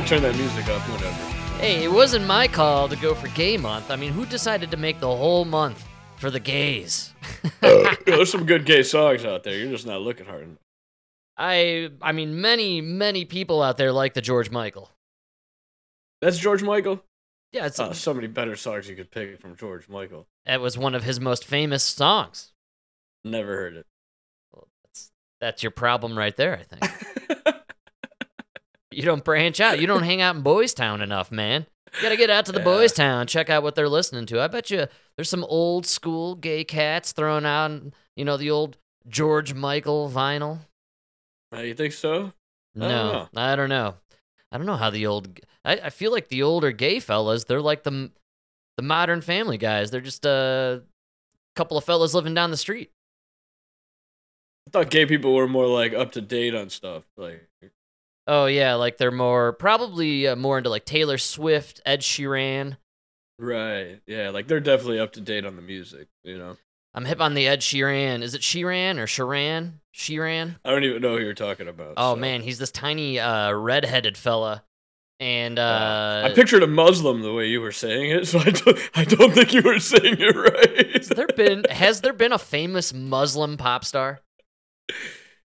Feel 0.00 0.18
free 0.18 0.18
to 0.18 0.22
turn 0.22 0.22
that 0.22 0.36
music 0.36 0.68
up 0.68 0.82
whenever. 0.88 1.60
Hey, 1.60 1.84
it 1.84 1.92
wasn't 1.92 2.26
my 2.26 2.48
call 2.48 2.88
to 2.88 2.96
go 2.96 3.14
for 3.14 3.28
gay 3.28 3.56
month. 3.56 3.90
I 3.90 3.96
mean, 3.96 4.12
who 4.12 4.24
decided 4.24 4.70
to 4.70 4.76
make 4.76 4.98
the 5.00 5.14
whole 5.14 5.44
month 5.44 5.84
for 6.16 6.30
the 6.30 6.40
gays? 6.40 7.12
Yeah, 7.62 7.94
there's 8.06 8.30
some 8.30 8.46
good 8.46 8.64
gay 8.64 8.82
songs 8.82 9.24
out 9.24 9.42
there. 9.44 9.56
You're 9.58 9.70
just 9.70 9.86
not 9.86 10.00
looking 10.00 10.26
hard 10.26 10.42
enough. 10.44 10.58
I 11.36 11.90
I 12.02 12.12
mean, 12.12 12.40
many 12.40 12.80
many 12.80 13.24
people 13.24 13.62
out 13.62 13.76
there 13.78 13.92
like 13.92 14.14
the 14.14 14.20
George 14.20 14.50
Michael. 14.50 14.90
That's 16.20 16.38
George 16.38 16.62
Michael. 16.62 17.02
Yeah, 17.52 17.66
it's 17.66 17.80
Uh, 17.80 17.92
so 17.92 18.14
many 18.14 18.26
better 18.26 18.56
songs 18.56 18.88
you 18.88 18.94
could 18.96 19.10
pick 19.10 19.40
from 19.40 19.56
George 19.56 19.88
Michael. 19.88 20.26
that 20.46 20.60
was 20.60 20.78
one 20.78 20.94
of 20.94 21.02
his 21.04 21.18
most 21.20 21.44
famous 21.44 21.82
songs. 21.82 22.52
Never 23.24 23.54
heard 23.56 23.76
it. 23.76 23.86
Well, 24.52 24.68
that's 24.84 25.10
that's 25.40 25.62
your 25.62 25.72
problem 25.72 26.16
right 26.16 26.36
there. 26.36 26.56
I 26.58 26.62
think 26.62 27.39
you 28.90 29.02
don't 29.02 29.24
branch 29.24 29.60
out. 29.60 29.80
You 29.80 29.86
don't 29.86 30.02
hang 30.02 30.20
out 30.20 30.36
in 30.36 30.42
Boys 30.42 30.74
Town 30.74 31.00
enough, 31.00 31.30
man. 31.30 31.66
You 31.94 32.02
gotta 32.02 32.16
get 32.16 32.30
out 32.30 32.46
to 32.46 32.52
the 32.52 32.58
Yeah. 32.58 32.64
Boys 32.64 32.92
Town, 32.92 33.26
check 33.26 33.50
out 33.50 33.62
what 33.62 33.74
they're 33.74 33.88
listening 33.88 34.26
to. 34.26 34.40
I 34.40 34.46
bet 34.48 34.70
you 34.70 34.86
there's 35.16 35.28
some 35.30 35.44
old 35.44 35.86
school 35.86 36.34
gay 36.36 36.64
cats 36.64 37.12
throwing 37.12 37.44
out, 37.46 37.82
you 38.16 38.24
know, 38.24 38.36
the 38.36 38.50
old 38.50 38.76
George 39.08 39.54
Michael 39.54 40.08
vinyl. 40.08 40.60
Uh, 41.54 41.60
you 41.62 41.74
think 41.74 41.92
so? 41.92 42.32
I 42.76 42.80
don't 42.80 42.88
No, 42.88 43.12
know. 43.12 43.28
I 43.36 43.56
don't 43.56 43.68
know. 43.68 43.94
I 44.52 44.56
don't 44.56 44.66
know 44.66 44.76
how 44.76 44.90
the 44.90 45.06
old. 45.06 45.40
I, 45.64 45.72
I 45.74 45.90
feel 45.90 46.12
like 46.12 46.28
the 46.28 46.42
older 46.42 46.70
gay 46.72 47.00
fellas. 47.00 47.44
They're 47.44 47.60
like 47.60 47.82
the 47.82 48.10
the 48.76 48.82
modern 48.82 49.20
Family 49.20 49.58
guys. 49.58 49.90
They're 49.90 50.00
just 50.00 50.24
a 50.24 50.82
couple 51.56 51.76
of 51.76 51.84
fellas 51.84 52.14
living 52.14 52.34
down 52.34 52.50
the 52.50 52.56
street. 52.56 52.90
I 54.68 54.70
thought 54.70 54.90
gay 54.90 55.06
people 55.06 55.34
were 55.34 55.48
more 55.48 55.66
like 55.66 55.92
up 55.92 56.12
to 56.12 56.20
date 56.20 56.54
on 56.54 56.70
stuff. 56.70 57.02
Like, 57.16 57.48
Oh 58.26 58.46
yeah, 58.46 58.74
like 58.74 58.96
they're 58.98 59.10
more 59.10 59.52
probably 59.52 60.28
uh, 60.28 60.36
more 60.36 60.58
into 60.58 60.70
like 60.70 60.84
Taylor 60.84 61.18
Swift, 61.18 61.80
Ed 61.84 62.00
Sheeran. 62.00 62.76
right? 63.38 64.00
Yeah, 64.06 64.30
like 64.30 64.46
they're 64.46 64.60
definitely 64.60 65.00
up 65.00 65.12
to 65.12 65.20
date 65.20 65.44
on 65.44 65.56
the 65.56 65.62
music. 65.62 66.08
You 66.22 66.38
know, 66.38 66.56
I'm 66.94 67.04
hip 67.04 67.20
on 67.20 67.34
the 67.34 67.46
Ed 67.46 67.60
Sheeran. 67.60 68.22
Is 68.22 68.34
it 68.34 68.42
Sheeran 68.42 68.98
or 68.98 69.06
Sheeran? 69.06 69.74
Sheeran? 69.94 70.56
I 70.64 70.70
don't 70.70 70.84
even 70.84 71.02
know 71.02 71.16
who 71.16 71.24
you're 71.24 71.34
talking 71.34 71.68
about. 71.68 71.94
Oh 71.96 72.14
so. 72.14 72.20
man, 72.20 72.42
he's 72.42 72.58
this 72.58 72.70
tiny 72.70 73.18
uh 73.18 73.52
redheaded 73.52 74.16
fella. 74.16 74.64
And 75.18 75.58
uh 75.58 76.22
I 76.26 76.32
pictured 76.34 76.62
a 76.62 76.66
Muslim 76.66 77.22
the 77.22 77.32
way 77.32 77.48
you 77.48 77.60
were 77.60 77.72
saying 77.72 78.10
it, 78.10 78.26
so 78.28 78.38
I 78.38 78.50
don't, 78.50 78.78
I 78.94 79.04
don't 79.04 79.32
think 79.32 79.52
you 79.52 79.62
were 79.62 79.78
saying 79.78 80.16
it 80.18 80.36
right. 80.36 80.96
has 80.96 81.08
there 81.08 81.26
been 81.26 81.64
has 81.70 82.00
there 82.00 82.12
been 82.12 82.32
a 82.32 82.38
famous 82.38 82.92
Muslim 82.92 83.56
pop 83.56 83.84
star? 83.84 84.20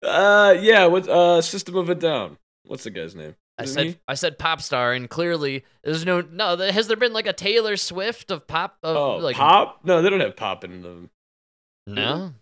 Uh, 0.03 0.53
yeah. 0.59 0.85
What? 0.85 1.07
Uh, 1.07 1.41
System 1.41 1.77
of 1.77 1.87
a 1.87 1.95
Down. 1.95 2.37
What's 2.65 2.83
the 2.83 2.89
guy's 2.91 3.15
name? 3.15 3.35
I 3.57 3.63
Isn't 3.63 3.73
said 3.75 3.85
he? 3.85 3.97
I 4.07 4.13
said 4.15 4.39
pop 4.39 4.61
star, 4.61 4.93
and 4.93 5.09
clearly 5.09 5.63
there's 5.83 6.05
no 6.05 6.21
no. 6.21 6.57
Has 6.57 6.87
there 6.87 6.97
been 6.97 7.13
like 7.13 7.27
a 7.27 7.33
Taylor 7.33 7.77
Swift 7.77 8.31
of 8.31 8.47
pop? 8.47 8.77
Of, 8.81 8.95
Oh, 8.95 9.17
like, 9.17 9.35
pop? 9.35 9.81
No, 9.83 10.01
they 10.01 10.09
don't 10.09 10.19
have 10.21 10.35
pop 10.35 10.63
in 10.63 10.81
them. 10.81 11.09
No. 11.85 12.33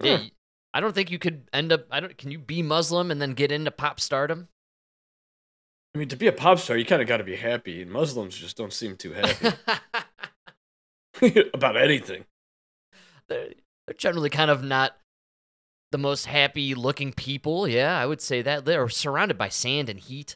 Huh. 0.00 0.06
Yeah, 0.08 0.22
I 0.72 0.80
don't 0.80 0.94
think 0.94 1.10
you 1.10 1.18
could 1.18 1.48
end 1.52 1.72
up. 1.72 1.86
I 1.90 2.00
don't. 2.00 2.16
Can 2.16 2.30
you 2.30 2.38
be 2.38 2.62
Muslim 2.62 3.10
and 3.10 3.20
then 3.20 3.34
get 3.34 3.52
into 3.52 3.70
pop 3.70 4.00
stardom? 4.00 4.48
I 5.94 5.98
mean, 5.98 6.08
to 6.08 6.16
be 6.16 6.26
a 6.26 6.32
pop 6.32 6.58
star, 6.58 6.76
you 6.76 6.84
kind 6.84 7.02
of 7.02 7.06
got 7.08 7.18
to 7.18 7.24
be 7.24 7.36
happy. 7.36 7.82
and 7.82 7.90
Muslims 7.90 8.36
just 8.36 8.56
don't 8.56 8.72
seem 8.72 8.96
too 8.96 9.12
happy 9.12 9.56
about 11.54 11.76
anything. 11.76 12.24
they're, 13.28 13.50
they're 13.86 13.94
generally 13.96 14.30
kind 14.30 14.50
of 14.50 14.62
not 14.64 14.96
the 15.94 15.98
most 15.98 16.26
happy 16.26 16.74
looking 16.74 17.12
people. 17.12 17.68
Yeah, 17.68 17.96
I 17.96 18.04
would 18.04 18.20
say 18.20 18.42
that 18.42 18.64
they're 18.64 18.88
surrounded 18.88 19.38
by 19.38 19.48
sand 19.48 19.88
and 19.88 20.00
heat. 20.00 20.34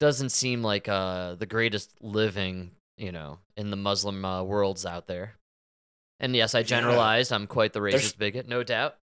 Doesn't 0.00 0.30
seem 0.30 0.64
like 0.64 0.88
uh, 0.88 1.36
the 1.36 1.46
greatest 1.46 1.92
living, 2.00 2.72
you 2.96 3.12
know, 3.12 3.38
in 3.56 3.70
the 3.70 3.76
Muslim 3.76 4.24
uh, 4.24 4.42
worlds 4.42 4.84
out 4.84 5.06
there. 5.06 5.36
And 6.18 6.34
yes, 6.34 6.56
I 6.56 6.64
generalized. 6.64 7.32
I'm 7.32 7.46
quite 7.46 7.72
the 7.72 7.78
There's- 7.80 7.94
racist 8.14 8.18
bigot, 8.18 8.48
no 8.48 8.64
doubt. 8.64 8.96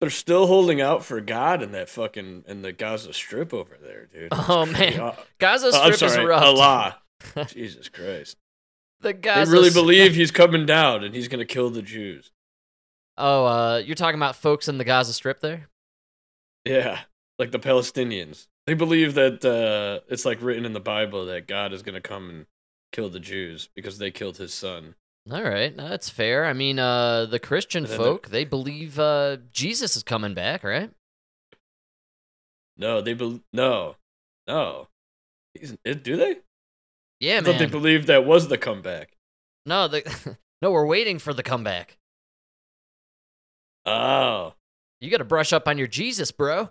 They're 0.00 0.08
still 0.08 0.46
holding 0.46 0.80
out 0.80 1.04
for 1.04 1.20
God 1.20 1.62
in 1.62 1.72
that 1.72 1.90
fucking 1.90 2.44
in 2.48 2.62
the 2.62 2.72
Gaza 2.72 3.12
Strip 3.12 3.52
over 3.52 3.76
there, 3.82 4.06
dude. 4.06 4.28
It's 4.32 4.48
Oh, 4.48 4.64
crazy. 4.72 4.96
man. 4.96 5.12
Gaza 5.38 5.66
oh, 5.66 5.90
Strip 5.90 5.96
sorry, 6.10 6.22
is 6.22 6.28
rough. 6.28 6.42
Allah. 6.42 6.98
Jesus 7.48 7.90
Christ. 7.90 8.38
The 9.02 9.12
Gaza. 9.12 9.50
They 9.50 9.54
really 9.58 9.70
believe 9.70 10.14
he's 10.14 10.30
coming 10.30 10.64
down 10.64 11.04
and 11.04 11.14
he's 11.14 11.28
gonna 11.28 11.44
kill 11.44 11.68
the 11.68 11.82
Jews. 11.82 12.30
Oh, 13.18 13.44
uh, 13.46 13.78
you're 13.84 13.96
talking 13.96 14.18
about 14.18 14.36
folks 14.36 14.68
in 14.68 14.78
the 14.78 14.84
Gaza 14.84 15.12
Strip 15.12 15.40
there? 15.40 15.68
Yeah, 16.64 17.00
like 17.38 17.50
the 17.50 17.58
Palestinians. 17.58 18.46
They 18.66 18.74
believe 18.74 19.14
that 19.14 19.44
uh, 19.44 20.04
it's 20.08 20.24
like 20.24 20.40
written 20.40 20.64
in 20.64 20.72
the 20.72 20.80
Bible 20.80 21.26
that 21.26 21.46
God 21.48 21.72
is 21.72 21.82
gonna 21.82 22.00
come 22.00 22.28
and 22.30 22.46
kill 22.92 23.08
the 23.08 23.20
Jews 23.20 23.68
because 23.74 23.98
they 23.98 24.10
killed 24.10 24.36
his 24.36 24.54
son. 24.54 24.94
All 25.30 25.42
right, 25.42 25.74
no, 25.74 25.88
that's 25.88 26.08
fair. 26.08 26.46
I 26.46 26.52
mean, 26.52 26.78
uh, 26.78 27.26
the 27.26 27.38
Christian 27.38 27.84
And 27.84 27.90
then 27.92 27.98
the- 27.98 28.04
folk 28.04 28.28
they 28.28 28.44
believe 28.44 28.98
uh, 28.98 29.38
Jesus 29.52 29.96
is 29.96 30.02
coming 30.02 30.34
back, 30.34 30.62
right? 30.62 30.90
No, 32.76 33.00
they 33.00 33.14
believe. 33.14 33.40
no, 33.52 33.96
no. 34.46 34.88
He's, 35.54 35.76
it, 35.84 36.04
do 36.04 36.16
they? 36.16 36.36
Yeah, 37.20 37.38
I 37.38 37.40
thought 37.40 37.54
they 37.58 37.64
man. 37.66 37.70
believed 37.70 38.06
that 38.06 38.24
was 38.24 38.46
the 38.48 38.58
comeback. 38.58 39.16
no, 39.66 39.88
the 39.88 40.36
no, 40.62 40.70
we're 40.70 40.86
waiting 40.86 41.18
for 41.18 41.34
the 41.34 41.42
comeback. 41.42 41.96
Oh, 43.88 44.54
You 45.00 45.10
got 45.10 45.18
to 45.18 45.24
brush 45.24 45.52
up 45.52 45.68
on 45.68 45.78
your 45.78 45.86
Jesus, 45.86 46.30
bro. 46.30 46.70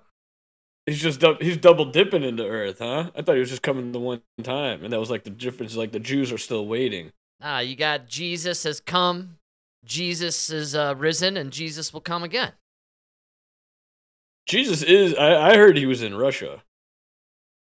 he's 0.86 1.02
just 1.02 1.22
he's 1.42 1.58
double 1.58 1.86
dipping 1.86 2.24
into 2.24 2.46
Earth, 2.46 2.80
huh? 2.80 3.12
I 3.16 3.22
thought 3.22 3.34
he 3.36 3.40
was 3.40 3.50
just 3.50 3.62
coming 3.64 3.92
the 3.92 4.00
one 4.00 4.22
time, 4.44 4.84
and 4.84 4.92
that 4.94 5.00
was 5.00 5.10
like 5.10 5.24
the 5.24 5.30
difference. 5.30 5.76
Like 5.76 5.92
the 5.92 6.00
Jews 6.00 6.32
are 6.32 6.38
still 6.38 6.66
waiting. 6.68 7.12
Ah, 7.42 7.60
you 7.60 7.76
got 7.76 8.08
Jesus 8.08 8.64
has 8.64 8.80
come, 8.80 9.38
Jesus 9.86 10.50
is 10.50 10.76
uh, 10.76 10.96
risen, 10.98 11.38
and 11.38 11.52
Jesus 11.52 11.94
will 11.94 12.02
come 12.02 12.24
again. 12.24 12.54
Jesus 14.48 14.82
is. 14.82 15.14
I, 15.16 15.52
I 15.52 15.56
heard 15.58 15.78
he 15.78 15.86
was 15.86 16.02
in 16.02 16.16
Russia. 16.16 16.64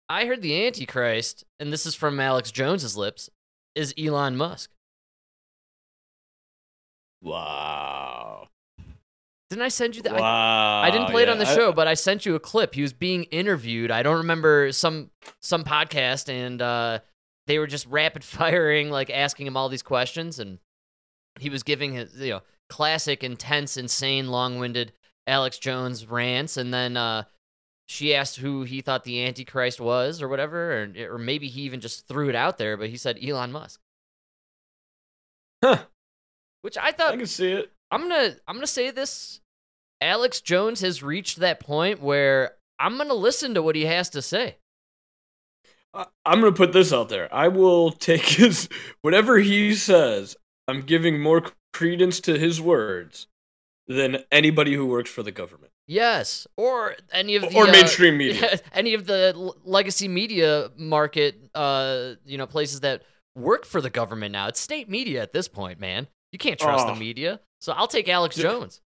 I 0.09 0.26
heard 0.26 0.43
the 0.43 0.66
Antichrist, 0.66 1.44
and 1.59 1.72
this 1.72 1.87
is 1.87 1.94
from 1.94 2.21
Alex 2.21 2.50
Jones's 2.50 2.97
lips, 2.97 3.31
is 3.75 3.94
Elon 3.99 4.37
Musk. 4.37 4.71
Wow. 7.22 8.44
Didn't 9.50 9.62
I 9.62 9.69
send 9.69 9.94
you 9.97 10.03
that? 10.03 10.15
I- 10.15 10.21
Wow. 10.21 10.81
I 10.82 10.91
didn't 10.91 11.10
play 11.10 11.22
it 11.22 11.28
on 11.28 11.38
the 11.38 11.44
yeah, 11.44 11.50
I- 11.50 11.55
show, 11.55 11.72
but 11.72 11.87
I 11.87 11.94
sent 11.94 12.25
you 12.27 12.34
a 12.34 12.41
clip. 12.41 12.75
He 12.75 12.82
was 12.82 12.93
being 12.93 13.25
interviewed. 13.25 13.91
I 13.91 14.03
don't 14.03 14.16
remember 14.19 14.72
some 14.72 15.10
some 15.41 15.65
podcast, 15.65 16.28
and 16.28 16.60
uh, 16.62 17.00
they 17.47 17.59
were 17.59 17.66
just 17.66 17.87
rapid 17.91 18.25
firing, 18.25 18.91
like 18.91 19.10
asking 19.10 19.47
him 19.47 19.56
all 19.56 19.69
these 19.69 19.82
questions, 19.82 20.38
and 20.38 20.59
he 21.41 21.50
was 21.50 21.62
giving 21.62 21.93
his 21.93 22.15
you 22.19 22.31
know 22.31 22.43
classic, 22.71 23.22
intense, 23.22 23.77
insane, 23.77 24.28
long 24.28 24.59
winded 24.59 24.93
Alex 25.27 25.59
Jones 25.59 26.06
rants, 26.06 26.56
and 26.56 26.72
then 26.72 26.97
uh, 26.97 27.25
she 27.87 28.15
asked 28.15 28.37
who 28.37 28.62
he 28.62 28.81
thought 28.81 29.05
the 29.05 29.22
Antichrist 29.25 29.78
was, 29.81 30.22
or 30.22 30.28
whatever, 30.28 30.82
or 30.97 31.15
or 31.15 31.19
maybe 31.19 31.49
he 31.49 31.61
even 31.62 31.81
just 31.81 32.09
threw 32.09 32.28
it 32.31 32.34
out 32.34 32.56
there, 32.59 32.76
but 32.78 32.88
he 32.88 32.97
said 32.97 33.19
Elon 33.22 33.53
Musk, 33.53 33.78
Huh. 35.62 35.84
which 36.62 36.76
I 36.78 36.93
thought 36.93 37.12
I 37.15 37.16
can 37.19 37.26
see 37.26 37.53
it. 37.53 37.71
I'm 37.94 38.03
gonna 38.09 38.37
I'm 38.49 38.56
gonna 38.56 38.67
say 38.67 38.91
this. 38.91 39.41
Alex 40.00 40.41
Jones 40.41 40.81
has 40.81 41.02
reached 41.02 41.38
that 41.41 41.61
point 41.61 42.02
where 42.02 42.52
I'm 42.79 42.99
gonna 42.99 43.14
listen 43.14 43.55
to 43.55 43.62
what 43.62 43.76
he 43.76 43.85
has 43.87 44.11
to 44.11 44.23
say. 44.23 44.56
I'm 45.94 46.41
gonna 46.41 46.52
put 46.52 46.73
this 46.73 46.93
out 46.93 47.08
there. 47.08 47.32
I 47.32 47.49
will 47.49 47.91
take 48.11 48.23
his 48.23 48.69
whatever 49.02 49.38
he 49.38 49.75
says. 49.75 50.37
I'm 50.67 50.82
giving 50.82 51.20
more 51.20 51.43
credence 51.73 52.20
to 52.20 52.38
his 52.38 52.61
words 52.61 53.26
than 53.87 54.19
anybody 54.32 54.75
who 54.75 54.87
works 54.87 55.11
for 55.11 55.23
the 55.23 55.31
government 55.32 55.70
Yes, 55.87 56.46
or 56.56 56.96
any 57.12 57.37
of 57.37 57.43
the 57.43 57.55
or 57.55 57.69
uh, 57.69 57.73
mainstream 57.73 58.17
media. 58.17 58.58
any 58.73 58.94
of 58.94 59.05
the 59.06 59.52
legacy 59.64 60.08
media 60.08 60.70
market, 60.79 61.38
uh, 61.55 62.14
you 62.25 62.38
know, 62.38 62.46
places 62.46 62.81
that 62.81 63.02
work 63.37 63.67
for 63.67 63.82
the 63.82 63.91
government 63.91 64.32
now. 64.32 64.49
It's 64.49 64.61
state 64.61 64.88
media 64.88 65.20
at 65.20 65.35
this 65.35 65.46
point, 65.46 65.79
man. 65.79 66.08
You 66.32 66.38
can't 66.38 66.58
trust 66.58 66.87
Oh. 66.87 66.94
the 66.94 66.99
media. 66.99 67.41
So 67.64 67.72
I'll 67.72 67.88
take 67.88 68.11
Alex 68.11 68.37
Dude. 68.37 68.43
Jones. 68.43 68.82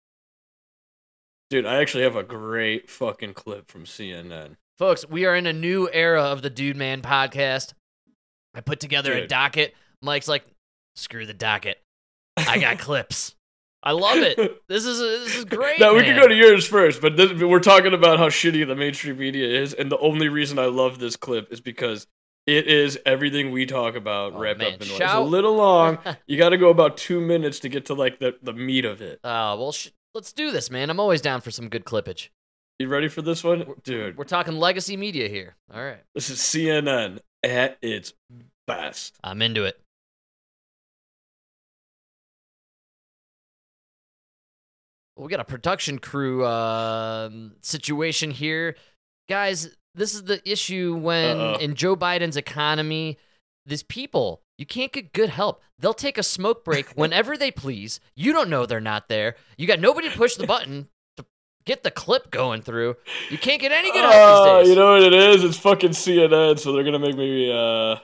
Dude, 1.49 1.65
I 1.65 1.81
actually 1.81 2.03
have 2.03 2.15
a 2.15 2.21
great 2.21 2.91
fucking 2.91 3.33
clip 3.33 3.71
from 3.71 3.85
CNN. 3.85 4.55
Folks, 4.77 5.03
we 5.09 5.25
are 5.25 5.35
in 5.35 5.47
a 5.47 5.53
new 5.53 5.89
era 5.91 6.21
of 6.21 6.43
the 6.43 6.51
Dude 6.51 6.77
Man 6.77 7.01
podcast. 7.01 7.73
I 8.53 8.61
put 8.61 8.79
together 8.79 9.13
a 9.13 9.25
docket. 9.25 9.73
Mike's 10.03 10.27
like, 10.27 10.45
screw 10.95 11.25
the 11.25 11.33
docket. 11.33 11.81
I 12.37 12.59
got 12.59 12.77
clips. 12.77 13.33
I 13.81 13.93
love 13.93 14.19
it. 14.19 14.37
This 14.67 14.85
is 14.85 14.99
this 14.99 15.35
is 15.37 15.45
great. 15.45 15.79
no, 15.79 15.93
we 15.93 16.01
man. 16.01 16.13
can 16.13 16.21
go 16.21 16.27
to 16.27 16.35
yours 16.35 16.67
first, 16.67 17.01
but 17.01 17.17
this, 17.17 17.33
we're 17.33 17.59
talking 17.59 17.95
about 17.95 18.19
how 18.19 18.29
shitty 18.29 18.67
the 18.67 18.75
mainstream 18.75 19.17
media 19.17 19.59
is, 19.59 19.73
and 19.73 19.91
the 19.91 19.97
only 19.97 20.29
reason 20.29 20.59
I 20.59 20.65
love 20.65 20.99
this 20.99 21.15
clip 21.15 21.51
is 21.51 21.61
because 21.61 22.05
it 22.47 22.65
is 22.67 22.97
everything 23.05 23.51
we 23.51 23.65
talk 23.67 23.95
about 23.95 24.33
Oh, 24.33 24.39
wrapped 24.39 24.59
man, 24.59 24.73
up 24.75 24.81
in 24.81 24.87
one. 24.89 25.01
It's 25.01 25.13
a 25.13 25.19
little 25.21 25.55
long. 25.55 25.99
You 26.27 26.37
got 26.37 26.49
to 26.49 26.57
go 26.57 26.69
about 26.69 26.97
two 26.97 27.19
minutes 27.21 27.59
to 27.59 27.69
get 27.69 27.85
to 27.87 27.93
like 27.93 28.19
the, 28.19 28.35
the 28.41 28.53
meat 28.53 28.85
of 28.85 29.01
it. 29.01 29.19
Uh, 29.23 29.55
well, 29.59 29.71
sh- 29.71 29.89
let's 30.15 30.33
do 30.33 30.51
this, 30.51 30.71
man. 30.71 30.89
I'm 30.89 30.99
always 30.99 31.21
down 31.21 31.41
for 31.41 31.51
some 31.51 31.69
good 31.69 31.85
clippage. 31.85 32.29
You 32.79 32.87
ready 32.87 33.07
for 33.07 33.21
this 33.21 33.43
one, 33.43 33.65
dude? 33.83 34.17
We're 34.17 34.23
talking 34.23 34.57
legacy 34.57 34.97
media 34.97 35.27
here. 35.27 35.55
All 35.73 35.83
right. 35.83 36.03
This 36.15 36.29
is 36.29 36.39
CNN 36.39 37.19
at 37.43 37.77
its 37.81 38.13
best. 38.67 39.15
I'm 39.23 39.41
into 39.41 39.63
it. 39.65 39.79
We 45.15 45.29
got 45.29 45.39
a 45.39 45.45
production 45.45 45.97
crew 45.97 46.45
uh, 46.45 47.29
situation 47.61 48.29
here. 48.29 48.75
Guys, 49.27 49.75
this 49.97 50.13
is 50.13 50.23
the 50.23 50.39
issue 50.49 50.95
when 50.95 51.37
Uh-oh. 51.37 51.55
in 51.57 51.75
Joe 51.75 51.95
Biden's 51.97 52.37
economy, 52.37 53.17
these 53.65 53.83
people, 53.83 54.41
you 54.57 54.65
can't 54.65 54.91
get 54.93 55.11
good 55.11 55.29
help. 55.29 55.61
They'll 55.79 55.93
take 55.93 56.17
a 56.17 56.23
smoke 56.23 56.63
break 56.63 56.89
whenever 56.95 57.35
they 57.37 57.51
please. 57.51 57.99
You 58.15 58.31
don't 58.31 58.49
know 58.49 58.65
they're 58.65 58.79
not 58.79 59.09
there. 59.09 59.35
You 59.57 59.67
got 59.67 59.79
nobody 59.79 60.09
to 60.09 60.17
push 60.17 60.35
the 60.35 60.47
button 60.47 60.87
to 61.17 61.25
get 61.65 61.83
the 61.83 61.91
clip 61.91 62.31
going 62.31 62.61
through. 62.61 62.95
You 63.29 63.37
can't 63.37 63.59
get 63.61 63.71
any 63.71 63.91
good 63.91 64.01
help 64.03 64.13
Ah, 64.15 64.57
these 64.59 64.67
days. 64.67 64.69
you 64.69 64.75
know 64.81 64.93
what 64.93 65.03
it 65.03 65.13
is? 65.13 65.43
It's 65.43 65.57
fucking 65.57 65.91
CNN, 65.91 66.57
so 66.59 66.71
they're 66.71 66.83
gonna 66.85 66.99
make 66.99 67.17
me. 67.17 67.51
uh 67.51 67.97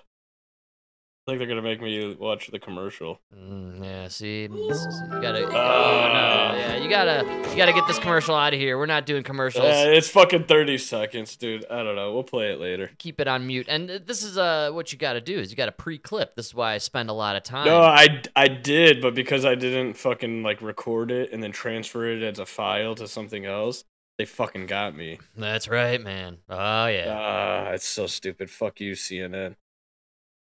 think 1.26 1.40
they're 1.40 1.48
gonna 1.48 1.62
make 1.62 1.82
me 1.82 2.16
watch 2.20 2.48
the 2.52 2.60
commercial. 2.60 3.20
Mm, 3.34 3.84
yeah, 3.84 4.08
see, 4.10 4.48
this 4.48 4.78
is, 4.86 5.02
you 5.14 5.22
gotta. 5.22 5.46
oh 5.46 5.52
Ah. 5.56 6.52
no, 6.54 6.58
yeah, 6.60 6.76
you 6.78 6.90
gotta, 6.90 7.24
you 7.50 7.56
gotta 7.56 7.72
get 7.72 7.88
this 7.88 7.98
commercial 8.00 8.36
out 8.36 8.54
of 8.54 8.60
here. 8.60 8.78
We're 8.78 8.86
not 8.88 9.06
doing 9.06 9.24
commercials. 9.24 9.64
Uh, 9.64 9.86
it's 9.88 10.10
fucking 10.10 10.46
thirty 10.46 10.78
seconds, 10.78 11.38
dude. 11.38 11.66
I 11.72 11.82
don't 11.84 11.96
know. 11.96 12.14
We'll 12.14 12.24
play 12.24 12.52
it 12.52 12.60
later. 12.60 12.92
Keep 12.98 13.22
it 13.22 13.28
on 13.30 13.48
mute. 13.48 13.68
And 13.70 13.90
uh, 13.90 14.00
this 14.06 14.22
is 14.24 14.38
uh, 14.38 14.72
what 14.74 14.92
you 14.92 14.98
gotta 15.00 15.22
do 15.22 15.40
is 15.40 15.50
you 15.50 15.56
gotta 15.56 15.72
pre-clip. 15.72 16.36
This 16.36 16.48
is 16.48 16.56
why 16.56 16.74
I 16.74 16.78
spend 16.80 17.10
a 17.10 17.14
lot 17.14 17.36
of 17.38 17.44
time. 17.44 17.66
No, 17.68 17.80
I 17.82 18.22
I 18.36 18.50
did, 18.50 19.02
but 19.02 19.16
because 19.16 19.46
I 19.46 19.56
didn't 19.56 19.94
fucking 19.94 20.44
like 20.44 20.62
record 20.62 21.10
it 21.12 21.32
and 21.32 21.42
then 21.42 21.52
transfer 21.54 22.06
it 22.06 22.22
as 22.22 22.40
a 22.40 22.46
file 22.46 22.96
to 22.96 23.08
something 23.08 23.46
else, 23.46 23.86
they 24.18 24.26
fucking 24.26 24.66
got 24.66 24.94
me. 24.96 25.20
That's 25.38 25.70
right, 25.70 26.02
man. 26.04 26.40
Oh 26.50 26.88
yeah. 26.88 27.06
Ah, 27.18 27.70
it's 27.72 27.88
so 27.88 28.08
stupid. 28.08 28.50
Fuck 28.50 28.82
you, 28.82 28.92
CNN. 28.94 29.56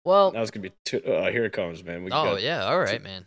Well, 0.05 0.32
Now 0.32 0.43
it's 0.43 0.50
gonna 0.50 0.62
be. 0.62 0.73
Two, 0.85 1.02
uh, 1.02 1.31
here 1.31 1.44
it 1.44 1.52
comes, 1.52 1.85
man. 1.85 2.05
We 2.05 2.11
oh 2.11 2.25
got, 2.25 2.43
yeah. 2.43 2.64
All 2.64 2.79
right, 2.79 3.02
man. 3.02 3.26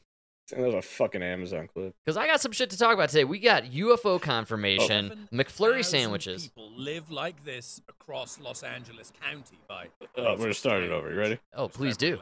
That 0.50 0.60
was 0.60 0.74
a 0.76 0.82
fucking 0.82 1.24
Amazon 1.24 1.70
clip. 1.74 1.96
Because 2.06 2.18
I 2.18 2.28
got 2.28 2.42
some 2.42 2.52
shit 2.52 2.70
to 2.72 2.78
talk 2.78 2.94
about 2.94 3.10
today. 3.10 3.24
We 3.24 3.40
got 3.40 3.64
UFO 3.64 4.22
confirmation, 4.22 5.30
McFlurry 5.34 5.86
sandwiches. 5.86 6.50
People 6.50 6.72
live 6.76 7.10
like 7.10 7.44
this 7.46 7.82
across 7.88 8.40
Los 8.40 8.62
Angeles 8.62 9.14
County 9.24 9.58
by. 9.68 9.88
Uh, 10.02 10.36
we're 10.36 10.38
gonna 10.38 10.54
start 10.54 10.84
it 10.84 10.92
over. 10.92 11.12
You 11.12 11.18
ready? 11.18 11.40
Oh, 11.56 11.70
please 11.70 11.96
do. 11.96 12.20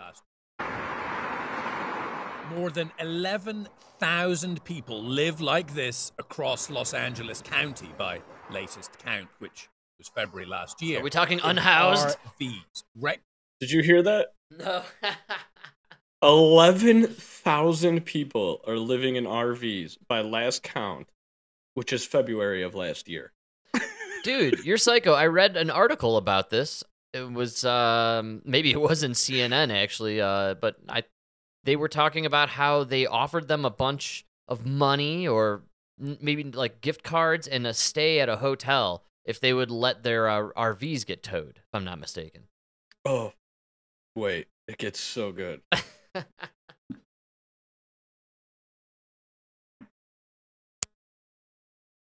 More 2.55 2.69
than 2.69 2.91
11,000 2.99 4.63
people 4.65 5.01
live 5.01 5.39
like 5.39 5.73
this 5.73 6.11
across 6.19 6.69
Los 6.69 6.93
Angeles 6.93 7.41
County 7.41 7.89
by 7.97 8.19
latest 8.51 8.99
count, 8.99 9.29
which 9.39 9.69
was 9.97 10.09
February 10.09 10.47
last 10.47 10.81
year. 10.81 10.99
Are 10.99 11.03
we 11.03 11.09
talking 11.09 11.39
in 11.39 11.45
unhoused? 11.45 12.17
RVs. 12.39 12.83
Rec- 12.99 13.21
Did 13.61 13.71
you 13.71 13.81
hear 13.81 14.03
that? 14.03 14.33
No. 14.57 14.83
Eleven 16.23 17.07
thousand 17.07 18.05
people 18.05 18.61
are 18.67 18.77
living 18.77 19.15
in 19.15 19.25
RVs 19.25 19.97
by 20.07 20.21
last 20.21 20.61
count, 20.61 21.09
which 21.73 21.91
is 21.93 22.05
February 22.05 22.61
of 22.61 22.75
last 22.75 23.09
year. 23.09 23.31
Dude, 24.23 24.63
you're 24.63 24.77
psycho. 24.77 25.13
I 25.13 25.25
read 25.27 25.57
an 25.57 25.71
article 25.71 26.17
about 26.17 26.51
this. 26.51 26.83
It 27.13 27.31
was 27.31 27.65
um 27.65 28.41
maybe 28.45 28.71
it 28.71 28.79
was 28.79 29.01
in 29.03 29.11
CNN 29.13 29.73
actually, 29.73 30.21
uh, 30.21 30.53
but 30.55 30.75
I 30.87 31.03
they 31.63 31.75
were 31.75 31.89
talking 31.89 32.25
about 32.25 32.49
how 32.49 32.83
they 32.83 33.05
offered 33.07 33.47
them 33.47 33.65
a 33.65 33.71
bunch 33.71 34.25
of 34.47 34.65
money 34.65 35.27
or 35.27 35.63
maybe 35.97 36.43
like 36.43 36.81
gift 36.81 37.03
cards 37.03 37.47
and 37.47 37.65
a 37.65 37.73
stay 37.73 38.19
at 38.19 38.29
a 38.29 38.37
hotel 38.37 39.03
if 39.25 39.39
they 39.39 39.53
would 39.53 39.71
let 39.71 40.03
their 40.03 40.27
uh, 40.27 40.49
RVs 40.57 41.05
get 41.05 41.23
towed. 41.23 41.57
If 41.57 41.73
I'm 41.73 41.83
not 41.83 41.99
mistaken. 41.99 42.43
Oh, 43.05 43.33
wait, 44.15 44.47
it 44.67 44.77
gets 44.77 44.99
so 44.99 45.31
good. 45.31 45.61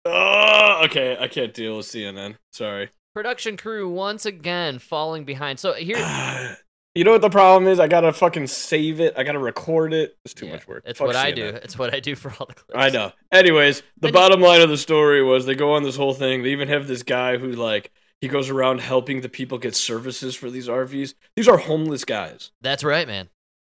Oh, 0.05 0.81
okay, 0.85 1.17
I 1.19 1.29
can't 1.29 1.53
deal 1.55 1.77
with 1.77 1.87
CNN. 1.87 2.37
Sorry. 2.53 2.91
Production 3.15 3.57
crew 3.57 3.89
once 3.89 4.25
again 4.25 4.79
falling 4.79 5.25
behind. 5.25 5.59
So 5.59 5.73
here, 5.75 5.97
you 6.95 7.05
know 7.05 7.12
what 7.12 7.21
the 7.23 7.31
problem 7.31 7.69
is? 7.71 7.81
I 7.81 7.89
gotta 7.89 8.12
fucking 8.12 8.47
save 8.47 9.01
it. 9.01 9.15
I 9.17 9.25
gotta 9.25 9.39
record 9.39 9.93
it. 9.93 10.17
It's 10.25 10.35
too 10.35 10.47
Yeah, 10.47 10.53
much 10.53 10.69
work. 10.69 10.85
It's 10.87 10.99
Fuck 10.99 11.09
what 11.09 11.17
I 11.17 11.33
do. 11.33 11.47
It's 11.47 11.79
what 11.79 11.93
I 11.93 12.01
do 12.01 12.15
for 12.15 12.31
all 12.39 12.47
the 12.47 12.55
clips. 12.55 12.75
I 12.75 12.91
know. 12.91 13.12
Anyways, 13.33 13.83
the 14.01 14.09
And- 14.09 14.15
bottom 14.15 14.41
line 14.41 14.61
of 14.62 14.69
the 14.69 14.79
story 14.79 15.23
was 15.23 15.45
they 15.47 15.55
go 15.55 15.73
on 15.75 15.83
this 15.83 15.97
whole 15.97 16.15
thing. 16.15 16.43
They 16.43 16.51
even 16.51 16.69
have 16.69 16.87
this 16.87 17.03
guy 17.03 17.37
who 17.37 17.53
like 17.53 17.91
he 18.21 18.29
goes 18.29 18.51
around 18.51 18.81
helping 18.81 19.21
the 19.21 19.29
people 19.29 19.59
get 19.59 19.75
services 19.75 20.35
for 20.35 20.51
these 20.51 20.69
RVs. 20.69 21.15
These 21.37 21.49
are 21.49 21.57
homeless 21.57 22.05
guys. 22.05 22.53
That's 22.61 22.85
right, 22.85 23.07
man. 23.07 23.29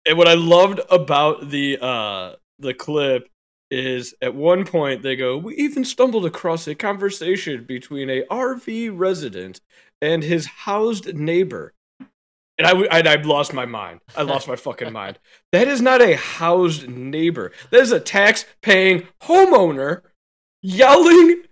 And 0.07 0.17
what 0.17 0.29
I 0.29 0.35
loved 0.35 0.81
about 0.91 1.51
the 1.51 1.79
uh 1.81 2.37
the 2.59 2.75
clip 2.75 3.29
is 3.71 4.15
at 4.23 4.35
one 4.35 4.65
point 4.65 5.03
they 5.03 5.17
go, 5.17 5.37
"We 5.37 5.57
even 5.57 5.85
stumbled 5.85 6.25
across 6.25 6.69
a 6.69 6.75
conversation 6.75 7.65
between 7.65 8.09
a 8.09 8.23
RV 8.31 8.91
resident 8.95 9.61
and 10.01 10.23
his 10.23 10.47
housed 10.47 11.15
neighbor." 11.15 11.75
And 12.59 12.67
I, 12.67 12.73
and 12.73 13.07
I 13.07 13.17
lost 13.17 13.53
my 13.53 13.67
mind. 13.67 14.01
I 14.17 14.23
lost 14.23 14.49
my 14.49 14.57
fucking 14.57 14.93
mind. 14.93 15.19
That 15.53 15.69
is 15.69 15.83
not 15.83 16.01
a 16.01 16.17
housed 16.17 16.89
neighbor. 16.89 17.53
That 17.71 17.81
is 17.81 17.93
a 17.93 18.01
tax-paying 18.01 19.09
homeowner 19.25 20.01
yelling 20.63 21.43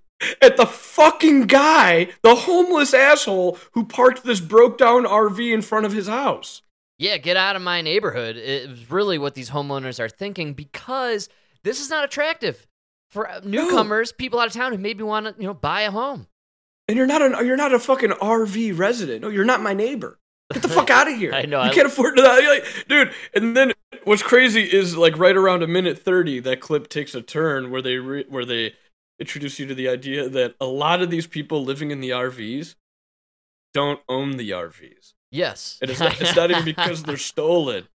at 0.42 0.56
the 0.56 0.66
fucking 0.66 1.42
guy, 1.42 2.08
the 2.22 2.34
homeless 2.34 2.94
asshole 2.94 3.58
who 3.72 3.84
parked 3.84 4.24
this 4.24 4.40
broke-down 4.40 5.04
RV 5.04 5.52
in 5.52 5.62
front 5.62 5.86
of 5.86 5.92
his 5.92 6.06
house. 6.08 6.62
Yeah, 6.98 7.16
get 7.16 7.36
out 7.36 7.56
of 7.56 7.62
my 7.62 7.82
neighborhood. 7.82 8.36
Was 8.68 8.90
really 8.90 9.18
what 9.18 9.34
these 9.34 9.50
homeowners 9.50 9.98
are 9.98 10.08
thinking 10.08 10.54
because 10.54 11.28
this 11.64 11.80
is 11.80 11.90
not 11.90 12.04
attractive 12.04 12.66
for 13.10 13.28
uh, 13.28 13.40
newcomers, 13.44 14.12
people 14.12 14.38
out 14.38 14.46
of 14.46 14.52
town 14.52 14.72
who 14.72 14.78
maybe 14.78 15.02
want 15.02 15.26
to, 15.26 15.34
you 15.40 15.46
know, 15.46 15.54
buy 15.54 15.82
a 15.82 15.90
home. 15.90 16.26
And 16.86 16.96
you're 16.96 17.06
not 17.06 17.22
an 17.22 17.46
you're 17.46 17.56
not 17.56 17.72
a 17.74 17.78
fucking 17.78 18.10
RV 18.10 18.78
resident. 18.78 19.22
No, 19.22 19.28
you're 19.28 19.44
not 19.44 19.62
my 19.62 19.72
neighbor. 19.72 20.19
Get 20.52 20.62
the 20.62 20.69
fuck 20.69 20.90
out 20.90 21.08
of 21.10 21.16
here. 21.16 21.32
I 21.32 21.46
know, 21.46 21.62
You 21.62 21.70
I- 21.70 21.74
can't 21.74 21.86
afford 21.86 22.16
to 22.16 22.22
that. 22.24 22.44
Like, 22.46 22.88
dude. 22.88 23.12
And 23.34 23.56
then 23.56 23.72
what's 24.04 24.22
crazy 24.22 24.62
is 24.62 24.96
like 24.96 25.19
right 25.19 25.36
around 25.36 25.62
a 25.62 25.66
minute 25.66 25.98
thirty, 25.98 26.38
that 26.40 26.60
clip 26.60 26.88
takes 26.88 27.14
a 27.14 27.22
turn 27.22 27.70
where 27.70 27.82
they 27.82 27.96
re- 27.96 28.26
where 28.28 28.44
they 28.44 28.74
introduce 29.24 29.58
you 29.58 29.66
to 29.66 29.74
the 29.74 29.88
idea 29.88 30.28
that 30.28 30.54
a 30.60 30.66
lot 30.66 31.00
of 31.00 31.08
these 31.08 31.26
people 31.26 31.64
living 31.64 31.90
in 31.90 32.00
the 32.00 32.10
RVs 32.10 32.74
don't 33.72 34.00
own 34.06 34.36
the 34.36 34.50
RVs. 34.50 35.14
Yes. 35.31 35.78
It's 35.81 35.98
not, 35.98 36.20
it's 36.20 36.36
not 36.36 36.50
even 36.50 36.64
because 36.64 37.02
they're 37.04 37.16
stolen. 37.34 37.88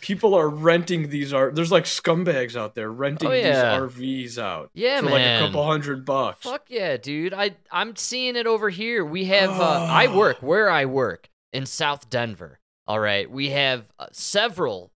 People 0.00 0.34
are 0.34 0.48
renting 0.48 1.08
these 1.10 1.32
R. 1.32 1.50
There's 1.50 1.72
like 1.72 1.84
scumbags 1.84 2.54
out 2.56 2.76
there 2.76 2.90
renting 2.92 3.28
Oh, 3.28 3.32
yeah. 3.32 3.80
these 3.80 4.36
RVs 4.36 4.38
out 4.42 4.70
Yeah, 4.72 5.00
for 5.00 5.06
man. 5.06 5.12
like 5.14 5.42
a 5.42 5.46
couple 5.46 5.66
hundred 5.66 6.04
bucks. 6.04 6.44
Fuck 6.44 6.66
yeah, 6.68 6.96
dude. 6.96 7.34
I 7.34 7.56
I'm 7.72 7.96
seeing 7.96 8.36
it 8.36 8.46
over 8.46 8.70
here. 8.70 9.04
We 9.04 9.24
have 9.26 9.50
uh, 9.50 9.86
I 9.90 10.06
Oh. 10.06 10.16
work 10.16 10.36
where 10.40 10.70
I 10.70 10.84
work 10.84 11.28
in 11.52 11.66
South 11.66 12.08
Denver. 12.08 12.60
All 12.86 13.00
right. 13.00 13.28
We 13.28 13.50
have 13.50 13.90
uh, 13.98 14.06
several 14.12 14.91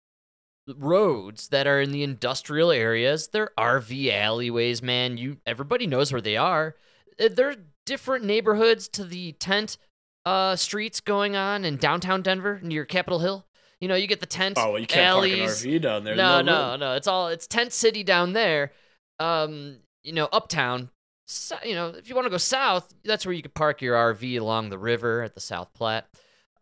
roads 0.67 1.49
that 1.49 1.67
are 1.67 1.79
in 1.81 1.91
the 1.91 2.03
industrial 2.03 2.71
areas. 2.71 3.27
They're 3.27 3.51
RV 3.57 4.11
alleyways, 4.11 4.81
man. 4.81 5.17
You 5.17 5.37
everybody 5.45 5.87
knows 5.87 6.11
where 6.11 6.21
they 6.21 6.37
are. 6.37 6.75
Uh, 7.19 7.29
They're 7.33 7.55
different 7.85 8.25
neighborhoods 8.25 8.87
to 8.89 9.03
the 9.03 9.33
tent 9.33 9.77
uh 10.25 10.55
streets 10.55 10.99
going 11.01 11.35
on 11.35 11.63
in 11.65 11.77
downtown 11.77 12.21
Denver 12.23 12.59
near 12.63 12.83
Capitol 12.85 13.19
Hill. 13.19 13.45
You 13.79 13.87
know, 13.87 13.95
you 13.95 14.07
get 14.07 14.21
the 14.21 14.25
tent 14.25 14.57
Oh, 14.57 14.71
well, 14.71 14.79
you 14.79 14.87
can't 14.87 15.05
alleys. 15.05 15.61
park 15.61 15.65
an 15.65 15.71
RV 15.71 15.81
down 15.81 16.03
there. 16.03 16.15
No, 16.15 16.35
There's 16.37 16.45
no, 16.45 16.75
no. 16.77 16.93
It's 16.93 17.07
all 17.07 17.27
it's 17.27 17.45
tent 17.45 17.73
city 17.73 18.03
down 18.03 18.33
there. 18.33 18.71
Um, 19.19 19.77
you 20.03 20.13
know, 20.13 20.27
uptown. 20.31 20.89
So, 21.27 21.57
you 21.63 21.73
know, 21.75 21.87
if 21.89 22.07
you 22.07 22.15
want 22.15 22.25
to 22.25 22.29
go 22.31 22.37
south, 22.37 22.93
that's 23.03 23.25
where 23.25 23.33
you 23.33 23.41
could 23.41 23.53
park 23.55 23.81
your 23.81 23.95
RV 23.95 24.39
along 24.39 24.69
the 24.69 24.77
river 24.77 25.23
at 25.23 25.33
the 25.33 25.39
South 25.41 25.73
Platte. 25.73 26.07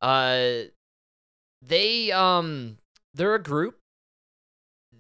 Uh, 0.01 0.63
they 1.62 2.12
um, 2.12 2.77
they're 3.13 3.36
a 3.36 3.41
group. 3.43 3.77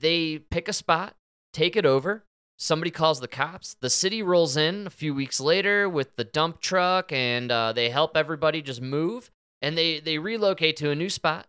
They 0.03 0.37
pick 0.37 0.67
a 0.67 0.73
spot, 0.73 1.15
take 1.53 1.75
it 1.77 1.85
over. 1.85 2.25
Somebody 2.59 2.91
calls 2.91 3.19
the 3.21 3.27
cops. 3.27 3.75
The 3.81 3.89
city 3.89 4.21
rolls 4.21 4.55
in 4.57 4.85
a 4.85 4.89
few 4.91 5.15
weeks 5.15 5.39
later 5.39 5.89
with 5.89 6.17
the 6.17 6.25
dump 6.25 6.59
truck, 6.59 7.11
and 7.11 7.51
uh, 7.51 7.73
they 7.73 7.89
help 7.89 8.15
everybody 8.15 8.61
just 8.61 8.81
move, 8.81 9.31
and 9.61 9.77
they 9.77 9.99
they 9.99 10.19
relocate 10.19 10.75
to 10.77 10.91
a 10.91 10.95
new 10.95 11.09
spot, 11.09 11.47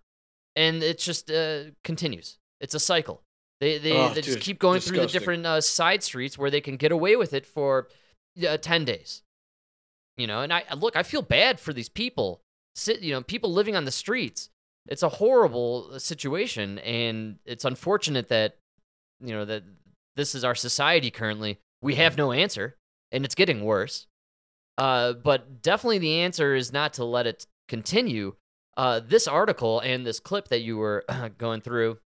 and 0.57 0.83
it 0.83 0.99
just 0.99 1.31
uh, 1.31 1.65
continues. 1.83 2.39
It's 2.61 2.75
a 2.75 2.81
cycle. 2.81 3.23
They 3.61 3.79
they, 3.79 3.93
Oh, 3.93 4.09
they 4.09 4.23
just 4.23 4.39
dude, 4.39 4.43
keep 4.43 4.59
going 4.61 4.81
through 4.81 5.01
the 5.01 5.07
different 5.09 5.45
uh, 5.45 5.61
side 5.61 6.03
streets 6.03 6.39
where 6.39 6.51
they 6.51 6.61
can 6.61 6.77
get 6.77 6.93
away 6.93 7.17
with 7.17 7.35
it 7.35 7.45
for 7.45 7.89
uh, 8.49 8.57
ten 8.57 8.85
days. 8.85 9.23
You 10.17 10.27
know, 10.29 10.41
and 10.43 10.53
I 10.53 10.63
look, 10.77 10.97
I 10.97 11.03
feel 11.03 11.23
bad 11.23 11.59
for 11.59 11.73
these 11.73 11.89
people. 11.89 12.41
Sit, 12.77 13.01
you 13.01 13.13
know, 13.13 13.23
people 13.23 13.53
living 13.53 13.77
on 13.77 13.85
the 13.85 13.91
streets. 13.91 14.49
It's 14.87 15.03
a 15.03 15.09
horrible 15.09 15.99
situation, 15.99 16.79
and 16.81 17.39
it's 17.45 17.65
unfortunate 17.65 18.29
that 18.29 18.57
you 19.21 19.33
know 19.33 19.45
that 19.45 19.63
this 20.17 20.35
is 20.35 20.45
our 20.45 20.55
society 20.55 21.11
currently. 21.11 21.59
We 21.81 21.95
have 21.97 22.17
no 22.17 22.33
answer, 22.33 22.77
and 23.11 23.25
it's 23.25 23.35
getting 23.35 23.65
worse. 23.65 24.07
Uh, 24.77 25.13
but 25.13 25.63
definitely 25.63 25.99
the 25.99 26.21
answer 26.21 26.55
is 26.55 26.73
not 26.73 26.93
to 26.95 27.05
let 27.05 27.27
it 27.27 27.47
continue. 27.69 28.35
Uh, 28.77 29.01
this 29.01 29.29
article 29.29 29.81
and 29.81 30.05
this 30.05 30.19
clip 30.19 30.49
that 30.49 30.63
you 30.63 30.77
were 30.77 31.05
going 31.39 31.61
through, 31.61 31.99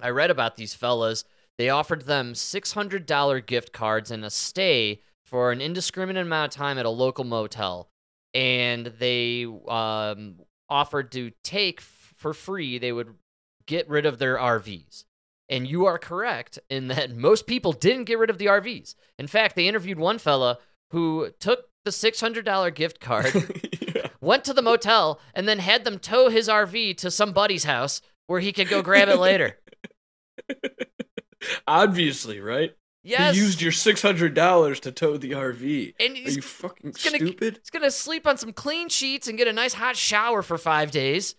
I 0.00 0.10
read 0.10 0.30
about 0.30 0.56
these 0.56 0.74
fellas. 0.74 1.24
They 1.58 1.70
offered 1.70 2.02
them 2.02 2.34
$600 2.34 3.46
gift 3.46 3.72
cards 3.72 4.10
and 4.10 4.24
a 4.24 4.30
stay 4.30 5.00
for 5.24 5.52
an 5.52 5.60
indiscriminate 5.60 6.26
amount 6.26 6.54
of 6.54 6.58
time 6.58 6.78
at 6.78 6.84
a 6.84 6.90
local 6.90 7.24
motel. 7.24 7.88
And 8.34 8.86
they 8.98 9.46
um, 9.66 10.36
offered 10.68 11.10
to 11.12 11.32
take 11.42 11.80
for 12.16 12.32
free, 12.34 12.78
they 12.78 12.92
would 12.92 13.14
get 13.66 13.88
rid 13.88 14.06
of 14.06 14.18
their 14.18 14.36
RVs. 14.36 15.04
And 15.48 15.68
you 15.68 15.86
are 15.86 15.98
correct 15.98 16.58
in 16.68 16.88
that 16.88 17.14
most 17.14 17.46
people 17.46 17.72
didn't 17.72 18.04
get 18.04 18.18
rid 18.18 18.30
of 18.30 18.38
the 18.38 18.46
RVs. 18.46 18.94
In 19.18 19.26
fact, 19.26 19.54
they 19.56 19.68
interviewed 19.68 19.98
one 19.98 20.18
fella 20.18 20.58
who 20.90 21.30
took 21.40 21.66
the 21.84 21.90
$600 21.90 22.74
gift 22.74 23.00
card, 23.00 23.32
Yeah. 23.94 24.08
went 24.20 24.44
to 24.44 24.52
the 24.52 24.62
motel, 24.62 25.20
and 25.34 25.46
then 25.48 25.58
had 25.60 25.84
them 25.84 25.98
tow 26.00 26.28
his 26.28 26.48
RV 26.48 26.96
to 26.98 27.10
some 27.10 27.32
buddy's 27.32 27.64
house 27.64 28.00
where 28.26 28.40
he 28.40 28.52
could 28.52 28.68
go 28.68 28.82
grab 28.82 29.08
it 29.08 29.18
later. 29.18 29.58
Obviously, 31.66 32.40
right? 32.40 32.74
Yes. 33.04 33.36
You 33.36 33.44
used 33.44 33.62
your 33.62 33.70
six 33.72 34.02
hundred 34.02 34.34
dollars 34.34 34.80
to 34.80 34.90
tow 34.90 35.16
the 35.16 35.30
RV. 35.32 35.94
and 36.00 36.14
Are 36.14 36.18
you 36.18 36.42
fucking 36.42 36.92
he's 36.96 37.04
gonna- 37.04 37.18
stupid? 37.18 37.58
he's 37.62 37.70
gonna 37.70 37.90
sleep 37.90 38.26
on 38.26 38.36
some 38.36 38.52
clean 38.52 38.88
sheets 38.88 39.28
and 39.28 39.38
get 39.38 39.46
a 39.46 39.52
nice 39.52 39.74
hot 39.74 39.96
shower 39.96 40.42
for 40.42 40.58
five 40.58 40.90
days. 40.90 41.36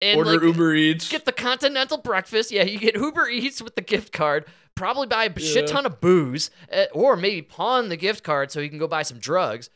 And 0.00 0.18
Order 0.18 0.32
like, 0.32 0.42
Uber 0.42 0.74
Eats. 0.74 1.08
get 1.08 1.24
the 1.24 1.32
continental 1.32 1.98
breakfast. 1.98 2.50
Yeah, 2.52 2.62
you 2.62 2.78
get 2.78 2.94
Uber 2.94 3.28
Eats 3.28 3.60
with 3.60 3.74
the 3.74 3.80
gift 3.80 4.12
card. 4.12 4.44
Probably 4.76 5.08
buy 5.08 5.24
a 5.24 5.40
shit 5.40 5.66
ton 5.66 5.86
of 5.86 6.00
booze, 6.00 6.52
uh, 6.72 6.84
or 6.92 7.16
maybe 7.16 7.42
pawn 7.42 7.88
the 7.88 7.96
gift 7.96 8.22
card 8.22 8.52
so 8.52 8.60
you 8.60 8.68
can 8.68 8.78
go 8.78 8.86
buy 8.86 9.02
some 9.02 9.18
drugs. 9.18 9.70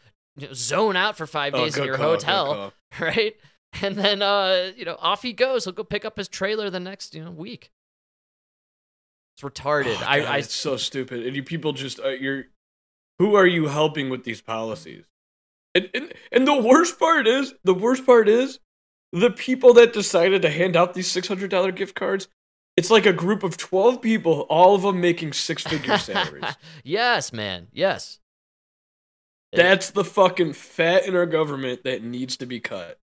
Zone 0.54 0.96
out 0.96 1.16
for 1.16 1.26
five 1.26 1.52
days 1.52 1.76
in 1.76 1.84
your 1.84 1.96
call, 1.96 2.10
hotel, 2.10 2.72
right? 3.00 3.34
And 3.80 3.96
then, 3.96 4.22
uh, 4.22 4.70
you 4.76 4.84
know, 4.84 4.96
off 5.00 5.22
he 5.22 5.32
goes. 5.32 5.64
He'll 5.64 5.72
go 5.72 5.82
pick 5.82 6.04
up 6.04 6.16
his 6.16 6.28
trailer 6.28 6.70
the 6.70 6.80
next, 6.80 7.14
you 7.14 7.24
know, 7.24 7.30
week. 7.32 7.72
It's 9.34 9.42
retarded. 9.42 9.96
Oh, 10.00 10.04
I, 10.06 10.20
I, 10.20 10.36
it's 10.38 10.54
so 10.54 10.76
stupid. 10.76 11.26
And 11.26 11.34
you 11.34 11.42
people 11.42 11.72
just 11.72 11.98
uh, 12.00 12.10
you're 12.10 12.44
who 13.18 13.34
are 13.34 13.46
you 13.46 13.68
helping 13.68 14.08
with 14.10 14.24
these 14.24 14.40
policies? 14.40 15.04
And, 15.74 15.88
and 15.94 16.12
and 16.30 16.46
the 16.46 16.60
worst 16.60 16.98
part 16.98 17.26
is 17.26 17.54
the 17.64 17.74
worst 17.74 18.04
part 18.04 18.28
is 18.28 18.60
the 19.12 19.30
people 19.30 19.74
that 19.74 19.92
decided 19.92 20.42
to 20.42 20.50
hand 20.50 20.76
out 20.76 20.94
these 20.94 21.10
six 21.10 21.28
hundred 21.28 21.50
dollar 21.50 21.72
gift 21.72 21.94
cards. 21.94 22.28
It's 22.76 22.90
like 22.90 23.04
a 23.04 23.12
group 23.12 23.42
of 23.42 23.56
twelve 23.56 24.00
people, 24.00 24.46
all 24.48 24.74
of 24.74 24.82
them 24.82 25.00
making 25.00 25.34
six 25.34 25.62
figure 25.62 25.98
salaries. 25.98 26.56
yes, 26.82 27.32
man. 27.32 27.68
Yes. 27.72 28.18
That's 29.52 29.90
the 29.90 30.04
fucking 30.04 30.54
fat 30.54 31.06
in 31.06 31.14
our 31.14 31.26
government 31.26 31.84
that 31.84 32.02
needs 32.02 32.38
to 32.38 32.46
be 32.46 32.58
cut. 32.58 32.98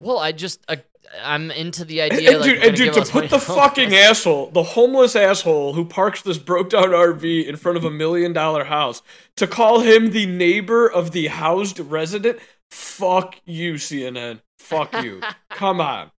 Well, 0.00 0.18
I 0.18 0.32
just, 0.32 0.64
uh, 0.66 0.76
I'm 1.22 1.50
into 1.50 1.84
the 1.84 2.00
idea. 2.00 2.30
and 2.30 2.40
like, 2.40 2.50
dude, 2.50 2.64
and 2.64 2.76
dude 2.76 2.94
to 2.94 3.04
put 3.04 3.28
the 3.28 3.38
fucking 3.38 3.94
asshole, 3.94 4.50
the 4.50 4.62
homeless 4.62 5.14
asshole 5.14 5.74
who 5.74 5.84
parks 5.84 6.22
this 6.22 6.38
broke 6.38 6.70
down 6.70 6.88
RV 6.88 7.44
in 7.44 7.56
front 7.56 7.76
of 7.76 7.84
a 7.84 7.90
million 7.90 8.32
dollar 8.32 8.64
house, 8.64 9.02
to 9.36 9.46
call 9.46 9.80
him 9.80 10.12
the 10.12 10.24
neighbor 10.24 10.90
of 10.90 11.12
the 11.12 11.26
housed 11.26 11.78
resident, 11.78 12.38
fuck 12.70 13.36
you, 13.44 13.74
CNN. 13.74 14.40
Fuck 14.58 15.02
you. 15.02 15.20
Come 15.50 15.80
on. 15.80 16.10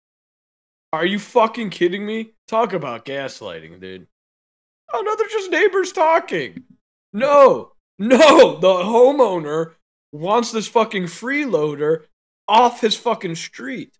Are 0.92 1.06
you 1.06 1.18
fucking 1.18 1.70
kidding 1.70 2.04
me? 2.04 2.32
Talk 2.48 2.72
about 2.72 3.04
gaslighting, 3.04 3.80
dude. 3.80 4.08
Oh 4.92 5.02
no, 5.02 5.14
they're 5.14 5.28
just 5.28 5.50
neighbors 5.50 5.92
talking. 5.92 6.64
No, 7.12 7.72
no, 7.98 8.58
the 8.58 8.68
homeowner 8.68 9.74
wants 10.12 10.50
this 10.50 10.66
fucking 10.66 11.04
freeloader 11.04 12.04
off 12.48 12.80
his 12.80 12.96
fucking 12.96 13.36
street. 13.36 13.96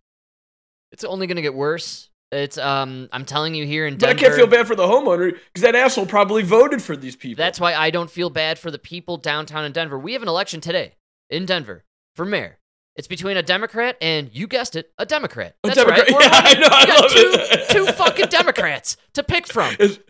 It's 0.91 1.05
only 1.05 1.29
gonna 1.29 1.43
get 1.43 1.55
worse. 1.55 2.09
It's 2.33 2.59
um, 2.59 3.09
I'm 3.13 3.25
telling 3.25 3.55
you 3.55 3.67
here 3.67 3.87
in 3.87 3.95
But 3.95 4.01
Denver. 4.07 4.19
I 4.19 4.23
can't 4.23 4.35
feel 4.35 4.47
bad 4.47 4.67
for 4.67 4.75
the 4.75 4.85
homeowner 4.87 5.33
because 5.33 5.63
that 5.63 5.75
asshole 5.75 6.07
probably 6.07 6.43
voted 6.43 6.83
for 6.83 6.97
these 6.97 7.15
people. 7.15 7.43
That's 7.43 7.61
why 7.61 7.75
I 7.75 7.91
don't 7.91 8.11
feel 8.11 8.31
bad 8.31 8.59
for 8.59 8.71
the 8.71 8.79
people 8.79 9.17
downtown 9.17 9.65
in 9.65 9.73
Denver. 9.73 9.99
We 9.99 10.13
have 10.13 10.23
an 10.23 10.29
election 10.29 10.61
today 10.61 10.95
in 11.29 11.47
Denver 11.47 11.85
for 12.21 12.27
mayor. 12.27 12.59
It's 12.97 13.09
between 13.09 13.39
a 13.39 13.43
Democrat 13.43 13.97
and 14.03 14.29
you 14.31 14.47
guessed 14.47 14.77
it, 14.77 14.93
a 14.99 15.07
Democrat. 15.07 15.57
That's 15.65 15.79
A 15.79 15.85
Democrat. 15.87 16.11
right. 16.11 16.21
Yeah, 16.23 16.29
I 16.31 16.55
know, 16.61 16.69
I 16.71 17.01
love 17.01 17.11
two, 17.11 17.31
it. 17.35 17.69
two 17.71 17.87
fucking 17.93 18.27
Democrats 18.27 18.99
to 19.15 19.23
pick 19.23 19.47
from. 19.47 19.75
Is- 19.81 20.01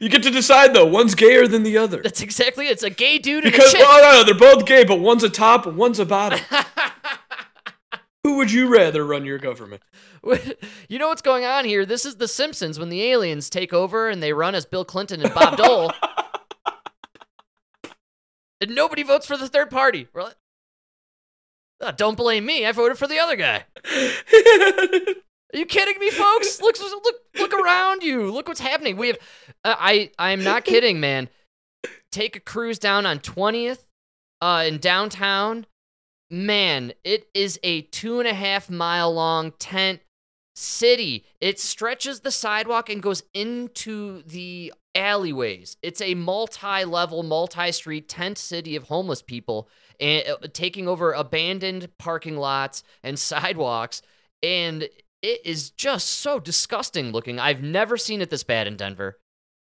you 0.00 0.08
get 0.08 0.22
to 0.22 0.30
decide 0.30 0.72
though. 0.72 0.86
One's 0.86 1.14
gayer 1.14 1.46
than 1.46 1.62
the 1.62 1.76
other. 1.76 2.00
That's 2.00 2.22
exactly 2.22 2.68
it. 2.68 2.72
It's 2.72 2.82
a 2.82 2.88
gay 2.88 3.18
dude 3.18 3.44
and 3.44 3.52
Because 3.52 3.74
a 3.74 3.76
chick. 3.76 3.86
well, 3.86 4.14
no, 4.14 4.20
no, 4.20 4.24
they're 4.24 4.38
both 4.54 4.64
gay, 4.64 4.84
but 4.84 5.00
one's 5.00 5.22
a 5.22 5.28
top 5.28 5.66
and 5.66 5.76
one's 5.76 5.98
a 5.98 6.06
bottom. 6.06 6.38
Who 8.24 8.36
would 8.38 8.50
you 8.50 8.72
rather 8.74 9.04
run 9.04 9.26
your 9.26 9.38
government? 9.38 9.82
you 10.88 10.98
know 10.98 11.08
what's 11.08 11.20
going 11.20 11.44
on 11.44 11.66
here? 11.66 11.84
This 11.84 12.06
is 12.06 12.16
The 12.16 12.28
Simpsons 12.28 12.78
when 12.78 12.88
the 12.88 13.02
aliens 13.02 13.50
take 13.50 13.74
over 13.74 14.08
and 14.08 14.22
they 14.22 14.32
run 14.32 14.54
as 14.54 14.64
Bill 14.64 14.86
Clinton 14.86 15.20
and 15.22 15.34
Bob 15.34 15.58
Dole. 15.58 15.92
and 18.62 18.74
nobody 18.74 19.02
votes 19.02 19.26
for 19.26 19.36
the 19.36 19.48
third 19.48 19.68
party. 19.70 20.08
We're 20.14 20.22
like, 20.22 20.36
"Ah, 21.84 21.90
don't 21.90 22.16
blame 22.16 22.46
me. 22.46 22.66
I 22.66 22.72
voted 22.72 22.98
for 22.98 23.06
the 23.06 23.18
other 23.18 23.36
guy. 23.36 23.64
Are 25.54 25.58
you 25.58 25.66
kidding 25.66 25.98
me, 26.00 26.10
folks? 26.10 26.60
Look, 26.62 26.80
look, 26.80 27.14
look 27.38 27.54
around 27.54 28.02
you. 28.02 28.32
Look 28.32 28.48
what's 28.48 28.58
happening. 28.58 28.96
We 28.96 29.08
have, 29.08 29.18
uh, 29.64 29.76
I, 29.78 30.10
I 30.18 30.32
am 30.32 30.42
not 30.42 30.64
kidding, 30.64 30.98
man. 30.98 31.28
Take 32.10 32.34
a 32.34 32.40
cruise 32.40 32.78
down 32.78 33.06
on 33.06 33.20
Twentieth, 33.20 33.86
uh, 34.40 34.64
in 34.66 34.78
downtown. 34.78 35.66
Man, 36.30 36.92
it 37.04 37.28
is 37.34 37.60
a 37.62 37.82
two 37.82 38.18
and 38.18 38.26
a 38.26 38.34
half 38.34 38.68
mile 38.68 39.12
long 39.12 39.52
tent 39.58 40.00
city. 40.56 41.24
It 41.40 41.60
stretches 41.60 42.20
the 42.20 42.30
sidewalk 42.30 42.88
and 42.88 43.02
goes 43.02 43.22
into 43.34 44.22
the 44.22 44.72
alleyways. 44.94 45.76
It's 45.82 46.00
a 46.00 46.14
multi-level, 46.14 47.22
multi-street 47.22 48.08
tent 48.08 48.38
city 48.38 48.74
of 48.74 48.84
homeless 48.84 49.22
people 49.22 49.68
and 50.04 50.28
uh, 50.28 50.36
taking 50.52 50.86
over 50.86 51.12
abandoned 51.12 51.88
parking 51.98 52.36
lots 52.36 52.82
and 53.02 53.18
sidewalks 53.30 54.02
and 54.42 54.82
it 55.22 55.40
is 55.46 55.70
just 55.70 56.06
so 56.08 56.38
disgusting 56.38 57.10
looking. 57.10 57.40
I've 57.40 57.62
never 57.62 57.96
seen 57.96 58.20
it 58.20 58.28
this 58.28 58.44
bad 58.44 58.66
in 58.66 58.76
Denver. 58.76 59.18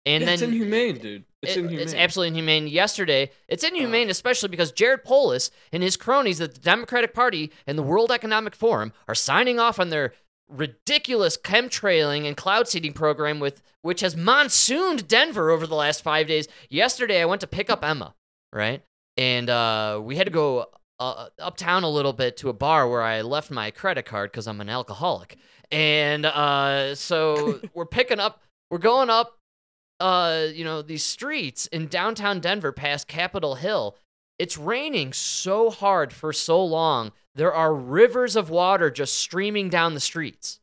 And 0.06 0.22
Yeah, 0.22 0.26
then 0.26 0.32
it's 0.34 0.42
inhumane, 0.42 0.98
dude. 0.98 1.24
It's 1.42 1.52
it- 1.56 1.58
inhumane. 1.60 1.80
It's 1.80 1.92
absolutely 1.94 2.28
inhumane. 2.38 2.66
Yesterday, 2.68 3.30
it's 3.48 3.62
inhumane, 3.62 4.08
especially 4.08 4.48
because 4.48 4.72
Jared 4.72 5.04
Polis 5.04 5.50
and 5.70 5.82
his 5.82 5.96
cronies 5.98 6.40
at 6.40 6.54
the 6.54 6.60
Democratic 6.60 7.12
Party 7.12 7.52
and 7.66 7.76
the 7.76 7.82
World 7.82 8.10
Economic 8.10 8.54
Forum 8.54 8.92
are 9.06 9.14
signing 9.14 9.58
off 9.58 9.78
on 9.78 9.90
their 9.90 10.14
ridiculous 10.48 11.36
chemtrailing 11.36 12.26
and 12.26 12.36
cloud 12.36 12.68
seeding 12.68 12.92
program 12.92 13.40
with 13.40 13.62
which 13.82 14.00
has 14.00 14.16
monsooned 14.16 15.06
Denver 15.08 15.50
over 15.50 15.66
the 15.66 15.74
last 15.74 16.02
five 16.02 16.26
days. 16.26 16.48
Yesterday, 16.70 17.20
I 17.20 17.26
went 17.26 17.40
to 17.42 17.46
pick 17.46 17.68
up 17.68 17.84
Emma, 17.84 18.14
right, 18.52 18.82
and 19.16 19.50
uh, 19.50 20.00
we 20.02 20.16
had 20.16 20.26
to 20.26 20.32
go 20.32 20.66
uh, 21.00 21.28
uptown 21.38 21.84
a 21.84 21.90
little 21.90 22.12
bit 22.12 22.36
to 22.38 22.48
a 22.48 22.52
bar 22.52 22.88
where 22.88 23.02
I 23.02 23.22
left 23.22 23.50
my 23.50 23.70
credit 23.70 24.04
card 24.04 24.32
because 24.32 24.46
I'm 24.46 24.60
an 24.60 24.68
alcoholic, 24.68 25.36
and 25.70 26.26
uh, 26.26 26.94
so 26.94 27.60
we're 27.74 27.86
picking 27.86 28.20
up, 28.20 28.42
we're 28.70 28.78
going 28.78 29.10
up 29.10 29.38
uh, 30.00 30.48
you 30.52 30.64
know, 30.64 30.82
these 30.82 31.04
streets 31.04 31.66
in 31.68 31.86
downtown 31.86 32.40
Denver 32.40 32.72
past 32.72 33.08
Capitol 33.08 33.56
Hill, 33.56 33.96
it's 34.38 34.58
raining 34.58 35.12
so 35.12 35.70
hard 35.70 36.12
for 36.12 36.32
so 36.32 36.64
long. 36.64 37.12
There 37.34 37.54
are 37.54 37.74
rivers 37.74 38.36
of 38.36 38.50
water 38.50 38.90
just 38.90 39.14
streaming 39.14 39.68
down 39.68 39.94
the 39.94 40.00
streets. 40.00 40.60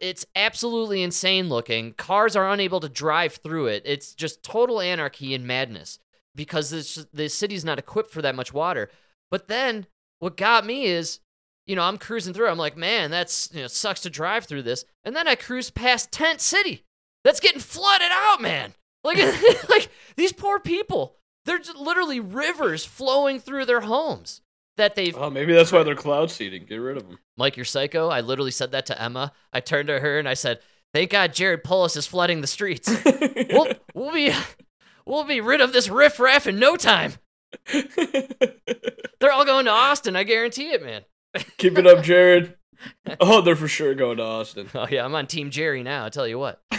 It's 0.00 0.24
absolutely 0.34 1.02
insane 1.02 1.50
looking. 1.50 1.92
Cars 1.92 2.34
are 2.36 2.50
unable 2.50 2.80
to 2.80 2.88
drive 2.88 3.34
through 3.34 3.66
it. 3.66 3.82
It's 3.84 4.14
just 4.14 4.42
total 4.42 4.80
anarchy 4.80 5.34
and 5.34 5.46
madness 5.46 5.98
because 6.34 6.70
this, 6.70 7.06
the 7.12 7.28
city's 7.28 7.64
not 7.64 7.78
equipped 7.78 8.10
for 8.10 8.22
that 8.22 8.34
much 8.34 8.52
water. 8.52 8.90
But 9.30 9.48
then 9.48 9.86
what 10.18 10.36
got 10.36 10.66
me 10.66 10.86
is, 10.86 11.20
you 11.66 11.76
know, 11.76 11.82
I'm 11.82 11.98
cruising 11.98 12.34
through. 12.34 12.48
I'm 12.48 12.58
like, 12.58 12.76
man, 12.76 13.10
that's, 13.10 13.50
you 13.52 13.62
know, 13.62 13.66
sucks 13.66 14.00
to 14.02 14.10
drive 14.10 14.44
through 14.44 14.62
this. 14.62 14.84
And 15.04 15.16
then 15.16 15.26
I 15.26 15.34
cruise 15.34 15.70
past 15.70 16.12
Tent 16.12 16.40
City 16.40 16.84
that's 17.24 17.40
getting 17.40 17.60
flooded 17.60 18.10
out, 18.10 18.40
man. 18.40 18.74
Like, 19.02 19.18
like 19.68 19.88
these 20.16 20.32
poor 20.32 20.58
people. 20.58 21.16
They're 21.44 21.58
just 21.58 21.76
literally 21.76 22.20
rivers 22.20 22.84
flowing 22.84 23.38
through 23.38 23.66
their 23.66 23.82
homes 23.82 24.40
that 24.76 24.94
they've. 24.94 25.16
Oh, 25.16 25.30
maybe 25.30 25.52
that's 25.52 25.72
why 25.72 25.82
they're 25.82 25.94
cloud 25.94 26.30
seeding. 26.30 26.64
Get 26.64 26.76
rid 26.76 26.96
of 26.96 27.06
them. 27.06 27.18
Mike, 27.36 27.56
you're 27.56 27.64
psycho. 27.64 28.08
I 28.08 28.20
literally 28.20 28.50
said 28.50 28.72
that 28.72 28.86
to 28.86 29.00
Emma. 29.00 29.32
I 29.52 29.60
turned 29.60 29.88
to 29.88 30.00
her 30.00 30.18
and 30.18 30.28
I 30.28 30.34
said, 30.34 30.60
"Thank 30.92 31.10
God 31.10 31.34
Jared 31.34 31.64
Polis 31.64 31.96
is 31.96 32.06
flooding 32.06 32.40
the 32.40 32.46
streets. 32.46 32.90
we'll 33.50 33.68
we'll 33.94 34.12
be 34.12 34.32
we'll 35.06 35.24
be 35.24 35.40
rid 35.40 35.60
of 35.60 35.72
this 35.72 35.88
riffraff 35.88 36.46
in 36.46 36.58
no 36.58 36.76
time. 36.76 37.14
They're 37.72 39.32
all 39.32 39.44
going 39.44 39.64
to 39.66 39.70
Austin. 39.70 40.16
I 40.16 40.24
guarantee 40.24 40.70
it, 40.72 40.82
man. 40.82 41.02
Keep 41.58 41.78
it 41.78 41.86
up, 41.86 42.02
Jared. 42.04 42.56
Oh, 43.20 43.40
they're 43.40 43.56
for 43.56 43.68
sure 43.68 43.94
going 43.94 44.18
to 44.18 44.22
Austin. 44.22 44.68
Oh 44.74 44.86
yeah, 44.90 45.04
I'm 45.04 45.14
on 45.14 45.26
Team 45.26 45.50
Jerry 45.50 45.82
now. 45.82 46.04
I 46.04 46.08
tell 46.10 46.28
you 46.28 46.38
what. 46.38 46.62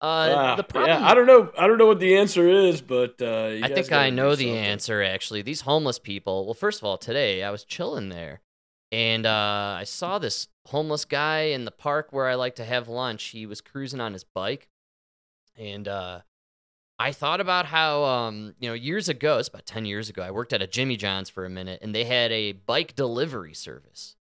Uh, 0.00 0.34
Ah, 0.36 0.54
the 0.56 0.64
problem. 0.64 0.90
yeah, 0.90 1.08
I 1.08 1.14
don't 1.14 1.26
know. 1.26 1.52
I 1.56 1.68
don't 1.68 1.78
know 1.78 1.86
what 1.86 2.00
the 2.00 2.16
answer 2.16 2.48
is, 2.48 2.82
but 2.82 3.22
uh, 3.22 3.50
you 3.52 3.62
I 3.62 3.68
think 3.68 3.92
I 3.92 4.10
know 4.10 4.34
the 4.34 4.50
answer 4.50 5.00
actually. 5.00 5.42
These 5.42 5.60
homeless 5.60 6.00
people. 6.00 6.44
Well, 6.44 6.54
first 6.54 6.80
of 6.80 6.84
all, 6.84 6.98
today 6.98 7.44
I 7.44 7.50
was 7.52 7.62
chilling 7.64 8.08
there 8.08 8.40
and 8.90 9.24
uh, 9.24 9.76
I 9.78 9.84
saw 9.84 10.18
this 10.18 10.48
homeless 10.66 11.04
guy 11.04 11.42
in 11.42 11.64
the 11.66 11.70
park 11.70 12.08
where 12.10 12.26
I 12.26 12.34
like 12.34 12.56
to 12.56 12.64
have 12.64 12.88
lunch. 12.88 13.26
He 13.26 13.46
was 13.46 13.60
cruising 13.60 14.00
on 14.00 14.12
his 14.12 14.24
bike. 14.24 14.68
And 15.56 15.86
uh, 15.88 16.20
I 16.98 17.12
thought 17.12 17.40
about 17.40 17.66
how, 17.66 18.04
um, 18.04 18.54
you 18.58 18.68
know, 18.68 18.74
years 18.74 19.08
ago, 19.08 19.38
it's 19.38 19.48
about 19.48 19.66
10 19.66 19.84
years 19.84 20.08
ago, 20.08 20.22
I 20.22 20.30
worked 20.30 20.52
at 20.52 20.62
a 20.62 20.66
Jimmy 20.66 20.96
John's 20.96 21.30
for 21.30 21.44
a 21.44 21.50
minute 21.50 21.80
and 21.82 21.94
they 21.94 22.04
had 22.04 22.32
a 22.32 22.52
bike 22.52 22.94
delivery 22.94 23.54
service. 23.54 24.16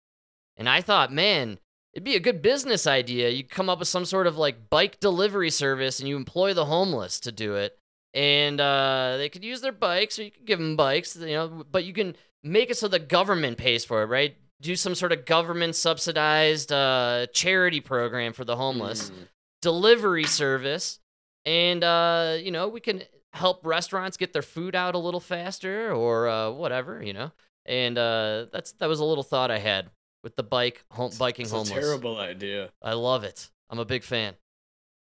And 0.57 0.69
I 0.69 0.81
thought, 0.81 1.13
man, 1.13 1.59
it'd 1.95 2.05
be 2.05 2.17
a 2.17 2.21
good 2.21 2.43
business 2.43 2.87
idea. 2.87 3.31
You 3.31 3.45
come 3.45 3.69
up 3.69 3.79
with 3.79 3.89
some 3.89 4.05
sort 4.05 4.27
of 4.27 4.37
like 4.37 4.71
bike 4.71 5.01
delivery 5.01 5.51
service 5.51 6.01
and 6.01 6.09
you 6.09 6.17
employ 6.17 6.55
the 6.55 6.65
homeless 6.67 7.21
to 7.21 7.33
do 7.33 7.55
it 7.57 7.79
and 8.15 8.59
uh, 8.61 9.17
they 9.19 9.29
could 9.29 9.45
use 9.45 9.61
their 9.61 9.71
bikes, 9.71 10.19
or 10.19 10.23
you 10.25 10.31
could 10.31 10.47
give 10.47 10.59
them 10.59 10.77
bikes, 10.77 11.15
you 11.15 11.27
know. 11.27 11.63
But 11.71 11.85
you 11.85 11.93
can 11.93 12.17
make 12.43 12.71
it 12.71 12.79
so 12.79 12.89
the 12.89 12.99
government 12.99 13.59
pays 13.59 13.85
for 13.85 14.03
it, 14.03 14.07
right? 14.07 14.35
Do 14.63 14.75
some 14.77 14.95
sort 14.95 15.13
of 15.13 15.27
government 15.27 15.77
subsidized 15.77 16.73
uh, 16.73 17.27
charity 17.35 17.81
program 17.81 18.33
for 18.33 18.45
the 18.47 18.57
homeless, 18.57 19.11
Mm. 19.11 19.29
delivery 19.61 20.25
service, 20.25 21.01
and 21.49 21.85
uh, 21.85 22.37
you 22.41 22.51
know 22.51 22.69
we 22.69 22.81
can 22.81 23.03
help 23.33 23.65
restaurants 23.67 24.17
get 24.17 24.33
their 24.33 24.43
food 24.43 24.75
out 24.75 24.95
a 24.95 24.99
little 24.99 25.21
faster, 25.21 25.93
or 25.93 26.29
uh, 26.29 26.51
whatever, 26.51 27.03
you 27.03 27.13
know. 27.13 27.33
And 27.67 27.99
uh, 27.99 28.47
that's 28.53 28.73
that 28.75 28.89
was 28.89 29.01
a 29.01 29.05
little 29.05 29.25
thought 29.25 29.51
I 29.51 29.59
had 29.59 29.91
with 30.23 30.37
the 30.37 30.43
bike 30.43 30.85
home, 30.91 31.13
biking 31.19 31.49
It's 31.49 31.51
homeless. 31.51 31.71
a 31.71 31.81
terrible 31.81 32.19
idea. 32.19 32.71
I 32.83 32.95
love 32.95 33.25
it. 33.25 33.51
I'm 33.71 33.79
a 33.79 33.85
big 33.85 34.05
fan. 34.05 34.35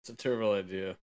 It's 0.03 0.11
a 0.11 0.15
terrible 0.15 0.53
idea. 0.53 0.97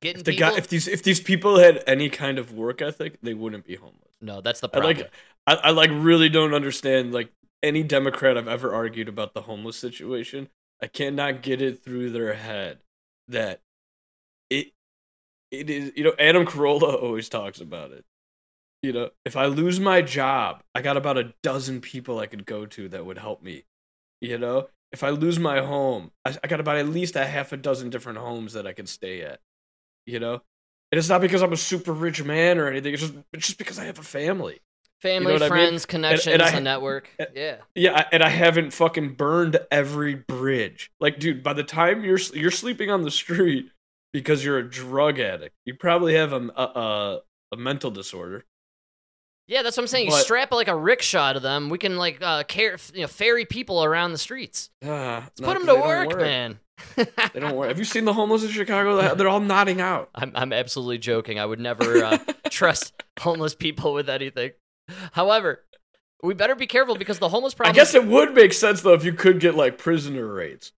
Getting 0.00 0.18
If 0.18 0.24
the 0.24 0.32
people. 0.32 0.50
guy, 0.50 0.56
if 0.56 0.68
these 0.68 0.88
if 0.88 1.02
these 1.02 1.20
people 1.20 1.58
had 1.58 1.82
any 1.86 2.08
kind 2.08 2.38
of 2.38 2.52
work 2.52 2.80
ethic, 2.80 3.18
they 3.22 3.34
wouldn't 3.34 3.64
be 3.64 3.76
homeless. 3.76 4.14
no, 4.20 4.40
that's 4.40 4.60
the 4.60 4.68
I 4.72 4.78
problem. 4.78 4.80
like 4.80 5.12
I, 5.46 5.54
I 5.56 5.70
like 5.70 5.90
really 5.92 6.28
don't 6.28 6.54
understand 6.54 7.12
like 7.14 7.32
any 7.62 7.82
Democrat 7.82 8.38
I've 8.38 8.48
ever 8.48 8.74
argued 8.74 9.08
about 9.08 9.34
the 9.34 9.42
homeless 9.42 9.76
situation. 9.76 10.48
I 10.82 10.88
cannot 10.88 11.42
get 11.42 11.62
it 11.62 11.82
through 11.84 12.10
their 12.10 12.34
head 12.34 12.80
that 13.28 13.60
it 14.50 14.68
it 15.50 15.70
is 15.70 15.92
you 15.96 16.04
know 16.04 16.14
Adam 16.18 16.46
Carolla 16.46 17.02
always 17.02 17.28
talks 17.28 17.60
about 17.60 17.92
it. 17.92 18.04
You 18.82 18.92
know, 18.92 19.10
if 19.24 19.36
I 19.36 19.46
lose 19.46 19.80
my 19.80 20.02
job, 20.02 20.62
I 20.74 20.82
got 20.82 20.96
about 20.96 21.18
a 21.18 21.34
dozen 21.42 21.80
people 21.80 22.18
I 22.18 22.26
could 22.26 22.46
go 22.46 22.66
to 22.66 22.88
that 22.90 23.04
would 23.06 23.18
help 23.18 23.42
me. 23.42 23.64
You 24.20 24.38
know, 24.38 24.68
if 24.92 25.04
I 25.04 25.10
lose 25.10 25.38
my 25.38 25.60
home, 25.60 26.12
I, 26.24 26.36
I 26.44 26.48
got 26.48 26.60
about 26.60 26.76
at 26.78 26.88
least 26.88 27.16
a 27.16 27.26
half 27.26 27.52
a 27.52 27.56
dozen 27.56 27.90
different 27.90 28.18
homes 28.18 28.54
that 28.54 28.66
I 28.66 28.72
could 28.72 28.88
stay 28.88 29.22
at. 29.22 29.40
You 30.06 30.20
know, 30.20 30.34
and 30.92 30.98
it's 30.98 31.08
not 31.08 31.20
because 31.20 31.42
I'm 31.42 31.52
a 31.52 31.56
super 31.56 31.92
rich 31.92 32.22
man 32.24 32.58
or 32.58 32.68
anything. 32.68 32.94
It's 32.94 33.02
just 33.02 33.14
it's 33.32 33.46
just 33.46 33.58
because 33.58 33.78
I 33.78 33.84
have 33.84 33.98
a 33.98 34.02
family. 34.04 34.60
Family, 35.02 35.34
I 35.34 35.38
mean? 35.38 35.48
friends, 35.48 35.86
connections, 35.86 36.40
I- 36.42 36.50
a 36.52 36.60
network. 36.60 37.08
and- 37.18 37.28
yeah. 37.34 37.56
Yeah, 37.74 38.08
and 38.12 38.22
I 38.22 38.28
haven't 38.30 38.72
fucking 38.72 39.14
burned 39.14 39.58
every 39.70 40.14
bridge. 40.14 40.90
Like, 41.00 41.18
dude, 41.18 41.42
by 41.42 41.52
the 41.52 41.62
time 41.64 42.02
you're 42.04 42.18
you're 42.34 42.50
sleeping 42.50 42.90
on 42.90 43.02
the 43.02 43.10
street 43.10 43.66
because 44.12 44.44
you're 44.44 44.58
a 44.58 44.68
drug 44.68 45.18
addict, 45.20 45.54
you 45.66 45.74
probably 45.74 46.14
have 46.14 46.32
a 46.32 46.48
a, 46.56 46.62
a, 46.62 47.20
a 47.52 47.56
mental 47.56 47.90
disorder. 47.90 48.44
Yeah, 49.48 49.62
that's 49.62 49.76
what 49.76 49.84
I'm 49.84 49.86
saying. 49.88 50.06
You 50.06 50.10
But- 50.12 50.24
strap 50.24 50.50
like 50.50 50.66
a 50.68 50.74
rickshaw 50.76 51.34
to 51.34 51.40
them. 51.40 51.68
We 51.68 51.78
can 51.78 51.96
like 51.96 52.20
uh, 52.22 52.42
car- 52.44 52.78
you 52.94 53.02
know, 53.02 53.06
ferry 53.06 53.44
people 53.44 53.84
around 53.84 54.12
the 54.12 54.18
streets. 54.18 54.70
Ah, 54.84 55.24
Let's 55.26 55.40
no, 55.40 55.46
put 55.46 55.52
them 55.58 55.62
to 55.62 55.66
don't 55.74 55.86
work, 55.86 56.18
man. 56.18 56.58
They 56.96 57.40
don't 57.40 57.54
work. 57.54 57.68
Have 57.68 57.78
you 57.78 57.84
seen 57.84 58.04
the 58.06 58.12
homeless 58.12 58.42
in 58.44 58.50
Chicago? 58.50 58.96
They're- 58.96 59.14
They're 59.14 59.28
all 59.28 59.40
nodding 59.40 59.80
out. 59.80 60.08
I'm 60.14 60.32
I'm 60.34 60.52
absolutely 60.52 60.98
joking. 60.98 61.38
I 61.38 61.46
would 61.46 61.60
never 61.60 62.02
uh, 62.04 62.18
trust 62.50 62.94
homeless 63.20 63.54
people 63.54 63.92
with 63.92 64.08
anything. 64.08 64.52
However, 65.12 65.64
we 66.22 66.34
better 66.34 66.54
be 66.54 66.66
careful 66.66 66.96
because 66.96 67.18
the 67.18 67.28
homeless 67.28 67.54
problem. 67.54 67.74
I 67.74 67.76
guess 67.76 67.94
it 67.94 68.06
would 68.06 68.34
make 68.34 68.52
sense 68.52 68.82
though 68.82 68.94
if 68.94 69.04
you 69.04 69.12
could 69.12 69.40
get 69.40 69.54
like 69.54 69.78
prisoner 69.78 70.26
rates. 70.26 70.72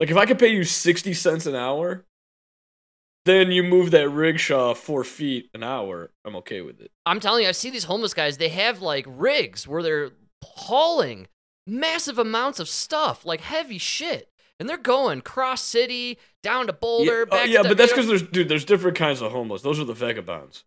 Like 0.00 0.10
if 0.10 0.16
I 0.16 0.26
could 0.26 0.38
pay 0.38 0.48
you 0.48 0.64
sixty 0.64 1.14
cents 1.14 1.46
an 1.46 1.54
hour, 1.54 2.04
then 3.24 3.50
you 3.50 3.62
move 3.62 3.90
that 3.92 4.08
rigshaw 4.08 4.76
four 4.76 5.04
feet 5.04 5.50
an 5.54 5.62
hour. 5.62 6.10
I'm 6.24 6.36
okay 6.36 6.60
with 6.60 6.80
it. 6.80 6.90
I'm 7.06 7.20
telling 7.20 7.42
you, 7.42 7.48
I 7.48 7.52
see 7.52 7.70
these 7.70 7.84
homeless 7.84 8.14
guys. 8.14 8.38
They 8.38 8.50
have 8.50 8.82
like 8.82 9.06
rigs 9.08 9.66
where 9.66 9.82
they're 9.82 10.10
hauling 10.44 11.26
massive 11.66 12.18
amounts 12.18 12.60
of 12.60 12.68
stuff, 12.68 13.26
like 13.26 13.40
heavy 13.40 13.78
shit, 13.78 14.30
and 14.60 14.68
they're 14.68 14.76
going 14.76 15.22
cross 15.22 15.62
city 15.62 16.18
down 16.42 16.66
to 16.66 16.72
Boulder. 16.72 17.20
yeah, 17.20 17.24
back 17.24 17.42
uh, 17.42 17.50
yeah 17.50 17.62
to, 17.62 17.68
but 17.68 17.78
that's 17.78 17.92
because 17.92 18.06
there's 18.06 18.22
dude. 18.22 18.48
There's 18.48 18.64
different 18.64 18.96
kinds 18.96 19.22
of 19.22 19.32
homeless. 19.32 19.62
Those 19.62 19.80
are 19.80 19.84
the 19.84 19.94
vagabonds. 19.94 20.64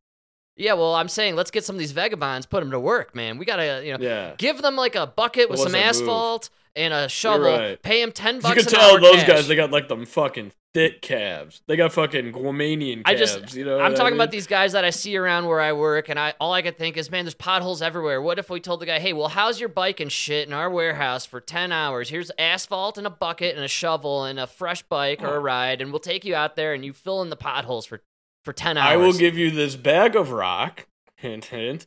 Yeah, 0.60 0.74
well, 0.74 0.94
I'm 0.94 1.08
saying 1.08 1.36
let's 1.36 1.52
get 1.52 1.64
some 1.64 1.76
of 1.76 1.80
these 1.80 1.94
vagabonds, 1.94 2.46
put 2.46 2.60
them 2.60 2.72
to 2.72 2.80
work, 2.80 3.16
man. 3.16 3.38
We 3.38 3.46
gotta, 3.46 3.82
you 3.86 3.98
know, 3.98 4.04
Yeah. 4.04 4.34
give 4.38 4.62
them 4.62 4.76
like 4.76 4.96
a 4.96 5.08
bucket 5.08 5.50
with 5.50 5.60
some 5.60 5.66
was 5.68 5.74
that 5.74 5.78
move? 5.80 5.88
asphalt 5.88 6.50
and 6.76 6.94
a 6.94 7.08
shovel. 7.10 7.48
right. 7.52 7.82
Pay 7.82 8.02
them 8.02 8.12
ten 8.12 8.40
bucks. 8.42 8.56
You 8.58 8.64
can 8.64 8.74
an 8.76 8.80
tell 8.80 9.00
those 9.02 9.16
cash. 9.24 9.28
guys. 9.28 9.48
They 9.48 9.56
got 9.56 9.72
like 9.72 9.88
them 9.88 10.06
fucking 10.06 10.52
thick 10.74 11.02
calves. 11.02 11.62
They 11.66 11.76
got 11.78 11.92
fucking 11.94 12.32
Guamanian 12.32 13.04
calves. 13.04 13.06
I 13.06 13.16
just, 13.16 13.56
you 13.56 13.66
know. 13.66 13.80
I'm 13.80 13.94
talking 13.94 14.06
I 14.08 14.10
mean? 14.12 14.14
about 14.20 14.30
these 14.32 14.46
guys 14.46 14.74
that 14.74 14.86
I 14.86 14.92
see 14.92 15.18
around 15.18 15.46
where 15.48 15.60
I 15.62 15.74
work, 15.74 16.10
and 16.10 16.20
I 16.20 16.34
all 16.40 16.54
I 16.54 16.62
could 16.62 16.78
think 16.78 16.96
is, 16.98 17.10
man, 17.10 17.26
there's 17.26 17.34
potholes 17.34 17.82
everywhere. 17.82 18.22
What 18.22 18.38
if 18.38 18.50
we 18.52 18.60
told 18.60 18.82
the 18.82 18.86
guy, 18.86 19.00
hey, 19.00 19.14
well, 19.14 19.30
how's 19.30 19.60
your 19.60 19.70
bike 19.70 20.00
and 20.00 20.12
shit 20.12 20.48
in 20.48 20.54
our 20.54 20.70
warehouse 20.70 21.26
for 21.26 21.40
ten 21.42 21.72
hours? 21.72 22.10
Here's 22.10 22.32
asphalt 22.38 22.98
and 22.98 23.08
a 23.08 23.10
bucket 23.10 23.56
and 23.56 23.64
a 23.66 23.70
shovel 23.70 24.26
and 24.26 24.40
a 24.40 24.46
fresh 24.46 24.84
bike 24.84 25.24
or 25.24 25.36
a 25.36 25.40
ride, 25.40 25.82
and 25.82 25.92
we'll 25.92 26.00
take 26.00 26.24
you 26.26 26.36
out 26.36 26.56
there 26.56 26.74
and 26.74 26.84
you 26.86 26.94
fill 26.94 27.22
in 27.24 27.30
the 27.30 27.36
potholes 27.36 27.86
for 27.86 28.02
for 28.44 28.54
ten 28.54 28.78
hours. 28.78 28.92
I 28.92 28.98
will 28.98 29.14
give 29.14 29.38
you 29.38 29.52
this 29.52 29.76
bag 29.76 30.16
of 30.16 30.32
rock. 30.32 30.86
Hint, 31.16 31.46
hint. 31.46 31.86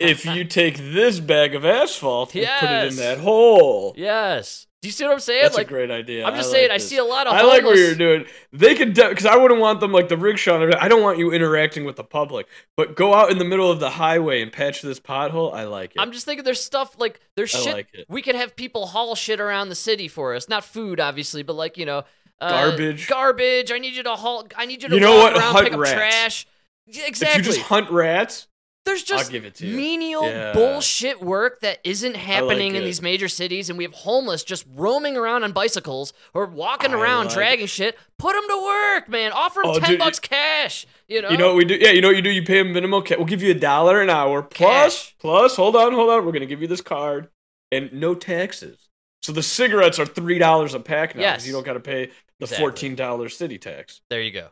If 0.00 0.26
you 0.26 0.42
take 0.60 0.76
this 0.76 1.20
bag 1.20 1.54
of 1.54 1.64
asphalt 1.64 2.34
and 2.34 2.48
put 2.58 2.68
it 2.68 2.88
in 2.88 2.96
that 2.96 3.18
hole. 3.18 3.94
yes. 3.96 4.66
Do 4.82 4.88
you 4.88 4.92
see 4.92 5.04
what 5.04 5.12
I'm 5.12 5.20
saying? 5.20 5.42
That's 5.42 5.56
like, 5.56 5.68
a 5.68 5.70
great 5.70 5.92
idea. 5.92 6.26
I'm 6.26 6.34
just 6.34 6.48
I 6.48 6.52
saying, 6.54 6.68
like 6.70 6.74
I 6.74 6.78
see 6.78 6.96
a 6.96 7.04
lot 7.04 7.28
of 7.28 7.34
I 7.34 7.42
like 7.42 7.62
what 7.62 7.76
you're 7.76 7.94
doing. 7.94 8.24
They 8.52 8.74
could, 8.74 8.94
because 8.94 9.26
I 9.26 9.36
wouldn't 9.36 9.60
want 9.60 9.78
them 9.78 9.92
like 9.92 10.08
the 10.08 10.16
rickshaw. 10.16 10.60
I 10.76 10.88
don't 10.88 11.02
want 11.02 11.18
you 11.18 11.32
interacting 11.32 11.84
with 11.84 11.94
the 11.94 12.02
public. 12.02 12.48
But 12.76 12.96
go 12.96 13.14
out 13.14 13.30
in 13.30 13.38
the 13.38 13.44
middle 13.44 13.70
of 13.70 13.78
the 13.78 13.90
highway 13.90 14.42
and 14.42 14.52
patch 14.52 14.82
this 14.82 14.98
pothole. 14.98 15.54
I 15.54 15.66
like 15.66 15.92
it. 15.94 16.00
I'm 16.00 16.10
just 16.10 16.24
thinking 16.24 16.44
there's 16.44 16.60
stuff 16.60 16.96
like 16.98 17.20
there's 17.36 17.54
I 17.54 17.58
shit 17.58 17.74
like 17.74 18.06
we 18.08 18.22
could 18.22 18.34
have 18.34 18.56
people 18.56 18.86
haul 18.86 19.14
shit 19.14 19.40
around 19.40 19.68
the 19.68 19.76
city 19.76 20.08
for 20.08 20.34
us. 20.34 20.48
Not 20.48 20.64
food, 20.64 20.98
obviously, 20.98 21.44
but 21.44 21.54
like 21.54 21.78
you 21.78 21.86
know, 21.86 22.02
uh, 22.40 22.50
Garbage. 22.50 23.08
Garbage. 23.08 23.70
I 23.72 23.78
need 23.78 23.94
you 23.94 24.02
to 24.02 24.14
haul. 24.16 24.46
I 24.56 24.66
need 24.66 24.82
you 24.82 24.88
to 24.88 24.94
You 24.94 25.00
know 25.00 25.16
what? 25.16 25.34
around, 25.34 25.52
Hunt 25.52 25.64
pick 25.66 25.74
up 25.74 25.80
trash. 25.84 26.46
Exactly. 26.86 27.40
If 27.40 27.46
you 27.46 27.52
just 27.52 27.66
hunt 27.68 27.90
rats, 27.90 28.48
there's 28.84 29.04
just 29.04 29.32
it 29.32 29.60
menial 29.60 30.24
Yeah. 30.24 30.52
bullshit 30.52 31.22
work 31.22 31.60
that 31.60 31.78
isn't 31.84 32.16
happening 32.16 32.74
in 32.74 32.82
these 32.84 33.00
major 33.00 33.28
cities, 33.28 33.68
and 33.68 33.78
we 33.78 33.84
have 33.84 33.94
homeless 33.94 34.42
just 34.42 34.66
roaming 34.74 35.16
around 35.16 35.44
on 35.44 35.52
bicycles 35.52 36.12
or 36.34 36.46
walking 36.46 36.90
I 36.92 36.94
around 37.00 37.26
like 37.26 37.34
dragging 37.34 37.66
shit. 37.66 37.96
Put 38.18 38.32
them 38.32 38.42
to 38.48 38.62
work, 38.64 39.08
man. 39.08 39.30
Offer 39.30 39.60
them 39.62 39.70
Oh, 39.70 39.78
ten 39.78 39.90
dude, 39.90 39.98
bucks 40.00 40.18
cash. 40.18 40.84
You 41.06 41.22
know. 41.22 41.30
you 41.30 41.36
know 41.38 41.46
what 41.48 41.56
we 41.56 41.64
do? 41.64 41.76
Yeah, 41.76 41.90
you 41.90 42.00
know 42.00 42.08
what 42.08 42.16
you 42.16 42.22
do? 42.22 42.30
You 42.30 42.42
pay 42.42 42.58
a 42.58 42.64
minimal. 42.64 43.02
Ca- 43.02 43.14
we'll 43.16 43.26
give 43.26 43.42
you 43.42 43.52
a 43.52 43.54
dollar 43.54 44.00
an 44.02 44.10
hour 44.10 44.42
plus 44.42 45.14
plus. 45.20 45.54
Hold 45.54 45.76
on, 45.76 45.92
hold 45.92 46.10
on. 46.10 46.26
We're 46.26 46.32
gonna 46.32 46.46
give 46.46 46.60
you 46.60 46.66
this 46.68 46.80
card 46.80 47.28
and 47.70 47.92
no 47.92 48.16
taxes. 48.16 48.88
So 49.22 49.32
the 49.32 49.42
cigarettes 49.42 49.98
are 49.98 50.06
three 50.06 50.38
dollars 50.38 50.74
a 50.74 50.80
pack 50.80 51.14
now. 51.14 51.22
Yes. 51.22 51.46
You 51.46 51.52
don't 51.52 51.64
got 51.64 51.74
to 51.74 51.80
pay 51.80 52.06
the 52.06 52.44
Exactly. 52.44 52.58
fourteen 52.62 52.94
dollars 52.96 53.36
city 53.36 53.58
tax. 53.58 54.00
There 54.10 54.20
you 54.20 54.32
go. 54.32 54.48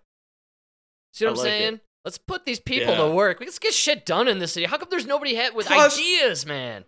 See 1.12 1.24
what 1.24 1.30
I 1.30 1.32
I'm 1.32 1.36
like 1.38 1.46
it. 1.46 1.50
saying? 1.50 1.80
Let's 2.04 2.18
put 2.18 2.46
these 2.46 2.60
people 2.60 2.92
Yeah. 2.94 3.04
to 3.04 3.10
work. 3.10 3.40
Let's 3.40 3.58
get 3.58 3.74
shit 3.74 4.06
done 4.06 4.28
in 4.28 4.38
this 4.38 4.52
city. 4.52 4.66
How 4.66 4.78
come 4.78 4.88
there's 4.90 5.06
nobody 5.06 5.34
ha- 5.36 5.50
with 5.54 5.66
Plus- 5.66 5.98
ideas, 5.98 6.46
man? 6.46 6.84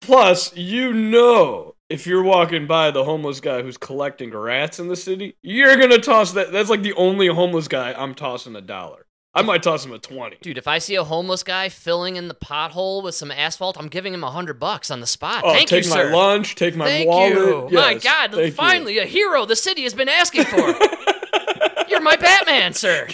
Plus, 0.00 0.54
you 0.56 0.92
know, 0.92 1.74
if 1.88 2.06
you're 2.06 2.22
walking 2.22 2.66
by 2.66 2.90
the 2.90 3.02
homeless 3.04 3.40
guy 3.40 3.62
who's 3.62 3.76
collecting 3.76 4.30
rats 4.30 4.78
in 4.78 4.88
the 4.88 4.96
city, 4.96 5.36
you're 5.42 5.76
gonna 5.76 5.98
toss 5.98 6.32
that. 6.32 6.52
That's 6.52 6.70
like 6.70 6.82
the 6.82 6.92
only 6.94 7.26
homeless 7.26 7.66
guy 7.66 7.92
I'm 7.92 8.14
tossing 8.14 8.54
a 8.56 8.60
dollar. 8.60 9.06
I 9.36 9.42
might 9.42 9.62
toss 9.62 9.84
him 9.84 9.92
a 9.92 9.98
twenty. 9.98 10.36
Dude, 10.40 10.58
if 10.58 10.66
I 10.66 10.78
see 10.78 10.94
a 10.94 11.04
homeless 11.04 11.42
guy 11.42 11.68
filling 11.68 12.16
in 12.16 12.28
the 12.28 12.34
pothole 12.34 13.02
with 13.02 13.14
some 13.14 13.30
asphalt, 13.30 13.76
I'm 13.78 13.88
giving 13.88 14.14
him 14.14 14.24
a 14.24 14.30
hundred 14.30 14.58
bucks 14.58 14.90
on 14.90 15.00
the 15.00 15.06
spot. 15.06 15.42
Oh, 15.44 15.52
Thank 15.52 15.68
take 15.68 15.84
you, 15.84 15.90
my 15.90 15.96
sir. 15.96 16.12
lunch, 16.14 16.54
take 16.54 16.74
my 16.74 16.86
Thank 16.86 17.08
wallet. 17.08 17.70
you. 17.70 17.76
My 17.76 17.94
God, 17.94 18.32
thank 18.32 18.46
you. 18.46 18.52
finally 18.52 18.98
a 18.98 19.04
hero 19.04 19.44
the 19.44 19.54
city 19.56 19.82
has 19.82 19.94
been 19.94 20.08
asking 20.08 20.44
for. 20.44 20.56
You're 21.88 22.00
my 22.00 22.16
Batman, 22.16 22.72
sir. 22.72 23.06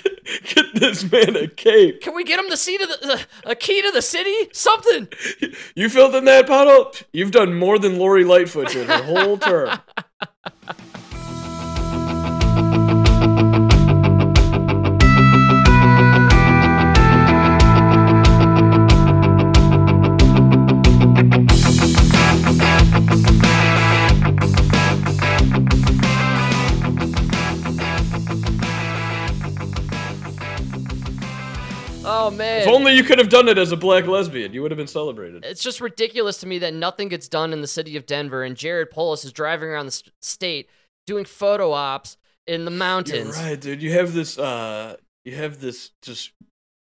Get 0.55 0.75
this 0.75 1.11
man 1.11 1.37
a 1.37 1.47
cape. 1.49 2.01
Can 2.01 2.15
we 2.15 2.25
get 2.25 2.39
him 2.39 2.49
the 2.49 2.57
seat 2.57 2.81
of 2.81 2.89
the, 2.89 3.27
the 3.45 3.51
a 3.51 3.55
key 3.55 3.83
to 3.83 3.91
the 3.91 4.01
city? 4.01 4.49
Something. 4.53 5.09
You 5.75 5.89
filled 5.91 6.15
in 6.15 6.25
that 6.25 6.47
pothole? 6.47 7.03
You've 7.13 7.33
done 7.33 7.55
more 7.59 7.79
than 7.79 7.99
Lori 7.99 8.25
Lightfoot 8.25 8.69
did 8.69 8.87
her 8.87 9.03
whole 9.03 9.37
term. 9.37 9.79
Oh 32.23 32.31
man. 32.31 32.63
If 32.63 32.69
only 32.69 32.95
you 32.95 33.03
could 33.05 33.19
have 33.19 33.29
done 33.29 33.49
it 33.49 33.59
as 33.59 33.73
a 33.73 33.77
black 33.77 34.07
lesbian, 34.07 34.53
you 34.53 34.63
would 34.63 34.71
have 34.71 34.79
been 34.79 34.87
celebrated. 34.87 35.45
It's 35.45 35.63
just 35.63 35.81
ridiculous 35.81 36.39
to 36.39 36.47
me 36.47 36.59
that 36.61 36.73
nothing 36.75 37.09
gets 37.09 37.29
done 37.29 37.53
in 37.53 37.61
the 37.61 37.67
city 37.67 37.97
of 37.97 38.07
Denver, 38.07 38.43
and 38.45 38.57
Jared 38.57 38.91
Polis 38.91 39.25
is 39.25 39.33
driving 39.33 39.69
around 39.69 39.87
the 39.87 39.93
st- 39.93 40.13
state 40.23 40.69
doing 41.07 41.25
photo 41.25 41.73
ops 41.73 42.17
in 42.47 42.65
the 42.65 42.71
mountains. 42.71 43.37
You're 43.37 43.47
right, 43.47 43.61
dude. 43.61 43.83
You 43.83 43.93
have 43.93 44.13
this. 44.13 44.39
Uh, 44.39 44.97
you 45.25 45.35
have 45.35 45.61
this. 45.61 45.91
Just 46.03 46.33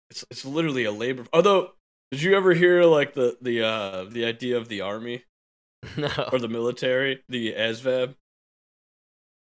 it's 0.10 0.24
it's 0.30 0.46
literally 0.46 0.84
a 0.86 0.92
labor. 0.92 1.26
Although, 1.34 1.72
did 2.12 2.22
you 2.22 2.36
ever 2.36 2.54
hear 2.54 2.84
like 2.84 3.14
the 3.14 3.38
the 3.42 3.64
uh 3.66 4.04
the 4.06 4.26
idea 4.26 4.58
of 4.58 4.68
the 4.68 4.82
army 4.82 5.24
no, 5.98 6.10
or 6.32 6.40
the 6.40 6.48
military, 6.50 7.24
the 7.30 7.54
ASVAB? 7.54 8.16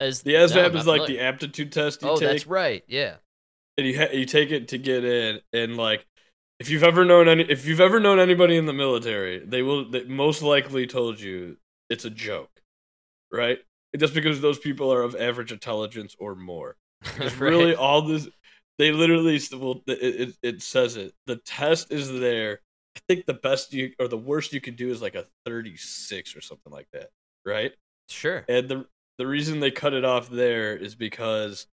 As- 0.01 0.23
The 0.23 0.35
ASVAB 0.35 0.73
not 0.73 0.81
is 0.81 0.87
like 0.87 1.07
the 1.07 1.21
aptitude 1.21 1.71
test 1.73 2.03
you 2.03 2.09
Oh, 2.09 2.17
take, 2.17 2.29
that's 2.29 2.47
right. 2.47 2.83
Yeah. 2.89 3.17
And 3.79 3.87
you 3.87 3.99
ha- 3.99 4.13
you 4.13 4.27
take 4.27 4.51
it 4.51 4.69
to 4.69 4.79
get 4.79 5.05
in, 5.05 5.41
and 5.53 5.77
like. 5.77 6.07
If 6.61 6.71
you've 6.71 6.85
ever 6.85 7.05
known 7.05 7.29
any, 7.29 7.43
if 7.45 7.67
you've 7.67 7.81
ever 7.81 7.99
known 7.99 8.21
anybody 8.21 8.57
in 8.57 8.65
the 8.67 8.73
military, 8.73 9.41
they 9.45 9.63
will 9.63 9.91
they 9.91 10.05
most 10.05 10.41
likely 10.41 10.87
told 10.87 11.21
you 11.21 11.57
it's 11.91 12.05
a 12.05 12.11
joke, 12.11 12.51
right? 13.33 13.59
Just 13.97 14.15
because 14.15 14.41
those 14.41 14.59
people 14.59 14.93
are 14.93 15.03
of 15.03 15.15
average 15.17 15.53
intelligence 15.53 16.17
or 16.19 16.35
more. 16.35 16.77
It's 17.21 17.37
Right. 17.41 17.41
really 17.41 17.75
all 17.75 18.03
this. 18.03 18.29
They 18.79 18.93
literally 18.93 19.41
well, 19.53 19.83
it, 19.87 19.93
it 20.31 20.37
it 20.43 20.63
says 20.63 20.97
it. 20.97 21.13
The 21.27 21.37
test 21.37 21.93
is 21.93 22.11
there. 22.11 22.61
I 22.97 23.01
think 23.09 23.27
the 23.27 23.35
best 23.35 23.73
you 23.73 23.93
or 23.99 24.09
the 24.09 24.17
worst 24.19 24.53
you 24.53 24.61
could 24.61 24.77
do 24.77 24.91
is 24.91 25.03
like 25.03 25.15
a 25.17 25.27
thirty 25.45 25.77
six 25.77 26.37
or 26.37 26.41
something 26.41 26.73
like 26.73 26.89
that, 26.93 27.11
right? 27.45 27.73
Sure. 28.09 28.45
And 28.49 28.69
the 28.69 28.87
the 29.19 29.27
reason 29.27 29.61
they 29.61 29.71
cut 29.71 29.95
it 29.95 30.05
off 30.05 30.29
there 30.31 30.77
is 30.77 30.95
because 30.95 31.67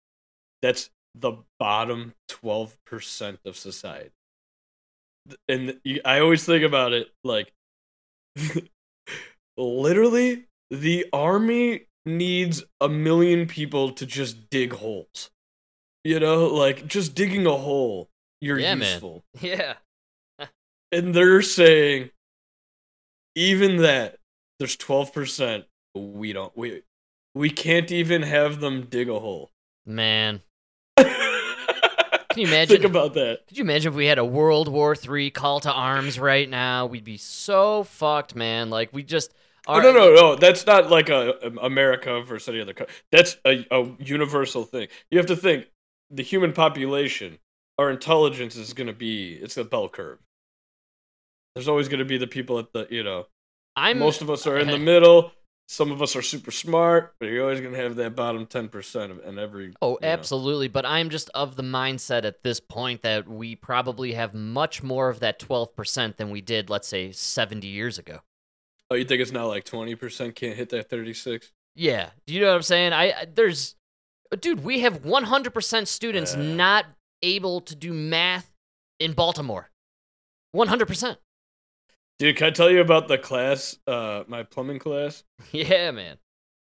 that's 0.62 0.90
the 1.20 1.38
bottom 1.58 2.14
twelve 2.28 2.76
percent 2.84 3.40
of 3.44 3.56
society. 3.56 4.10
And 5.48 5.78
you, 5.84 6.00
I 6.04 6.20
always 6.20 6.44
think 6.44 6.64
about 6.64 6.92
it 6.92 7.08
like, 7.22 7.52
literally, 9.56 10.46
the 10.70 11.06
army 11.12 11.86
needs 12.06 12.64
a 12.80 12.88
million 12.88 13.46
people 13.46 13.92
to 13.92 14.06
just 14.06 14.48
dig 14.50 14.72
holes. 14.72 15.30
You 16.04 16.20
know, 16.20 16.46
like 16.46 16.86
just 16.86 17.14
digging 17.14 17.46
a 17.46 17.56
hole, 17.56 18.08
you're 18.40 18.58
Yeah, 18.58 18.74
man. 18.74 18.92
useful. 18.92 19.24
Yeah. 19.40 19.74
And 20.90 21.14
they're 21.14 21.42
saying, 21.42 22.10
even 23.34 23.76
that, 23.78 24.16
there's 24.58 24.76
twelve 24.76 25.12
percent. 25.12 25.66
We 25.94 26.32
don't. 26.32 26.56
We 26.56 26.82
we 27.34 27.50
can't 27.50 27.92
even 27.92 28.22
have 28.22 28.60
them 28.60 28.86
dig 28.86 29.08
a 29.08 29.18
hole. 29.20 29.50
Man. 29.86 30.40
Can 32.30 32.42
you 32.42 32.46
imagine- 32.48 32.76
Think 32.80 32.84
about 32.90 33.14
that. 33.14 33.46
Could 33.48 33.58
you 33.58 33.64
imagine 33.64 33.92
if 33.92 33.96
we 33.96 34.06
had 34.06 34.18
a 34.18 34.24
World 34.24 34.68
War 34.68 34.94
III 34.94 35.30
call 35.30 35.60
to 35.60 35.72
arms 35.72 36.18
right 36.18 36.48
now? 36.48 36.86
We'd 36.86 37.04
be 37.04 37.16
so 37.16 37.84
fucked, 37.84 38.34
man. 38.36 38.70
Like 38.70 38.92
we 38.92 39.02
just 39.02 39.32
Oh, 39.70 39.80
no, 39.80 39.92
no, 39.92 40.14
no. 40.14 40.34
That's 40.34 40.64
not 40.66 40.88
like 40.88 41.10
a, 41.10 41.34
a 41.42 41.50
America 41.66 42.22
versus 42.22 42.48
any 42.48 42.60
other 42.62 42.72
country. 42.72 42.94
That's 43.12 43.36
a, 43.46 43.66
a 43.70 43.86
universal 43.98 44.64
thing. 44.64 44.88
You 45.10 45.18
have 45.18 45.26
to 45.26 45.36
think 45.36 45.66
the 46.10 46.22
human 46.22 46.54
population, 46.54 47.38
our 47.78 47.90
intelligence 47.90 48.56
is 48.56 48.72
going 48.72 48.86
to 48.86 48.94
be 48.94 49.34
it's 49.34 49.58
a 49.58 49.64
bell 49.64 49.88
curve. 49.90 50.20
There's 51.54 51.68
always 51.68 51.88
going 51.88 51.98
to 51.98 52.04
be 52.06 52.16
the 52.18 52.26
people 52.26 52.58
at 52.58 52.72
the 52.72 52.86
you 52.90 53.02
know 53.02 53.26
I'm 53.76 53.98
most 53.98 54.22
of 54.22 54.30
us 54.30 54.46
are 54.46 54.56
in 54.58 54.68
the 54.68 54.78
middle. 54.92 55.32
Some 55.70 55.92
of 55.92 56.00
us 56.00 56.16
are 56.16 56.22
super 56.22 56.50
smart, 56.50 57.14
but 57.20 57.26
you're 57.26 57.42
always 57.42 57.60
going 57.60 57.74
to 57.74 57.78
have 57.78 57.96
that 57.96 58.16
bottom 58.16 58.46
ten 58.46 58.68
percent 58.68 59.12
of 59.12 59.18
and 59.18 59.38
every. 59.38 59.74
Oh, 59.82 59.90
you 59.92 59.98
know. 60.00 60.08
absolutely. 60.08 60.68
But 60.68 60.86
I'm 60.86 61.10
just 61.10 61.28
of 61.34 61.56
the 61.56 61.62
mindset 61.62 62.24
at 62.24 62.42
this 62.42 62.58
point 62.58 63.02
that 63.02 63.28
we 63.28 63.54
probably 63.54 64.12
have 64.12 64.32
much 64.32 64.82
more 64.82 65.10
of 65.10 65.20
that 65.20 65.38
12% 65.38 66.16
than 66.16 66.30
we 66.30 66.40
did, 66.40 66.70
let's 66.70 66.88
say, 66.88 67.12
70 67.12 67.66
years 67.66 67.98
ago. 67.98 68.20
Oh, 68.90 68.94
you 68.94 69.04
think 69.04 69.20
it's 69.20 69.30
now 69.32 69.46
like 69.46 69.64
twenty 69.64 69.94
percent 69.94 70.34
can't 70.34 70.56
hit 70.56 70.70
that 70.70 70.88
thirty 70.88 71.12
six? 71.12 71.52
Yeah. 71.76 72.08
Do 72.26 72.32
you 72.32 72.40
know 72.40 72.48
what 72.48 72.56
I'm 72.56 72.62
saying? 72.62 72.94
I 72.94 73.26
there's 73.34 73.76
dude, 74.40 74.64
we 74.64 74.80
have 74.80 75.02
100% 75.02 75.86
students 75.86 76.34
Yeah. 76.34 76.42
not 76.42 76.86
able 77.22 77.60
to 77.62 77.76
do 77.76 77.92
math 77.92 78.50
in 78.98 79.12
Baltimore. 79.12 79.70
100%. 80.56 81.16
Dude, 82.18 82.36
can 82.36 82.48
I 82.48 82.50
tell 82.50 82.70
you 82.70 82.80
about 82.80 83.06
the 83.08 83.18
class? 83.18 83.78
Uh, 83.86 84.24
my 84.26 84.42
plumbing 84.42 84.78
class. 84.78 85.24
Yeah, 85.52 85.90
man. 85.92 86.18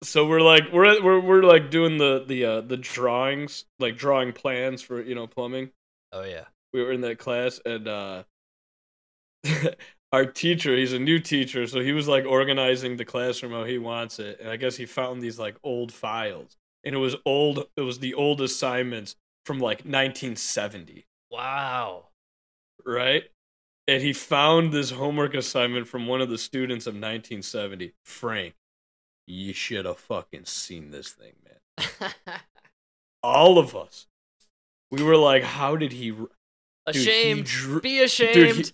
so 0.03 0.27
we're 0.27 0.41
like 0.41 0.63
we're 0.73 1.01
we're 1.03 1.19
we're 1.19 1.43
like 1.43 1.71
doing 1.71 1.97
the 1.97 2.23
the 2.27 2.45
uh 2.45 2.61
the 2.61 2.77
drawings 2.77 3.65
like 3.79 3.97
drawing 3.97 4.33
plans 4.33 4.81
for 4.81 5.01
you 5.01 5.15
know 5.15 5.27
plumbing 5.27 5.71
Oh 6.11 6.23
yeah. 6.23 6.45
we 6.73 6.83
were 6.83 6.91
in 6.91 7.01
that 7.01 7.17
class 7.19 7.59
and 7.65 7.87
uh 7.87 8.23
our 10.13 10.25
teacher 10.25 10.75
he's 10.75 10.93
a 10.93 10.99
new 10.99 11.19
teacher 11.19 11.67
so 11.67 11.79
he 11.79 11.91
was 11.91 12.07
like 12.07 12.25
organizing 12.25 12.97
the 12.97 13.05
classroom 13.05 13.51
how 13.53 13.63
he 13.63 13.77
wants 13.77 14.19
it 14.19 14.39
and 14.39 14.49
i 14.49 14.55
guess 14.57 14.75
he 14.75 14.85
found 14.85 15.21
these 15.21 15.39
like 15.39 15.55
old 15.63 15.91
files 15.91 16.57
and 16.83 16.95
it 16.95 16.97
was 16.99 17.15
old 17.25 17.65
it 17.75 17.81
was 17.81 17.99
the 17.99 18.13
old 18.13 18.41
assignments 18.41 19.15
from 19.45 19.59
like 19.59 19.85
1970 19.85 21.05
Wow. 21.31 22.05
right 22.85 23.23
and 23.87 24.03
he 24.03 24.13
found 24.13 24.73
this 24.73 24.91
homework 24.91 25.33
assignment 25.33 25.87
from 25.87 26.07
one 26.07 26.21
of 26.21 26.29
the 26.29 26.37
students 26.37 26.87
of 26.87 26.93
1970 26.93 27.93
frank 28.03 28.55
you 29.25 29.53
should 29.53 29.85
have 29.85 29.97
fucking 29.97 30.45
seen 30.45 30.91
this 30.91 31.09
thing 31.09 31.33
man 31.43 32.11
all 33.23 33.57
of 33.57 33.75
us. 33.75 34.07
We 34.91 35.03
were 35.03 35.17
like, 35.17 35.43
how 35.43 35.75
did 35.75 35.91
he? 35.91 36.11
Dude, 36.11 36.29
he 36.93 37.01
ashamed. 37.01 37.49
Be 37.81 38.01
ashamed. 38.01 38.33
Dude, 38.33 38.55
he, 38.55 38.71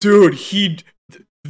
dude, 0.00 0.34
he. 0.34 0.78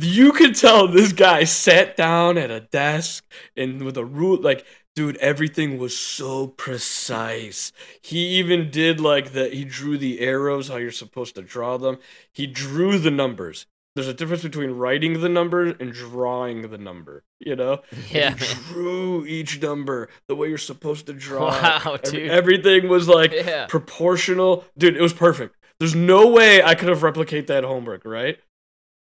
You 0.01 0.33
could 0.33 0.55
tell 0.55 0.87
this 0.87 1.13
guy 1.13 1.45
sat 1.45 1.97
down 1.97 2.39
at 2.39 2.51
a 2.51 2.61
desk 2.61 3.25
and 3.57 3.83
with 3.83 3.97
a 3.97 4.05
rule, 4.05 4.41
like, 4.41 4.65
dude, 4.97 5.17
everything 5.19 5.79
was 5.79 5.97
so 5.97 6.49
precise. 6.49 7.73
He 8.03 8.19
even 8.39 8.71
did 8.71 9.01
like 9.01 9.33
that. 9.33 9.53
He 9.53 9.65
drew 9.65 9.97
the 9.99 10.21
arrows, 10.21 10.69
how 10.69 10.77
you're 10.77 10.91
supposed 10.91 11.35
to 11.37 11.43
draw 11.43 11.77
them. 11.77 11.99
He 12.33 12.47
drew 12.47 12.99
the 12.99 13.11
numbers. 13.11 13.67
There's 13.95 14.09
a 14.09 14.15
difference 14.15 14.43
between 14.45 14.73
writing 14.73 15.21
the 15.21 15.29
number 15.29 15.65
and 15.65 15.93
drawing 15.93 16.71
the 16.71 16.79
number. 16.79 17.25
You 17.41 17.57
know, 17.57 17.81
yeah, 18.11 18.35
he 18.37 18.55
drew 18.73 19.25
each 19.27 19.61
number 19.61 20.09
the 20.29 20.37
way 20.37 20.49
you're 20.49 20.59
supposed 20.59 21.07
to 21.07 21.13
draw. 21.13 21.49
it. 21.49 21.63
Wow, 21.85 21.95
Every- 22.05 22.11
dude. 22.21 22.31
everything 22.31 22.89
was 22.89 23.09
like 23.09 23.33
Yeah. 23.33 23.67
proportional. 23.67 24.65
Dude, 24.77 24.97
it 24.97 25.01
was 25.03 25.13
perfect. 25.13 25.57
There's 25.81 25.95
no 25.97 26.29
way 26.29 26.63
I 26.63 26.75
could 26.75 26.89
have 26.89 27.01
replicated 27.01 27.47
that 27.49 27.65
homework, 27.65 28.05
right? 28.05 28.39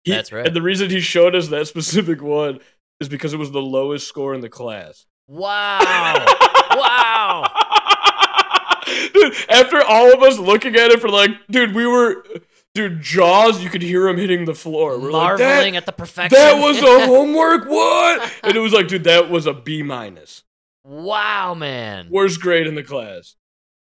He- 0.04 0.12
That's 0.12 0.32
right. 0.32 0.48
And 0.48 0.56
the 0.56 0.62
reason 0.62 0.90
he 0.90 1.00
showed 1.00 1.36
us 1.36 1.48
that 1.50 1.68
specific 1.68 2.22
one 2.22 2.60
is 3.00 3.08
because 3.10 3.34
it 3.34 3.38
was 3.38 3.52
the 3.52 3.62
lowest 3.62 4.08
score 4.08 4.34
in 4.34 4.42
the 4.42 4.50
class. 4.50 5.06
Wow. 5.32 6.26
wow. 6.72 7.48
dude, 9.14 9.34
after 9.50 9.82
all 9.82 10.14
of 10.14 10.22
us 10.24 10.38
looking 10.38 10.76
at 10.76 10.92
it 10.92 11.00
for 11.00 11.08
like, 11.10 11.32
dude, 11.50 11.74
we 11.74 11.88
were, 11.88 12.26
dude, 12.74 13.02
Jaws, 13.02 13.64
you 13.64 13.70
could 13.70 13.82
hear 13.82 14.08
him 14.10 14.18
hitting 14.18 14.44
the 14.46 14.54
floor. 14.54 15.00
We're 15.00 15.12
Marveling 15.12 15.74
that, 15.74 15.78
at 15.78 15.86
the 15.86 15.94
perfection. 15.94 16.38
that 16.38 16.62
was 16.62 16.80
a 16.80 17.06
homework? 17.08 17.66
What? 17.70 18.32
And 18.44 18.56
it 18.56 18.60
was 18.60 18.74
like, 18.74 18.88
dude, 18.90 19.06
that 19.06 19.30
was 19.30 19.46
a 19.46 19.54
B 19.54 19.84
minus. 19.84 20.44
wow, 20.84 21.54
man. 21.54 22.10
Worst 22.10 22.42
grade 22.42 22.68
in 22.68 22.76
the 22.76 22.84
class. 22.84 23.36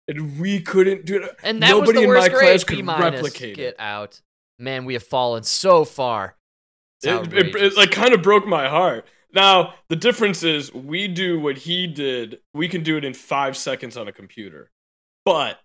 And 0.08 0.40
we 0.40 0.60
couldn't 0.60 1.06
do 1.06 1.24
it. 1.24 1.36
And 1.44 1.62
that 1.64 1.70
Nobody 1.72 1.88
was 1.88 1.96
the 1.96 2.02
in 2.04 2.08
worst 2.10 2.22
my 2.22 2.30
grade. 2.30 2.50
class 2.50 2.64
B 2.66 2.76
could 2.76 2.86
minus. 2.86 3.14
replicate 3.24 3.56
Get 3.56 3.70
it. 3.70 3.76
out, 3.80 4.22
man. 4.60 4.86
We 4.86 4.94
have 4.94 5.04
fallen 5.04 5.42
so 5.44 5.86
far. 5.86 6.36
It, 7.04 7.34
it, 7.34 7.56
it 7.56 7.78
like 7.78 7.90
kind 7.90 8.14
of 8.14 8.22
broke 8.22 8.46
my 8.46 8.68
heart. 8.70 9.08
Now 9.34 9.76
the 9.90 9.96
difference 9.96 10.44
is 10.44 10.74
we 10.74 11.08
do 11.08 11.40
what 11.40 11.60
he 11.60 11.88
did. 11.88 12.40
We 12.54 12.68
can 12.68 12.84
do 12.84 12.98
it 12.98 13.06
in 13.06 13.14
five 13.14 13.56
seconds 13.56 13.98
on 13.98 14.08
a 14.08 14.12
computer, 14.12 14.72
but 15.26 15.60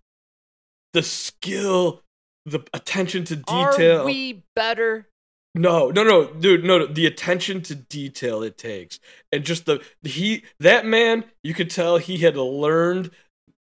the 0.92 1.02
skill, 1.02 2.02
the 2.44 2.64
attention 2.72 3.24
to 3.24 3.36
detail. 3.36 4.02
Are 4.02 4.04
we 4.04 4.44
better? 4.54 5.08
No, 5.54 5.90
no, 5.90 6.02
no, 6.02 6.32
dude, 6.32 6.64
no, 6.64 6.78
no. 6.78 6.86
The 6.86 7.06
attention 7.06 7.62
to 7.62 7.74
detail 7.74 8.42
it 8.42 8.58
takes, 8.58 9.00
and 9.32 9.42
just 9.42 9.66
the 9.66 9.82
he 10.02 10.44
that 10.60 10.84
man, 10.84 11.24
you 11.42 11.54
could 11.54 11.70
tell 11.70 11.96
he 11.96 12.18
had 12.18 12.36
learned 12.36 13.10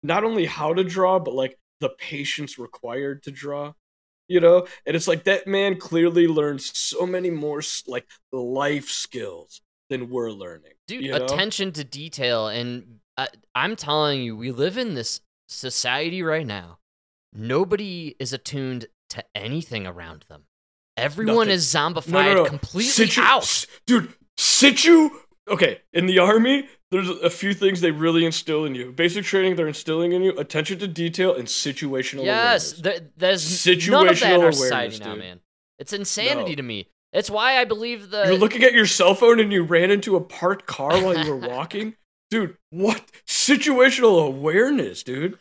not 0.03 0.23
only 0.23 0.45
how 0.45 0.73
to 0.73 0.83
draw, 0.83 1.19
but 1.19 1.33
like 1.33 1.57
the 1.79 1.89
patience 1.89 2.59
required 2.59 3.23
to 3.23 3.31
draw. 3.31 3.73
You 4.27 4.39
know, 4.39 4.67
and 4.85 4.95
it's 4.95 5.09
like 5.09 5.25
that 5.25 5.47
man 5.47 5.77
clearly 5.77 6.25
learned 6.25 6.61
so 6.61 7.05
many 7.05 7.29
more 7.29 7.61
like 7.87 8.07
life 8.31 8.87
skills 8.87 9.59
than 9.91 10.09
we're 10.09 10.31
learning. 10.31 10.71
Dude, 10.87 11.03
you 11.03 11.11
know? 11.11 11.23
attention 11.23 11.71
to 11.73 11.83
detail. 11.83 12.47
And 12.47 12.99
uh, 13.17 13.27
I'm 13.53 13.75
telling 13.75 14.21
you, 14.23 14.35
we 14.35 14.49
live 14.51 14.77
in 14.77 14.95
this 14.95 15.21
society 15.47 16.23
right 16.23 16.47
now. 16.47 16.79
Nobody 17.33 18.15
is 18.19 18.33
attuned 18.33 18.87
to 19.11 19.23
anything 19.35 19.85
around 19.85 20.25
them. 20.29 20.43
Everyone 20.97 21.47
Nothing. 21.47 21.51
is 21.53 21.67
zombified 21.73 22.11
No, 22.11 22.21
no, 22.23 22.33
no. 22.43 22.45
completely 22.45 22.83
Situ- 23.07 23.21
out. 23.21 23.65
dude. 23.85 24.13
Situ 24.37 25.09
okay, 25.49 25.81
in 25.93 26.05
the 26.05 26.19
army, 26.19 26.67
there's 26.91 27.09
a 27.09 27.29
few 27.29 27.53
things 27.53 27.81
they 27.81 27.91
really 27.91 28.25
instill 28.25 28.63
in 28.65 28.73
you. 28.75 28.91
Basic 28.91 29.25
training, 29.25 29.55
they're 29.55 29.67
instilling 29.67 30.13
in 30.13 30.21
you 30.21 30.31
attention 30.37 30.79
to 30.79 30.87
detail 30.87 31.35
and 31.35 31.47
situational 31.47 32.23
Yes, 32.23 32.79
awareness. 32.79 32.81
th- 32.81 33.11
there's 33.17 33.89
none 33.89 34.07
of 34.07 34.19
that 34.19 34.31
in 34.31 34.39
Situational 34.39 34.43
our 34.45 34.51
society 34.51 34.95
awareness, 34.95 34.99
now, 34.99 35.15
man. 35.15 35.39
It's 35.79 35.93
insanity 35.93 36.55
to 36.55 36.63
me. 36.63 36.87
It's 37.13 37.29
why 37.29 37.57
I 37.57 37.65
believe 37.65 38.09
the 38.09 38.23
You're 38.25 38.37
looking 38.37 38.63
at 38.63 38.73
your 38.73 38.85
cell 38.85 39.15
phone 39.15 39.39
and 39.39 39.51
you 39.51 39.63
ran 39.63 39.91
into 39.91 40.15
a 40.15 40.21
parked 40.21 40.65
car 40.65 40.91
while 41.01 41.17
you 41.17 41.29
were 41.31 41.47
walking? 41.49 41.95
Dude, 42.29 42.55
what? 42.69 43.01
Situational 43.27 44.25
awareness, 44.25 45.03
dude. 45.03 45.37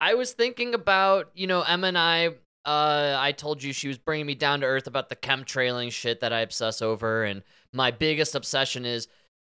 I 0.00 0.14
was 0.14 0.32
thinking 0.32 0.72
about, 0.72 1.30
you 1.34 1.46
know, 1.46 1.62
Emma 1.62 1.88
and 1.88 1.98
I. 1.98 2.34
Uh, 2.64 3.16
I 3.18 3.32
told 3.32 3.62
you 3.62 3.72
she 3.72 3.88
was 3.88 3.96
bringing 3.96 4.26
me 4.26 4.34
down 4.34 4.60
to 4.60 4.66
earth 4.66 4.86
about 4.86 5.08
the 5.08 5.16
chemtrailing 5.16 5.90
shit 5.90 6.20
that 6.20 6.32
I 6.32 6.40
obsess 6.40 6.82
over, 6.82 7.24
and 7.24 7.42
my 7.72 7.90
biggest 7.90 8.34
obsession 8.34 8.84
is 8.84 9.08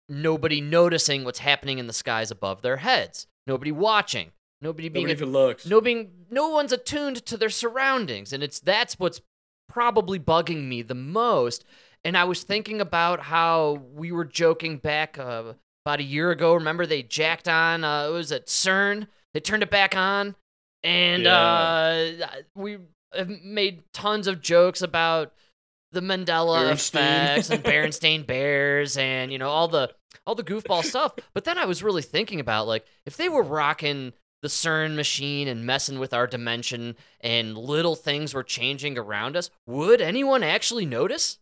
nobody 0.09 0.61
noticing 0.61 1.25
what's 1.25 1.41
happening 1.41 1.79
in 1.79 1.89
the 1.89 1.93
skies 1.93 2.31
above 2.31 2.63
their 2.63 2.79
heads, 2.79 3.27
nobody 3.49 3.73
watching, 3.73 4.31
nobody 4.61 4.89
being 4.89 5.07
Nobody 5.07 5.19
even 5.23 5.33
looks. 5.33 5.67
no 5.67 5.81
being 5.81 6.11
no 6.31 6.49
one's 6.51 6.73
attuned 6.73 7.25
to 7.27 7.37
their 7.37 7.51
surroundings 7.51 8.33
and 8.33 8.43
it's 8.45 8.61
that's 8.61 8.97
what's 8.99 9.21
probably 9.71 10.19
bugging 10.19 10.67
me 10.67 10.83
the 10.83 10.95
most. 10.95 11.65
And 12.05 12.17
i 12.17 12.25
was 12.25 12.43
thinking 12.43 12.81
about 12.81 13.21
how 13.21 13.83
we 13.95 14.11
were 14.11 14.25
joking 14.25 14.79
back 14.79 15.19
uh, 15.19 15.55
about 15.85 16.01
a 16.01 16.05
year 16.05 16.31
ago. 16.31 16.55
Remember 16.55 16.87
they 16.87 17.03
jacked 17.03 17.49
on 17.49 17.85
uh 17.85 18.09
it 18.09 18.13
was 18.13 18.33
at 18.33 18.47
cern? 18.47 19.07
They 19.33 19.41
turned 19.41 19.63
it 19.63 19.71
back 19.71 19.97
on. 19.97 20.35
And 20.83 21.27
uh 21.27 22.11
we 22.55 22.79
have 23.15 23.29
made 23.29 23.83
tons 23.93 24.27
of 24.27 24.41
jokes 24.41 24.83
about 24.83 25.33
the 25.93 26.01
mandela 26.01 26.69
Bernstein. 26.69 27.03
effects 27.03 27.51
and 27.51 27.63
berenstain 27.71 28.27
bears 28.27 28.97
and 28.97 29.33
you 29.33 29.39
know 29.39 29.51
all 29.51 29.69
the 29.69 29.91
all 30.27 30.35
the 30.35 30.45
goofball 30.45 30.85
stuff. 30.85 31.15
But 31.35 31.45
then 31.45 31.59
i 31.59 31.65
was 31.67 31.83
really 31.83 32.03
thinking 32.03 32.41
about 32.41 32.67
like 32.67 32.85
if 33.07 33.17
they 33.17 33.29
were 33.29 33.43
rocking 33.43 34.13
the 34.43 34.49
CERN 34.49 34.97
machine 34.97 35.49
and 35.49 35.67
messing 35.67 35.99
with 35.99 36.15
our 36.15 36.27
dimension 36.27 36.97
and 37.21 37.57
little 37.57 37.97
things 37.97 38.35
were 38.35 38.43
changing 38.43 38.99
around 38.99 39.37
us, 39.37 39.51
would 39.67 40.01
anyone 40.01 40.43
actually 40.43 40.87
notice? 40.87 41.39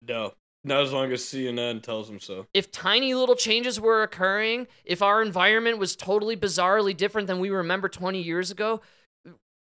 No. 0.00 0.34
Not 0.64 0.82
as 0.82 0.92
long 0.92 1.10
as 1.10 1.22
CNN 1.22 1.82
tells 1.82 2.08
them 2.08 2.20
so. 2.20 2.46
If 2.54 2.70
tiny 2.70 3.14
little 3.14 3.34
changes 3.34 3.80
were 3.80 4.02
occurring, 4.02 4.68
if 4.84 5.02
our 5.02 5.20
environment 5.20 5.78
was 5.78 5.96
totally 5.96 6.36
bizarrely 6.36 6.96
different 6.96 7.26
than 7.26 7.40
we 7.40 7.50
remember 7.50 7.88
20 7.88 8.22
years 8.22 8.50
ago, 8.52 8.80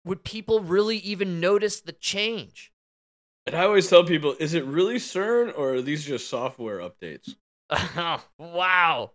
would 0.05 0.23
people 0.23 0.61
really 0.61 0.99
even 0.99 1.41
notice 1.41 1.81
the 1.81 1.93
change? 1.93 2.73
And 3.47 3.57
I 3.57 3.65
always 3.65 3.89
tell 3.91 4.05
people, 4.05 4.37
is 4.39 4.55
it 4.55 4.65
really 4.65 4.97
CERN 4.97 5.53
or 5.57 5.75
are 5.75 5.83
these 5.83 6.05
just 6.05 6.29
software 6.29 6.79
updates? 6.79 7.35
wow. 8.39 9.11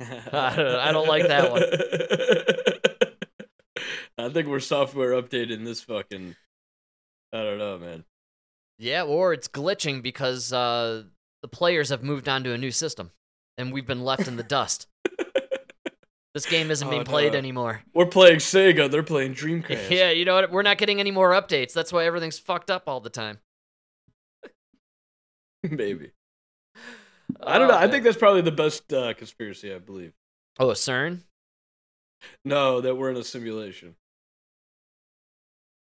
I 0.00 0.56
don't- 0.56 0.76
I 0.76 0.92
don't 0.92 1.08
like 1.08 1.26
that 1.28 1.50
one. 1.50 1.62
I 4.18 4.28
think 4.30 4.48
we're 4.48 4.60
software 4.60 5.10
updating 5.20 5.64
this 5.64 5.80
fucking. 5.82 6.34
I 7.32 7.42
don't 7.42 7.58
know, 7.58 7.78
man. 7.78 8.04
Yeah, 8.78 9.04
or 9.04 9.32
it's 9.32 9.48
glitching 9.48 10.02
because 10.02 10.52
uh, 10.52 11.04
the 11.42 11.48
players 11.48 11.90
have 11.90 12.02
moved 12.02 12.28
on 12.28 12.44
to 12.44 12.52
a 12.52 12.58
new 12.58 12.70
system 12.70 13.10
and 13.56 13.72
we've 13.72 13.86
been 13.86 14.04
left 14.04 14.28
in 14.28 14.36
the 14.36 14.42
dust. 14.42 14.86
This 16.34 16.44
game 16.46 16.70
isn't 16.70 16.86
Oh, 16.86 16.90
being 16.90 17.04
played 17.04 17.32
no. 17.32 17.38
anymore. 17.38 17.82
We're 17.94 18.06
playing 18.06 18.36
Sega. 18.36 18.88
They're 18.88 19.02
playing 19.02 19.34
Dreamcast. 19.40 19.90
Yeah, 19.90 20.10
you 20.10 20.24
know 20.24 20.34
what? 20.34 20.52
We're 20.52 20.62
not 20.62 20.78
getting 20.78 21.00
any 21.00 21.10
more 21.10 21.30
updates. 21.32 21.72
That's 21.72 21.92
why 21.92 22.04
everything's 22.04 22.38
fucked 22.38 22.70
up 22.70 22.84
all 22.86 23.00
the 23.00 23.10
time. 23.10 23.38
maybe. 25.62 26.12
I 27.42 27.58
don't 27.58 27.68
know. 27.68 27.74
Oh, 27.74 27.78
I 27.78 27.88
think 27.88 28.04
that's 28.04 28.16
probably 28.16 28.40
the 28.42 28.52
best 28.52 28.92
uh, 28.92 29.14
conspiracy. 29.14 29.72
I 29.72 29.78
believe. 29.78 30.12
Oh, 30.58 30.70
a 30.70 30.74
CERN? 30.74 31.20
No, 32.44 32.80
that 32.80 32.96
we're 32.96 33.10
in 33.10 33.16
a 33.16 33.22
simulation. 33.24 33.94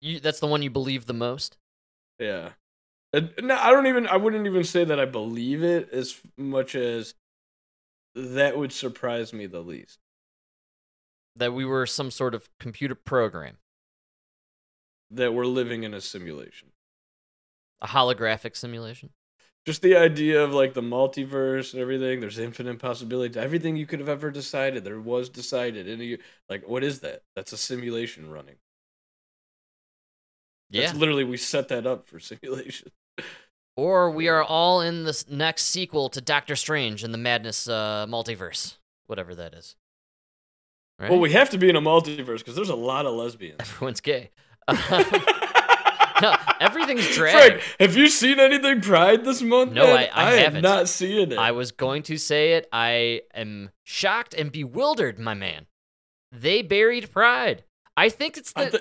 You, 0.00 0.20
that's 0.20 0.40
the 0.40 0.46
one 0.46 0.62
you 0.62 0.70
believe 0.70 1.06
the 1.06 1.14
most? 1.14 1.56
Yeah. 2.18 2.50
And, 3.12 3.30
no, 3.40 3.56
I 3.56 3.70
don't 3.70 3.86
even. 3.86 4.06
I 4.06 4.16
wouldn't 4.16 4.46
even 4.46 4.64
say 4.64 4.84
that 4.84 5.00
I 5.00 5.04
believe 5.04 5.62
it 5.62 5.90
as 5.92 6.20
much 6.36 6.74
as 6.74 7.14
that 8.14 8.56
would 8.58 8.72
surprise 8.72 9.32
me 9.32 9.46
the 9.46 9.60
least. 9.60 9.98
That 11.36 11.52
we 11.54 11.64
were 11.64 11.86
some 11.86 12.10
sort 12.10 12.34
of 12.34 12.48
computer 12.58 12.96
program, 12.96 13.58
That 15.10 15.32
we're 15.34 15.46
living 15.46 15.84
in 15.84 15.94
a 15.94 16.00
simulation. 16.00 16.70
a 17.80 17.86
holographic 17.86 18.56
simulation? 18.56 19.10
Just 19.66 19.82
the 19.82 19.96
idea 19.96 20.42
of 20.42 20.52
like 20.52 20.74
the 20.74 20.80
multiverse 20.80 21.72
and 21.72 21.82
everything. 21.82 22.20
There's 22.20 22.38
infinite 22.38 22.78
possibilities. 22.78 23.36
Everything 23.36 23.76
you 23.76 23.86
could 23.86 23.98
have 24.00 24.08
ever 24.08 24.30
decided, 24.30 24.84
there 24.84 25.00
was 25.00 25.28
decided. 25.28 25.88
And 25.88 26.02
you 26.02 26.18
like, 26.48 26.66
what 26.66 26.82
is 26.82 27.00
that? 27.00 27.22
That's 27.36 27.52
a 27.52 27.58
simulation 27.58 28.30
running. 28.30 28.56
Yeah. 30.70 30.86
That's 30.86 30.98
literally 30.98 31.24
we 31.24 31.36
set 31.36 31.68
that 31.68 31.86
up 31.86 32.08
for 32.08 32.18
simulation. 32.20 32.90
Or 33.76 34.10
we 34.10 34.28
are 34.28 34.42
all 34.42 34.80
in 34.80 35.04
this 35.04 35.28
next 35.28 35.66
sequel 35.66 36.08
to 36.10 36.20
Doctor 36.20 36.56
Strange 36.56 37.04
and 37.04 37.14
the 37.14 37.18
Madness 37.18 37.68
uh, 37.68 38.06
multiverse, 38.08 38.76
whatever 39.06 39.34
that 39.36 39.54
is. 39.54 39.76
Right? 40.98 41.10
Well, 41.10 41.20
we 41.20 41.30
have 41.32 41.50
to 41.50 41.58
be 41.58 41.68
in 41.68 41.76
a 41.76 41.80
multiverse 41.80 42.38
because 42.38 42.56
there's 42.56 42.70
a 42.70 42.74
lot 42.74 43.06
of 43.06 43.14
lesbians. 43.14 43.60
Everyone's 43.60 44.00
gay. 44.00 44.30
no, 46.22 46.36
everything's 46.60 47.06
drag. 47.14 47.34
Frank, 47.60 47.62
have 47.80 47.96
you 47.96 48.08
seen 48.08 48.38
anything 48.40 48.80
Pride 48.80 49.24
this 49.24 49.42
month? 49.42 49.72
No, 49.72 49.86
man? 49.86 50.08
I- 50.12 50.24
I 50.30 50.32
am 50.34 50.44
haven't. 50.44 50.62
not 50.62 50.88
seeing 50.88 51.32
it. 51.32 51.38
I 51.38 51.52
was 51.52 51.72
going 51.72 52.02
to 52.04 52.16
say 52.16 52.54
it. 52.54 52.68
I 52.72 53.22
am 53.34 53.70
shocked 53.84 54.34
and 54.34 54.50
bewildered, 54.52 55.18
my 55.18 55.34
man. 55.34 55.66
They 56.32 56.62
buried 56.62 57.10
Pride. 57.10 57.64
I 57.96 58.08
think 58.08 58.36
it's 58.36 58.52
the 58.52 58.60
I 58.60 58.70
thi- 58.70 58.78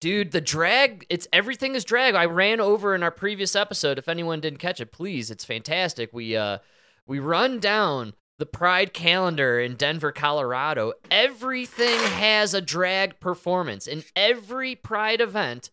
dude. 0.00 0.32
The 0.32 0.40
drag. 0.40 1.06
It's 1.10 1.26
everything 1.32 1.74
is 1.74 1.84
drag. 1.84 2.14
I 2.14 2.24
ran 2.26 2.60
over 2.60 2.94
in 2.94 3.02
our 3.02 3.10
previous 3.10 3.54
episode. 3.56 3.98
If 3.98 4.08
anyone 4.08 4.40
didn't 4.40 4.58
catch 4.60 4.80
it, 4.80 4.92
please. 4.92 5.30
It's 5.30 5.44
fantastic. 5.44 6.10
We 6.12 6.36
uh 6.36 6.58
we 7.06 7.18
run 7.18 7.58
down 7.58 8.14
the 8.38 8.46
Pride 8.46 8.92
calendar 8.94 9.60
in 9.60 9.74
Denver, 9.76 10.12
Colorado. 10.12 10.94
Everything 11.10 11.98
has 11.98 12.54
a 12.54 12.60
drag 12.60 13.20
performance. 13.20 13.86
In 13.86 14.02
every 14.16 14.74
Pride 14.74 15.20
event, 15.20 15.70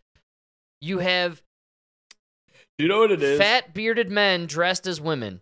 you 0.81 0.99
have 0.99 1.41
Do 2.77 2.85
you 2.85 2.87
know 2.89 2.99
what 2.99 3.11
it 3.11 3.21
is? 3.23 3.39
fat 3.39 3.73
bearded 3.73 4.09
men 4.09 4.45
dressed 4.45 4.87
as 4.87 4.99
women 5.01 5.41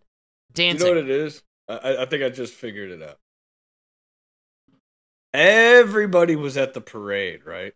Do 0.54 0.64
you 0.64 0.74
know 0.74 0.88
what 0.90 0.98
it 0.98 1.10
is? 1.10 1.44
I, 1.70 1.98
I- 1.98 2.06
think 2.06 2.24
I 2.24 2.30
just 2.30 2.54
figured 2.54 2.92
it 2.92 3.02
out. 3.04 3.20
Everybody 5.34 6.36
was 6.36 6.58
at 6.58 6.74
the 6.74 6.82
parade, 6.82 7.46
right? 7.46 7.74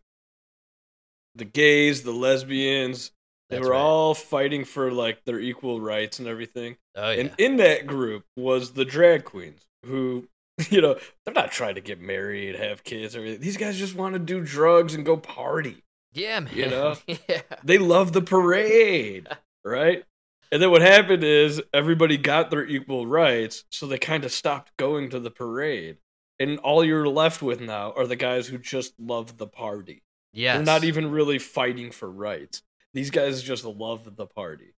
The 1.35 1.45
gays, 1.45 2.03
the 2.03 2.11
lesbians, 2.11 3.11
they 3.49 3.57
That's 3.57 3.67
were 3.67 3.73
right. 3.73 3.79
all 3.81 4.13
fighting 4.13 4.63
for 4.65 4.91
like 4.91 5.23
their 5.25 5.39
equal 5.39 5.79
rights 5.81 6.19
and 6.19 6.27
everything. 6.27 6.77
oh 6.95 7.11
yeah. 7.11 7.19
And 7.21 7.31
in 7.37 7.57
that 7.57 7.85
group 7.85 8.25
was 8.37 8.71
the 8.73 8.85
drag 8.85 9.25
queens 9.25 9.65
who, 9.85 10.27
you 10.69 10.81
know, 10.81 10.97
they're 11.25 11.33
not 11.33 11.51
trying 11.51 11.75
to 11.75 11.81
get 11.81 11.99
married, 12.01 12.55
have 12.55 12.83
kids, 12.83 13.15
or 13.15 13.19
everything. 13.19 13.41
These 13.41 13.57
guys 13.57 13.77
just 13.77 13.95
want 13.95 14.13
to 14.13 14.19
do 14.19 14.41
drugs 14.41 14.93
and 14.95 15.05
go 15.05 15.17
party. 15.17 15.83
Yeah, 16.13 16.39
man. 16.41 16.53
You 16.55 16.67
know? 16.69 16.95
yeah. 17.07 17.41
They 17.63 17.77
love 17.77 18.13
the 18.13 18.21
parade, 18.21 19.27
right? 19.63 20.03
And 20.51 20.61
then 20.61 20.69
what 20.71 20.81
happened 20.81 21.23
is 21.23 21.61
everybody 21.73 22.17
got 22.17 22.49
their 22.51 22.65
equal 22.65 23.07
rights, 23.07 23.63
so 23.69 23.87
they 23.87 23.97
kind 23.97 24.25
of 24.25 24.31
stopped 24.31 24.71
going 24.77 25.09
to 25.11 25.19
the 25.19 25.31
parade. 25.31 25.97
And 26.39 26.59
all 26.59 26.83
you're 26.83 27.07
left 27.07 27.41
with 27.41 27.61
now 27.61 27.93
are 27.95 28.07
the 28.07 28.15
guys 28.15 28.47
who 28.47 28.57
just 28.57 28.93
love 28.99 29.37
the 29.37 29.47
party. 29.47 30.03
Yes. 30.33 30.57
They're 30.57 30.65
not 30.65 30.83
even 30.83 31.11
really 31.11 31.39
fighting 31.39 31.91
for 31.91 32.09
rights. 32.09 32.63
These 32.93 33.11
guys 33.11 33.41
just 33.41 33.63
love 33.63 34.15
the 34.17 34.25
party. 34.25 34.73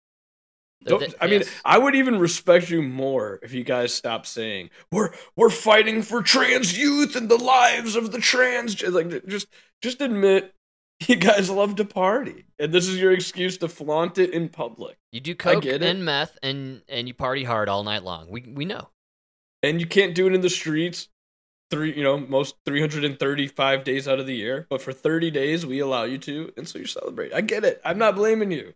Don't- 0.86 1.14
I 1.22 1.28
mean, 1.28 1.40
yes. 1.42 1.50
I 1.64 1.78
would 1.78 1.96
even 1.96 2.20
respect 2.20 2.70
you 2.70 2.82
more 2.82 3.40
if 3.42 3.54
you 3.54 3.64
guys 3.64 3.94
stopped 3.94 4.28
saying 4.28 4.70
we're 4.92 5.12
we're 5.36 5.50
fighting 5.50 6.02
for 6.02 6.22
trans 6.22 6.78
youth 6.78 7.16
and 7.16 7.30
the 7.30 7.38
lives 7.38 7.96
of 7.96 8.12
the 8.12 8.20
trans. 8.20 8.82
Like, 8.84 9.26
just 9.26 9.48
just 9.82 10.02
admit 10.02 10.54
you 11.08 11.16
guys 11.16 11.50
love 11.50 11.76
to 11.76 11.86
party, 11.86 12.46
and 12.60 12.74
this 12.74 12.88
is 12.88 13.00
your 13.00 13.12
excuse 13.12 13.58
to 13.60 13.68
flaunt 13.68 14.18
it 14.18 14.32
in 14.32 14.50
public. 14.50 14.98
you 15.12 15.20
do 15.20 15.36
coke 15.36 15.64
get 15.64 15.82
it. 15.82 15.84
and 15.84 16.06
meth, 16.06 16.38
and 16.44 16.82
and 16.88 17.08
you 17.08 17.14
party 17.14 17.44
hard 17.44 17.70
all 17.70 17.84
night 17.84 18.04
long. 18.04 18.30
We 18.30 18.42
we 18.42 18.66
know. 18.66 18.90
And 19.62 19.80
you 19.80 19.88
can't 19.88 20.14
do 20.14 20.28
it 20.28 20.34
in 20.34 20.42
the 20.42 20.50
streets. 20.50 21.08
Three, 21.72 21.96
you 21.96 22.04
know, 22.04 22.18
most 22.18 22.56
335 22.66 23.84
days 23.84 24.08
out 24.08 24.20
of 24.20 24.28
the 24.28 24.36
year, 24.36 24.68
but 24.70 24.82
for 24.82 24.94
30 24.94 25.32
days 25.32 25.66
we 25.66 25.80
allow 25.80 26.04
you 26.04 26.20
to, 26.20 26.54
and 26.56 26.68
so 26.68 26.78
you 26.78 26.86
celebrate. 26.86 27.34
I 27.34 27.42
get 27.42 27.64
it. 27.64 27.82
I'm 27.84 27.98
not 27.98 28.16
blaming 28.16 28.52
you. 28.52 28.74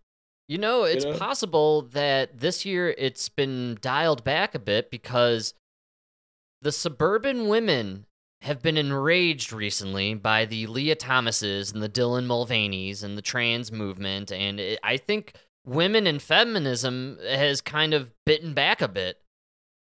You 0.47 0.57
know, 0.57 0.83
it's 0.83 1.05
know? 1.05 1.17
possible 1.17 1.83
that 1.91 2.39
this 2.39 2.65
year 2.65 2.95
it's 2.97 3.27
been 3.29 3.77
dialed 3.81 4.23
back 4.23 4.55
a 4.55 4.59
bit 4.59 4.89
because 4.89 5.53
the 6.61 6.71
suburban 6.71 7.47
women 7.49 8.05
have 8.41 8.61
been 8.61 8.77
enraged 8.77 9.51
recently 9.51 10.13
by 10.13 10.45
the 10.45 10.67
Lia 10.67 10.95
Thomases 10.95 11.71
and 11.71 11.81
the 11.81 11.89
Dylan 11.89 12.25
Mulvaney's 12.25 13.03
and 13.03 13.17
the 13.17 13.21
trans 13.21 13.71
movement, 13.71 14.31
and 14.31 14.59
it, 14.59 14.79
I 14.83 14.97
think 14.97 15.33
women 15.65 16.07
and 16.07 16.21
feminism 16.21 17.17
has 17.27 17.61
kind 17.61 17.93
of 17.93 18.13
bitten 18.25 18.53
back 18.53 18.81
a 18.81 18.87
bit 18.87 19.21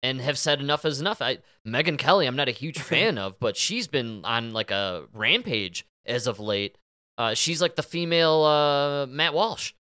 and 0.03 0.21
have 0.21 0.39
said 0.39 0.61
enough 0.61 0.85
is 0.85 1.01
enough. 1.01 1.21
I 1.21 1.39
Megyn 1.67 1.99
Kelly, 1.99 2.27
I'm 2.27 2.37
not 2.37 2.49
a 2.49 2.53
huge 2.53 2.79
fan 2.81 3.19
of, 3.19 3.39
but 3.39 3.57
she's 3.57 3.89
been 3.89 4.25
on 4.25 4.53
like 4.53 4.71
a 4.71 5.07
rampage 5.13 5.87
as 6.07 6.27
of 6.27 6.41
late. 6.41 6.79
Uh, 7.17 7.35
she's 7.35 7.61
like 7.61 7.77
the 7.77 7.83
female 7.83 8.45
uh, 8.45 9.07
Matt 9.07 9.35
Walsh. 9.35 9.73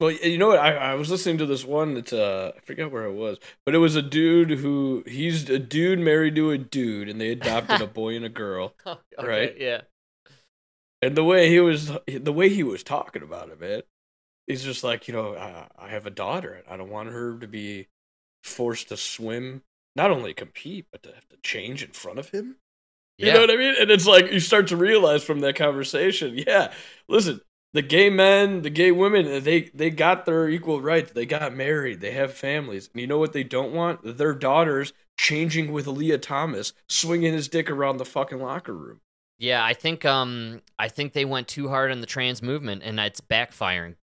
Well, 0.00 0.10
you 0.10 0.38
know 0.38 0.48
what? 0.48 0.58
I, 0.58 0.74
I 0.76 0.94
was 0.94 1.10
listening 1.10 1.36
to 1.38 1.46
this 1.46 1.64
one 1.64 1.92
that 1.94 2.12
uh, 2.12 2.52
I 2.56 2.60
forget 2.60 2.90
where 2.90 3.04
it 3.04 3.12
was, 3.12 3.38
but 3.66 3.74
it 3.74 3.78
was 3.78 3.96
a 3.96 4.02
dude 4.02 4.50
who 4.50 5.04
he's 5.06 5.48
a 5.50 5.58
dude 5.58 5.98
married 5.98 6.36
to 6.36 6.52
a 6.52 6.58
dude, 6.58 7.10
and 7.10 7.20
they 7.20 7.30
adopted 7.30 7.82
a 7.82 7.86
boy 7.88 8.16
and 8.16 8.24
a 8.24 8.30
girl. 8.30 8.74
okay, 8.86 8.98
Right. 9.22 9.54
Yeah. 9.58 9.82
And 11.02 11.16
the 11.16 11.24
way 11.24 11.48
he 11.48 11.60
was, 11.60 11.92
the 12.06 12.32
way 12.32 12.48
he 12.48 12.62
was 12.62 12.82
talking 12.82 13.22
about 13.22 13.50
it, 13.50 13.60
man, 13.60 13.82
he's 14.46 14.62
just 14.62 14.84
like, 14.84 15.08
you 15.08 15.14
know, 15.14 15.34
I, 15.34 15.66
I 15.78 15.88
have 15.88 16.06
a 16.06 16.10
daughter, 16.10 16.62
I 16.68 16.76
don't 16.76 16.90
want 16.90 17.10
her 17.10 17.38
to 17.38 17.46
be 17.46 17.88
forced 18.44 18.88
to 18.88 18.96
swim, 18.96 19.62
not 19.96 20.10
only 20.10 20.34
compete, 20.34 20.86
but 20.92 21.02
to 21.04 21.12
have 21.14 21.28
to 21.28 21.36
change 21.42 21.82
in 21.82 21.92
front 21.92 22.18
of 22.18 22.30
him. 22.30 22.56
Yeah. 23.18 23.26
You 23.28 23.32
know 23.34 23.40
what 23.40 23.50
I 23.50 23.56
mean? 23.56 23.74
And 23.78 23.90
it's 23.90 24.06
like 24.06 24.32
you 24.32 24.40
start 24.40 24.68
to 24.68 24.76
realize 24.76 25.22
from 25.22 25.40
that 25.40 25.56
conversation, 25.56 26.36
yeah, 26.36 26.72
listen, 27.08 27.40
the 27.72 27.82
gay 27.82 28.10
men, 28.10 28.62
the 28.62 28.70
gay 28.70 28.90
women, 28.90 29.44
they 29.44 29.70
they 29.74 29.90
got 29.90 30.26
their 30.26 30.48
equal 30.48 30.80
rights. 30.80 31.12
They 31.12 31.26
got 31.26 31.54
married. 31.54 32.00
They 32.00 32.12
have 32.12 32.32
families. 32.32 32.90
And 32.92 33.00
you 33.00 33.06
know 33.06 33.18
what 33.18 33.32
they 33.32 33.44
don't 33.44 33.72
want? 33.72 34.18
Their 34.18 34.34
daughters 34.34 34.92
changing 35.16 35.70
with 35.72 35.86
Lia 35.86 36.18
Thomas, 36.18 36.72
swinging 36.88 37.32
his 37.32 37.48
dick 37.48 37.70
around 37.70 37.98
the 37.98 38.04
fucking 38.04 38.40
locker 38.40 38.74
room. 38.74 39.00
Yeah, 39.38 39.64
I 39.64 39.74
think 39.74 40.04
um 40.04 40.62
I 40.78 40.88
think 40.88 41.12
they 41.12 41.24
went 41.24 41.48
too 41.48 41.68
hard 41.68 41.90
on 41.90 42.00
the 42.00 42.06
trans 42.06 42.42
movement 42.42 42.82
and 42.84 42.98
it's 42.98 43.20
backfiring 43.20 43.96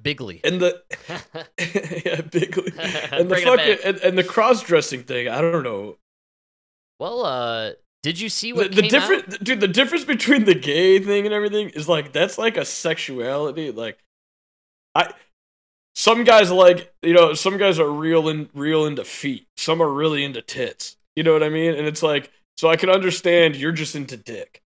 bigly. 0.00 0.40
And 0.42 0.60
the 0.60 0.82
yeah, 2.04 2.22
bigly. 2.22 2.72
And 3.12 3.30
the 3.30 3.36
fucking 3.36 3.78
and, 3.84 3.96
and 3.98 4.18
the 4.18 4.24
cross 4.24 4.62
dressing 4.62 5.02
thing. 5.02 5.28
I 5.28 5.40
don't 5.40 5.62
know. 5.62 5.98
well, 6.98 7.24
uh 7.24 7.72
did 8.02 8.20
you 8.20 8.28
see 8.28 8.52
The, 8.52 8.56
what 8.56 8.72
the 8.74 8.82
came 8.82 8.94
out? 9.00 9.44
dude, 9.44 9.60
the 9.60 9.68
difference 9.68 10.04
between 10.04 10.44
the 10.44 10.54
gay 10.54 10.98
thing 10.98 11.26
and 11.26 11.34
everything 11.34 11.70
is 11.70 11.88
like 11.88 12.12
that's 12.12 12.38
like 12.38 12.56
a 12.56 12.64
sexuality. 12.64 13.70
Like 13.70 13.98
I 14.94 15.12
some 15.94 16.24
guys 16.24 16.50
like 16.50 16.92
you 17.02 17.12
know, 17.12 17.34
some 17.34 17.58
guys 17.58 17.78
are 17.78 17.90
real 17.90 18.28
in 18.28 18.48
real 18.54 18.86
into 18.86 19.04
feet. 19.04 19.46
Some 19.56 19.82
are 19.82 19.88
really 19.90 20.24
into 20.24 20.42
tits. 20.42 20.96
You 21.16 21.22
know 21.22 21.32
what 21.32 21.42
I 21.42 21.48
mean? 21.48 21.74
And 21.74 21.86
it's 21.86 22.02
like 22.02 22.30
so 22.56 22.68
I 22.68 22.76
can 22.76 22.90
understand 22.90 23.56
you're 23.56 23.72
just 23.72 23.94
into 23.94 24.16
dick. 24.16 24.62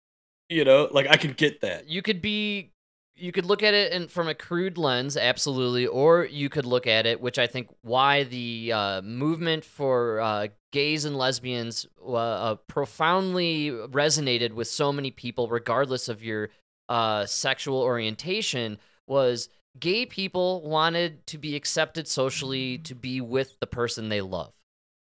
You 0.49 0.65
know, 0.65 0.89
like 0.91 1.07
I 1.09 1.17
can 1.17 1.33
get 1.33 1.61
that. 1.61 1.89
you 1.89 2.03
could 2.03 2.21
be 2.21 2.73
you 3.21 3.33
could 3.33 3.45
look 3.45 3.63
at 3.63 3.75
it 3.75 3.93
in, 3.93 4.09
from 4.09 4.29
a 4.29 4.35
crude 4.35 4.79
lens 4.79 5.17
absolutely 5.17 5.87
or 5.87 6.25
you 6.25 6.49
could 6.49 6.65
look 6.65 6.87
at 6.87 7.07
it 7.07 7.21
which 7.21 7.39
i 7.39 7.47
think 7.47 7.69
why 7.83 8.25
the 8.25 8.73
uh, 8.73 9.03
movement 9.03 9.65
for 9.65 10.21
uh, 10.21 10.49
gays 10.73 11.05
and 11.05 11.17
lesbians 11.17 11.87
uh, 12.05 12.15
uh, 12.15 12.55
profoundly 12.67 13.71
resonated 13.71 14.53
with 14.53 14.69
so 14.69 14.93
many 14.93 15.11
people 15.11 15.49
regardless 15.49 16.09
of 16.09 16.23
your 16.23 16.49
uh, 16.89 17.25
sexual 17.27 17.81
orientation 17.81 18.79
was 19.07 19.49
gay 19.79 20.05
people 20.07 20.63
wanted 20.63 21.25
to 21.27 21.39
be 21.39 21.55
accepted 21.55 22.09
socially 22.09 22.79
to 22.79 22.95
be 22.95 23.21
with 23.21 23.59
the 23.61 23.67
person 23.67 24.09
they 24.09 24.21
love 24.21 24.53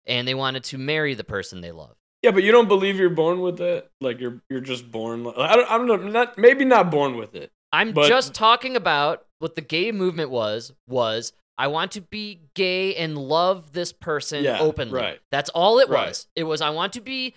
and 0.05 0.27
they 0.27 0.35
wanted 0.35 0.63
to 0.63 0.77
marry 0.77 1.13
the 1.13 1.23
person 1.23 1.61
they 1.61 1.71
love 1.71 1.95
Yeah, 2.21 2.31
but 2.31 2.43
you 2.43 2.51
don't 2.51 2.67
believe 2.67 2.97
you're 2.97 3.09
born 3.09 3.41
with 3.41 3.59
it. 3.61 3.89
Like 4.01 4.19
you're 4.19 4.41
you're 4.49 4.61
just 4.61 4.89
born 4.91 5.27
I 5.27 5.55
don't 5.55 5.71
I 5.71 5.77
don't 5.77 5.87
know, 5.87 5.97
not 5.97 6.37
maybe 6.37 6.65
not 6.65 6.89
born 6.89 7.17
with 7.17 7.35
it. 7.35 7.51
I'm 7.75 7.91
But- 7.93 8.07
just 8.07 8.33
talking 8.33 8.75
about 8.75 9.25
what 9.39 9.55
the 9.55 9.61
gay 9.61 9.91
movement 9.91 10.29
was 10.29 10.71
was 10.87 11.33
I 11.57 11.67
want 11.67 11.91
to 11.93 12.01
be 12.01 12.41
gay 12.53 12.95
and 12.95 13.17
love 13.17 13.71
this 13.73 13.93
person 13.93 14.43
Yeah, 14.43 14.59
openly. 14.59 14.99
right. 14.99 15.19
That's 15.31 15.49
all 15.51 15.79
it 15.79 15.87
Right. 15.89 16.07
was. 16.07 16.27
It 16.35 16.43
was 16.43 16.61
I 16.61 16.69
want 16.69 16.93
to 16.93 17.01
be 17.01 17.33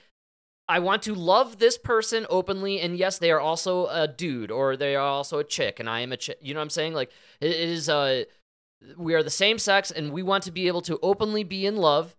I 0.71 0.81
want 0.81 1.03
to 1.05 1.15
love 1.15 1.59
this 1.59 1.79
person 1.79 2.27
openly 2.29 2.79
and 2.81 2.97
yes 2.97 3.19
they 3.19 3.31
are 3.31 3.41
also 3.41 3.87
a 3.87 4.07
dude 4.07 4.51
or 4.51 4.77
they 4.77 4.95
are 4.97 5.07
also 5.07 5.39
a 5.39 5.45
chick 5.45 5.81
and 5.81 5.89
I 5.89 6.01
am 6.01 6.13
a 6.13 6.17
chick. 6.17 6.39
You 6.43 6.53
know 6.55 6.61
what 6.61 6.65
I'm 6.65 6.71
saying? 6.71 6.95
Like 6.95 7.11
it 7.41 7.51
it 7.51 7.69
is 7.69 7.89
uh 7.89 8.25
we 8.97 9.15
are 9.15 9.23
the 9.23 9.31
same 9.31 9.59
sex 9.59 9.91
and 9.91 10.13
we 10.13 10.23
want 10.23 10.45
to 10.45 10.53
be 10.53 10.67
able 10.69 10.83
to 10.83 10.99
openly 11.03 11.43
be 11.43 11.65
in 11.67 11.77
love 11.77 12.15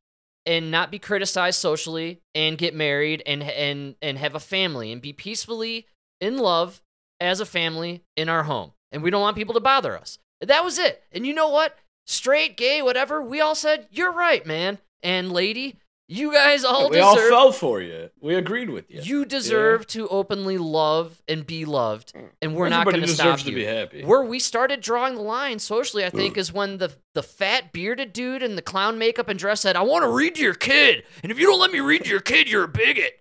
and 0.46 0.72
not 0.72 0.90
be 0.92 1.00
criticized 1.00 1.60
socially 1.60 2.22
and 2.36 2.58
get 2.58 2.74
married 2.74 3.22
and 3.26 3.44
and 3.44 3.96
and 4.02 4.18
have 4.18 4.36
a 4.36 4.40
family 4.40 4.92
and 4.92 5.02
be 5.02 5.14
peacefully 5.14 5.86
in 6.20 6.38
love 6.38 6.82
as 7.20 7.40
a 7.40 7.46
family 7.46 8.04
in 8.16 8.30
our 8.30 8.44
home. 8.44 8.72
And 8.92 9.04
we 9.04 9.10
don't 9.10 9.22
want 9.22 9.38
people 9.38 9.54
to 9.54 9.60
bother 9.60 9.98
us. 9.98 10.18
That 10.42 10.64
was 10.64 10.80
it. 10.80 11.04
And 11.12 11.26
you 11.28 11.34
know 11.34 11.50
what? 11.50 11.78
Straight, 12.08 12.58
gay, 12.58 12.82
whatever, 12.82 13.22
we 13.22 13.40
all 13.40 13.56
said, 13.56 13.88
"You're 13.92 14.12
right, 14.12 14.46
man." 14.46 14.80
And 15.04 15.32
lady, 15.32 15.76
you 16.08 16.34
guys 16.34 16.64
all 16.64 16.90
we 16.90 16.96
deserve 16.98 17.34
all 17.34 17.52
fell 17.52 17.52
for 17.52 17.82
you. 17.82 18.10
We 18.20 18.34
agreed 18.34 18.72
with 18.72 18.90
you. 18.90 19.02
you 19.02 19.26
deserve 19.26 19.86
to 19.88 20.08
openly 20.08 20.58
love 20.58 21.22
and 21.28 21.46
be 21.46 21.66
loved, 21.66 22.14
and 22.42 22.56
we're 22.56 22.68
not 22.68 22.88
going 22.88 23.02
to 23.02 23.08
stop 23.08 23.40
to 23.42 23.50
you. 23.50 23.56
be 23.58 23.64
happy. 23.66 24.04
Where 24.04 24.24
we 24.24 24.40
started 24.40 24.82
drawing 24.82 25.16
the 25.16 25.22
line 25.22 25.60
socially, 25.60 26.04
I 26.04 26.10
think, 26.10 26.36
is 26.36 26.52
when 26.52 26.80
the 26.80 26.94
the 27.14 27.22
fat 27.22 27.72
bearded 27.72 28.12
dude 28.12 28.42
in 28.42 28.56
the 28.56 28.64
clown 28.64 28.98
makeup 28.98 29.30
and 29.30 29.38
dress 29.38 29.62
said, 29.62 29.76
"I 29.76 29.84
want 29.84 30.04
to 30.04 30.10
read 30.10 30.34
to 30.36 30.42
your 30.42 30.56
kid, 30.56 31.04
and 31.22 31.32
if 31.32 31.38
you 31.38 31.46
don't 31.46 31.60
let 31.60 31.72
me 31.72 31.80
read 31.80 32.06
to 32.06 32.10
your 32.10 32.22
kid, 32.22 32.50
you're 32.50 32.64
a 32.64 32.68
bigot." 32.68 33.19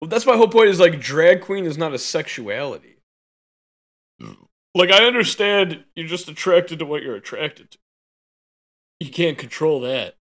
Well, 0.00 0.08
that's 0.08 0.26
my 0.26 0.36
whole 0.36 0.48
point. 0.48 0.68
Is 0.68 0.80
like 0.80 1.00
drag 1.00 1.40
queen 1.40 1.64
is 1.64 1.78
not 1.78 1.94
a 1.94 1.98
sexuality. 1.98 2.96
Like 4.74 4.90
I 4.90 5.04
understand 5.04 5.84
you're 5.94 6.06
just 6.06 6.28
attracted 6.28 6.78
to 6.78 6.86
what 6.86 7.02
you're 7.02 7.16
attracted 7.16 7.70
to. 7.72 7.78
You 9.00 9.10
can't 9.10 9.38
control 9.38 9.80
that. 9.80 10.14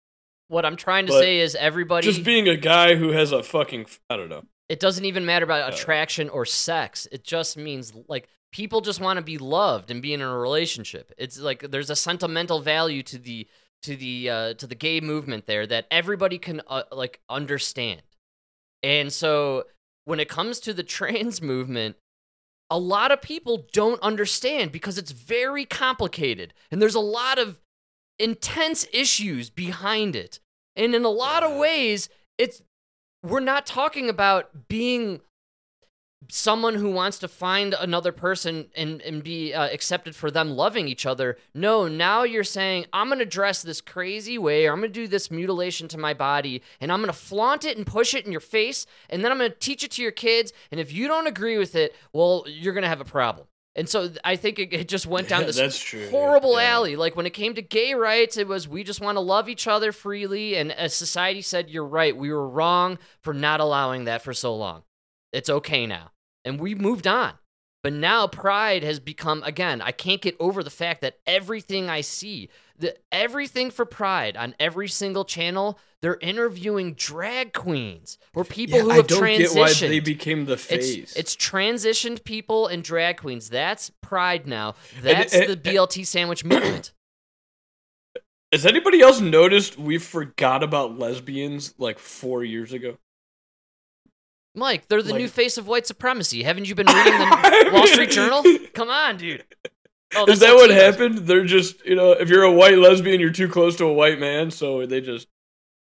What 0.48 0.66
I'm 0.66 0.76
trying 0.76 1.08
to 1.08 1.12
But 1.12 1.22
say 1.22 1.40
is, 1.40 1.56
everybody 1.56 2.06
Just 2.06 2.24
being 2.24 2.48
a 2.48 2.56
guy 2.58 2.96
who 2.96 3.12
has 3.12 3.32
a 3.32 3.42
fucking 3.42 3.88
I 4.10 4.16
don't 4.18 4.30
know. 4.30 4.44
it 4.70 4.80
doesn't 4.80 5.06
even 5.06 5.26
matter 5.26 5.44
about 5.46 5.70
Uh, 5.70 5.76
attraction 5.76 6.30
or 6.30 6.46
sex. 6.46 7.08
It 7.12 7.24
just 7.24 7.58
means 7.58 7.94
like 8.08 8.30
people 8.52 8.82
just 8.82 9.02
want 9.02 9.18
to 9.18 9.24
be 9.24 9.38
loved 9.38 9.92
and 9.92 10.02
be 10.02 10.14
in 10.14 10.22
a 10.22 10.38
relationship. 10.38 11.12
It's 11.18 11.40
like 11.40 11.72
there's 11.72 11.90
a 11.90 11.96
sentimental 11.96 12.60
value 12.62 13.02
to 13.04 13.18
the 13.18 13.48
to 13.84 13.96
the 13.96 14.30
uh, 14.30 14.54
to 14.56 14.68
the 14.68 14.76
gay 14.76 15.02
movement 15.02 15.48
there 15.48 15.66
that 15.68 15.88
everybody 15.90 16.38
can 16.38 16.62
uh, 16.68 16.84
like 16.92 17.20
understand. 17.30 18.02
And 18.86 19.12
so 19.12 19.64
when 20.06 20.20
it 20.20 20.30
comes 20.30 20.60
to 20.62 20.74
the 20.74 20.84
trans 20.84 21.42
movement, 21.42 21.98
a 22.70 22.78
lot 22.78 23.12
of 23.12 23.22
people 23.22 23.68
don't 23.74 24.02
understand 24.02 24.72
because 24.72 24.98
it's 24.98 25.12
very 25.12 25.66
complicated 25.66 26.54
and 26.72 26.82
there's 26.82 26.96
a 26.96 27.00
lot 27.00 27.38
of 27.38 27.60
intense 28.20 28.88
issues 28.94 29.50
behind 29.50 30.16
it. 30.16 30.40
And 30.76 30.94
in 30.94 31.04
a 31.04 31.10
lot 31.10 31.44
of 31.44 31.58
ways, 31.58 32.10
it's 32.38 32.62
we're 33.24 33.40
not 33.40 33.66
talking 33.66 34.08
about 34.10 34.68
being 34.68 35.22
someone 36.30 36.76
who 36.76 36.90
wants 36.90 37.20
to 37.20 37.28
find 37.28 37.74
another 37.74 38.12
person 38.12 38.68
and, 38.76 39.02
and 39.02 39.24
be 39.24 39.54
uh, 39.54 39.68
accepted 39.68 40.16
for 40.16 40.32
them 40.32 40.52
loving 40.52 40.88
each 40.88 41.06
other. 41.06 41.38
No, 41.54 41.88
now 41.88 42.24
you're 42.24 42.44
saying, 42.44 42.86
I'm 42.94 43.08
going 43.08 43.20
to 43.20 43.26
dress 43.26 43.62
this 43.62 43.82
crazy 43.82 44.38
way, 44.38 44.66
or 44.66 44.74
I'm 44.74 44.80
going 44.80 44.92
to 44.92 45.00
do 45.00 45.08
this 45.08 45.30
mutilation 45.32 45.88
to 45.90 45.98
my 45.98 46.14
body, 46.14 46.62
and 46.80 46.92
I'm 46.92 47.00
going 47.00 47.08
to 47.08 47.14
flaunt 47.14 47.66
it 47.66 47.78
and 47.78 47.86
push 47.86 48.14
it 48.14 48.26
in 48.26 48.32
your 48.32 48.42
face, 48.42 48.86
and 49.10 49.24
then 49.24 49.32
I'm 49.32 49.38
going 49.38 49.52
to 49.52 49.58
teach 49.58 49.84
it 49.84 49.92
to 49.92 50.02
your 50.02 50.12
kids. 50.12 50.54
And 50.72 50.80
if 50.80 50.92
you 50.94 51.08
don't 51.08 51.28
agree 51.28 51.58
with 51.58 51.76
it, 51.76 51.96
well, 52.14 52.46
you're 52.48 52.74
going 52.74 52.84
to 52.84 52.90
have 52.90 53.02
a 53.02 53.06
problem. 53.06 53.48
And 53.76 53.90
so 53.90 54.10
I 54.24 54.38
think 54.38 54.58
it, 54.58 54.74
it 54.74 54.88
just 54.88 55.06
went 55.06 55.28
down 55.28 55.42
Yeah, 55.46 55.52
this 55.52 55.78
true, 55.78 56.10
horrible 56.10 56.60
yeah. 56.60 56.70
alley. 56.72 56.96
Like 56.96 57.16
when 57.16 57.26
it 57.26 57.34
came 57.34 57.54
to 57.56 57.62
gay 57.62 57.94
rights, 57.94 58.38
it 58.38 58.48
was 58.48 58.68
we 58.68 58.84
just 58.84 59.02
want 59.02 59.18
to 59.18 59.20
love 59.20 59.50
each 59.50 59.68
other 59.68 59.92
freely. 59.92 60.56
And 60.56 60.72
as 60.72 60.94
society 60.94 61.42
said, 61.42 61.70
you're 61.70 61.86
right. 61.86 62.16
We 62.16 62.32
were 62.32 62.48
wrong 62.48 62.98
for 63.20 63.34
not 63.34 63.60
allowing 63.60 64.06
that 64.06 64.22
for 64.22 64.34
so 64.34 64.56
long. 64.56 64.84
It's 65.34 65.50
okay 65.50 65.86
now. 65.86 66.12
And 66.46 66.60
we 66.60 66.76
moved 66.76 67.08
on. 67.08 67.34
But 67.84 67.92
now 67.94 68.26
pride 68.28 68.82
has 68.84 69.00
become 69.00 69.44
again, 69.44 69.82
I 69.82 69.92
can't 69.92 70.22
get 70.22 70.36
over 70.40 70.64
the 70.64 70.70
fact 70.72 71.02
that 71.02 71.18
everything 71.28 71.88
I 71.90 72.02
see, 72.02 72.50
the 72.80 72.96
everything 73.12 73.70
for 73.70 73.86
pride 73.86 74.36
on 74.38 74.56
every 74.60 74.88
single 74.88 75.24
channel, 75.26 75.78
they're 76.02 76.18
interviewing 76.20 76.94
drag 76.96 77.54
queens 77.54 78.18
or 78.34 78.44
people 78.44 78.78
Yeah, 78.78 78.84
who 78.86 78.92
I 78.92 78.96
have 78.96 79.08
don't 79.08 79.22
transitioned. 79.22 79.54
get 79.54 79.56
why 79.56 79.74
they 79.74 80.00
became 80.00 80.46
the 80.46 80.54
It's, 80.54 80.66
face. 80.66 81.16
it's 81.16 81.36
transitioned 81.36 82.24
people 82.24 82.66
and 82.68 82.84
drag 82.84 83.18
queens. 83.18 83.50
That's 83.52 83.92
pride 84.02 84.48
now. 84.48 84.74
That's 85.04 85.34
and- 85.36 85.50
the 85.50 85.70
eh, 85.70 85.74
BLT 85.74 86.08
sandwich 86.08 86.44
movement. 86.46 86.92
Has 88.52 88.66
anybody 88.66 89.02
else 89.02 89.20
noticed 89.20 89.78
we 89.78 89.98
forgot 89.98 90.64
about 90.64 90.98
lesbians 90.98 91.74
like 91.78 92.00
four 92.00 92.44
years 92.44 92.72
ago? 92.74 92.98
Mike, 94.56 94.88
they're 94.88 95.02
the 95.02 95.12
Like- 95.12 95.22
new 95.22 95.28
face 95.28 95.58
of 95.58 95.68
white 95.68 95.86
supremacy. 95.86 96.44
Haven't 96.44 96.68
you 96.68 96.76
been 96.76 96.88
reading 96.94 97.14
the 97.20 97.70
Wall 97.74 97.88
Street 97.88 98.10
Journal? 98.12 98.44
Come 98.74 98.90
on, 98.90 99.18
dude. 99.18 99.44
Oh, 100.16 100.26
Is 100.30 100.40
that 100.40 100.54
what 100.56 100.70
happened? 100.70 101.20
They're 101.28 101.44
just, 101.44 101.84
you 101.86 101.96
know, 101.96 102.12
if 102.14 102.30
you're 102.30 102.44
a 102.44 102.52
white 102.52 102.78
lesbian, 102.78 103.20
you're 103.20 103.32
too 103.32 103.50
close 103.50 103.76
to 103.78 103.86
a 103.86 103.94
white 103.94 104.20
man, 104.20 104.50
so 104.52 104.86
they 104.86 105.02
just. 105.02 105.28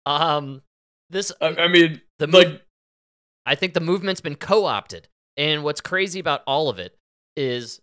Um, 0.06 0.62
this 1.10 1.32
I, 1.40 1.48
I 1.56 1.68
mean, 1.68 2.02
the 2.20 2.28
like, 2.28 2.48
move- 2.48 2.62
I 3.46 3.56
think 3.56 3.74
the 3.74 3.80
movement's 3.80 4.22
been 4.22 4.36
co-opted, 4.36 5.08
and 5.38 5.64
what's 5.64 5.82
crazy 5.82 6.20
about 6.20 6.42
all 6.48 6.70
of 6.70 6.80
it 6.80 6.96
is 7.38 7.80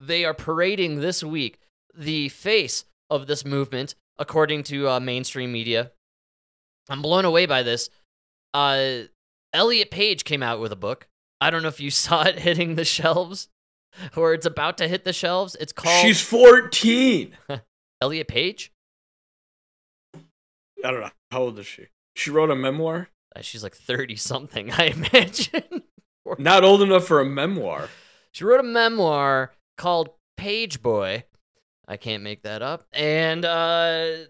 they 0.00 0.24
are 0.24 0.34
parading 0.34 1.00
this 1.00 1.24
week 1.24 1.58
the 1.96 2.28
face 2.28 2.84
of 3.10 3.26
this 3.26 3.44
movement, 3.44 3.94
according 4.18 4.62
to 4.64 4.88
uh, 4.88 5.00
mainstream 5.00 5.50
media. 5.50 5.90
I'm 6.88 7.02
blown 7.02 7.24
away 7.24 7.46
by 7.46 7.62
this. 7.62 7.88
Uh, 8.52 9.04
Elliot 9.54 9.90
Page 9.90 10.24
came 10.24 10.42
out 10.42 10.60
with 10.60 10.72
a 10.72 10.76
book. 10.76 11.06
I 11.40 11.50
don't 11.50 11.62
know 11.62 11.68
if 11.68 11.80
you 11.80 11.90
saw 11.90 12.24
it 12.24 12.40
hitting 12.40 12.74
the 12.74 12.84
shelves 12.84 13.48
or 14.16 14.34
it's 14.34 14.46
about 14.46 14.76
to 14.78 14.88
hit 14.88 15.04
the 15.04 15.12
shelves. 15.12 15.56
It's 15.58 15.72
called 15.72 16.04
She's 16.04 16.20
14. 16.20 17.34
Elliot 18.02 18.28
Page. 18.28 18.72
I 20.84 20.90
don't 20.90 21.00
know. 21.00 21.10
How 21.30 21.42
old 21.42 21.58
is 21.58 21.66
she? 21.66 21.86
She 22.16 22.30
wrote 22.30 22.50
a 22.50 22.56
memoir? 22.56 23.08
Uh, 23.34 23.40
she's 23.40 23.62
like 23.62 23.74
30 23.74 24.16
something, 24.16 24.70
I 24.78 24.86
imagine. 24.86 25.82
Not 26.38 26.64
old 26.64 26.82
enough 26.82 27.06
for 27.06 27.20
a 27.20 27.24
memoir. 27.24 27.88
She 28.32 28.44
wrote 28.44 28.60
a 28.60 28.64
memoir 28.64 29.52
called 29.78 30.10
Pageboy. 30.38 31.22
I 31.86 31.96
can't 31.96 32.22
make 32.22 32.42
that 32.42 32.62
up. 32.62 32.84
And 32.92 33.44
uh 33.44 34.24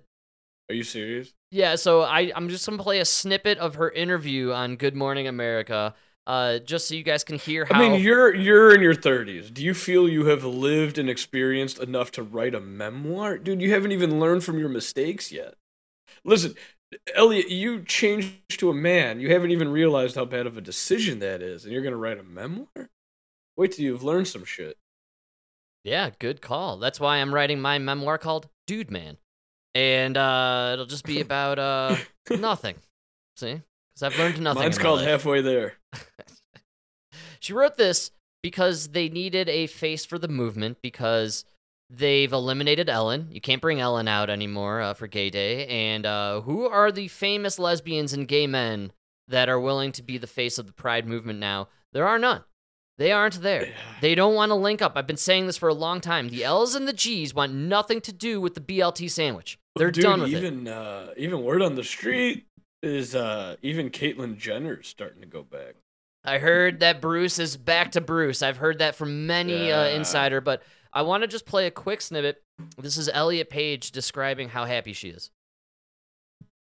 Are 0.68 0.74
you 0.74 0.82
serious? 0.82 1.32
Yeah, 1.54 1.76
so 1.76 2.02
I 2.02 2.32
I'm 2.34 2.48
just 2.48 2.66
going 2.66 2.76
to 2.78 2.82
play 2.82 2.98
a 2.98 3.04
snippet 3.04 3.58
of 3.58 3.76
her 3.76 3.90
interview 3.90 4.52
on 4.52 4.76
Good 4.76 4.96
Morning 4.96 5.28
America 5.28 5.94
uh 6.26 6.58
just 6.58 6.88
so 6.88 6.94
you 6.94 7.02
guys 7.02 7.22
can 7.22 7.38
hear 7.38 7.66
how 7.66 7.78
I 7.78 7.88
mean, 7.88 8.00
you're 8.00 8.34
you're 8.34 8.74
in 8.74 8.80
your 8.80 8.94
30s. 8.94 9.52
Do 9.52 9.62
you 9.62 9.74
feel 9.74 10.08
you 10.08 10.26
have 10.26 10.42
lived 10.42 10.98
and 10.98 11.08
experienced 11.08 11.78
enough 11.78 12.10
to 12.12 12.22
write 12.22 12.54
a 12.54 12.60
memoir? 12.60 13.38
Dude, 13.38 13.60
you 13.60 13.70
haven't 13.72 13.92
even 13.92 14.18
learned 14.18 14.42
from 14.42 14.58
your 14.58 14.68
mistakes 14.68 15.30
yet. 15.30 15.54
Listen, 16.24 16.54
Elliot, 17.14 17.50
you 17.50 17.82
changed 17.82 18.58
to 18.58 18.70
a 18.70 18.74
man. 18.74 19.20
You 19.20 19.32
haven't 19.32 19.50
even 19.50 19.68
realized 19.68 20.16
how 20.16 20.24
bad 20.24 20.46
of 20.46 20.56
a 20.56 20.62
decision 20.62 21.18
that 21.20 21.42
is, 21.42 21.64
and 21.64 21.72
you're 21.72 21.82
going 21.82 21.92
to 21.92 21.98
write 21.98 22.18
a 22.18 22.22
memoir? 22.22 22.90
Wait 23.56 23.72
till 23.72 23.84
you've 23.84 24.02
learned 24.02 24.26
some 24.26 24.44
shit. 24.44 24.76
Yeah, 25.84 26.10
good 26.18 26.40
call. 26.40 26.78
That's 26.78 26.98
why 26.98 27.18
I'm 27.18 27.34
writing 27.34 27.60
my 27.60 27.78
memoir 27.78 28.16
called 28.18 28.48
Dude 28.66 28.90
Man. 28.90 29.18
And 29.74 30.16
uh 30.16 30.70
it'll 30.72 30.86
just 30.86 31.04
be 31.04 31.20
about 31.28 31.58
uh 31.58 31.96
nothing. 32.30 32.76
See? 33.36 33.62
Cuz 33.94 34.02
I've 34.02 34.18
learned 34.18 34.40
nothing. 34.40 34.62
Mine's 34.62 34.78
called 34.78 35.00
life. 35.00 35.08
Halfway 35.08 35.40
There. 35.40 35.74
She 37.40 37.52
wrote 37.52 37.76
this 37.76 38.10
because 38.42 38.88
they 38.88 39.10
needed 39.10 39.50
a 39.50 39.66
face 39.66 40.06
for 40.06 40.18
the 40.18 40.28
movement 40.28 40.78
because 40.82 41.44
they've 41.90 42.32
eliminated 42.32 42.88
Ellen. 42.88 43.28
You 43.30 43.40
can't 43.42 43.60
bring 43.60 43.80
Ellen 43.80 44.08
out 44.08 44.30
anymore 44.30 44.80
uh, 44.80 44.94
for 44.94 45.06
Gay 45.06 45.28
Day. 45.28 45.66
And 45.66 46.06
uh, 46.06 46.40
who 46.40 46.66
are 46.66 46.90
the 46.90 47.08
famous 47.08 47.58
lesbians 47.58 48.14
and 48.14 48.26
gay 48.26 48.46
men 48.46 48.92
that 49.28 49.50
are 49.50 49.60
willing 49.60 49.92
to 49.92 50.02
be 50.02 50.16
the 50.16 50.26
face 50.26 50.56
of 50.56 50.66
the 50.66 50.72
Pride 50.72 51.06
movement 51.06 51.38
now? 51.38 51.68
There 51.92 52.06
are 52.08 52.18
none. 52.18 52.44
They 52.96 53.12
aren't 53.12 53.42
there. 53.42 53.74
They 54.00 54.14
don't 54.14 54.34
want 54.34 54.50
to 54.50 54.54
link 54.54 54.80
up. 54.80 54.92
I've 54.96 55.06
been 55.06 55.16
saying 55.16 55.46
this 55.46 55.56
for 55.56 55.68
a 55.68 55.74
long 55.74 56.00
time. 56.00 56.28
The 56.28 56.44
L's 56.44 56.74
and 56.74 56.86
the 56.86 56.92
G's 56.92 57.34
want 57.34 57.52
nothing 57.52 58.00
to 58.02 58.12
do 58.12 58.40
with 58.40 58.54
the 58.54 58.60
BLT 58.60 59.10
sandwich. 59.10 59.58
They're 59.76 59.90
Dude, 59.90 60.04
done 60.04 60.20
with 60.22 60.32
it. 60.32 60.38
even 60.38 60.68
uh 60.68 61.08
even 61.16 61.42
word 61.42 61.62
on 61.62 61.74
the 61.74 61.84
street 61.84 62.46
is 62.82 63.14
uh 63.14 63.56
even 63.62 63.90
Caitlyn 63.90 64.36
Jenner's 64.38 64.88
starting 64.88 65.20
to 65.20 65.26
go 65.26 65.42
back. 65.42 65.74
I 66.24 66.38
heard 66.38 66.80
that 66.80 67.00
Bruce 67.00 67.38
is 67.38 67.56
back 67.56 67.92
to 67.92 68.00
Bruce. 68.00 68.42
I've 68.42 68.56
heard 68.56 68.78
that 68.78 68.94
from 68.94 69.26
many 69.26 69.70
uh, 69.70 69.88
insider, 69.88 70.40
but 70.40 70.62
I 70.92 71.02
want 71.02 71.22
to 71.22 71.26
just 71.26 71.44
play 71.44 71.66
a 71.66 71.70
quick 71.70 72.00
snippet. 72.00 72.42
This 72.78 72.96
is 72.96 73.10
Elliot 73.12 73.50
Page 73.50 73.90
describing 73.90 74.48
how 74.48 74.64
happy 74.64 74.94
she 74.94 75.10
is. 75.10 75.30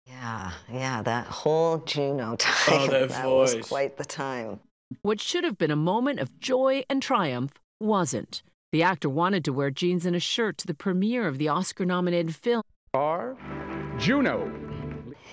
Yeah, 0.06 0.52
yeah, 0.72 1.02
that 1.02 1.28
whole 1.28 1.80
Juno 1.80 2.36
time. 2.38 2.90
that 3.10 3.26
was 3.28 3.56
voice. 3.56 3.68
quite 3.68 3.98
the 3.98 4.06
time. 4.06 4.60
What 5.02 5.20
should 5.20 5.44
have 5.44 5.58
been 5.58 5.72
a 5.72 5.76
moment 5.76 6.20
of 6.20 6.40
joy 6.40 6.84
and 6.90 7.02
triumph 7.02 7.52
wasn't. 7.80 8.44
The 8.72 8.84
actor 8.84 9.10
wanted 9.10 9.44
to 9.46 9.54
wear 9.54 9.70
jeans 9.70 10.06
and 10.06 10.16
a 10.16 10.20
shirt 10.20 10.58
to 10.60 10.68
the 10.68 10.74
premiere 10.74 11.28
of 11.28 11.38
the 11.38 11.50
Oscar 11.50 11.86
nominated 11.86 12.36
film. 12.36 12.64
Are 12.94 13.38
Juno. 13.98 14.52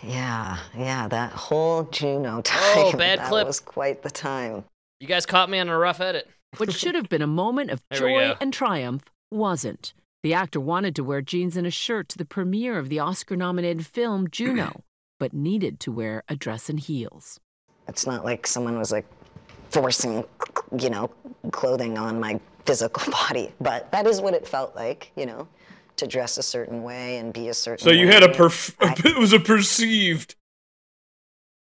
Yeah, 0.05 0.59
yeah, 0.77 1.09
that 1.09 1.33
whole 1.33 1.85
Juno 1.85 2.37
oh, 2.39 2.43
time. 2.43 2.61
Oh, 2.77 2.93
bad 2.93 3.19
that 3.19 3.29
clip. 3.29 3.47
was 3.47 3.59
quite 3.59 4.03
the 4.03 4.11
time. 4.11 4.65
You 5.01 5.09
guys 5.09 5.27
caught 5.27 5.51
me 5.51 5.59
on 5.59 5.69
a 5.69 5.77
rough 5.77 6.01
edit. 6.01 6.29
What 6.57 6.73
should 6.73 6.95
have 6.95 7.09
been 7.09 7.23
a 7.23 7.27
moment 7.27 7.71
of 7.71 7.81
joy 7.93 8.37
and 8.41 8.53
triumph 8.53 9.03
wasn't. 9.33 9.93
The 10.23 10.35
actor 10.35 10.61
wanted 10.61 10.95
to 10.97 11.05
wear 11.05 11.21
jeans 11.21 11.57
and 11.57 11.67
a 11.67 11.71
shirt 11.71 12.09
to 12.11 12.19
the 12.19 12.25
premiere 12.25 12.79
of 12.79 12.89
the 12.89 13.01
Oscar 13.01 13.37
nominated 13.37 13.87
film 13.87 14.31
Juno, 14.31 14.85
but 15.19 15.33
needed 15.33 15.81
to 15.81 15.93
wear 15.93 16.23
a 16.29 16.37
dress 16.37 16.69
and 16.69 16.79
heels. 16.79 17.41
It's 17.89 18.07
not 18.07 18.25
like 18.25 18.47
someone 18.47 18.79
was 18.79 18.93
like 18.93 19.07
forcing, 19.71 20.25
you 20.79 20.91
know, 20.91 21.11
clothing 21.51 21.99
on 21.99 22.21
my 22.21 22.39
physical 22.67 23.11
body, 23.29 23.53
but 23.61 23.91
that 23.91 24.07
is 24.07 24.21
what 24.21 24.35
it 24.35 24.47
felt 24.47 24.77
like, 24.77 25.11
you 25.17 25.27
know, 25.27 25.49
to 25.99 26.07
dress 26.07 26.39
a 26.39 26.43
certain 26.43 26.83
way 26.83 27.19
and 27.19 27.33
be 27.33 27.49
a 27.49 27.55
certain 27.55 27.85
So 27.85 27.91
you 27.91 28.07
had 28.09 28.23
a 28.23 28.29
way. 28.29 28.33
perf- 28.35 28.75
I- 28.81 28.95
it 29.09 29.19
was 29.19 29.33
a 29.33 29.41
perceived. 29.41 30.35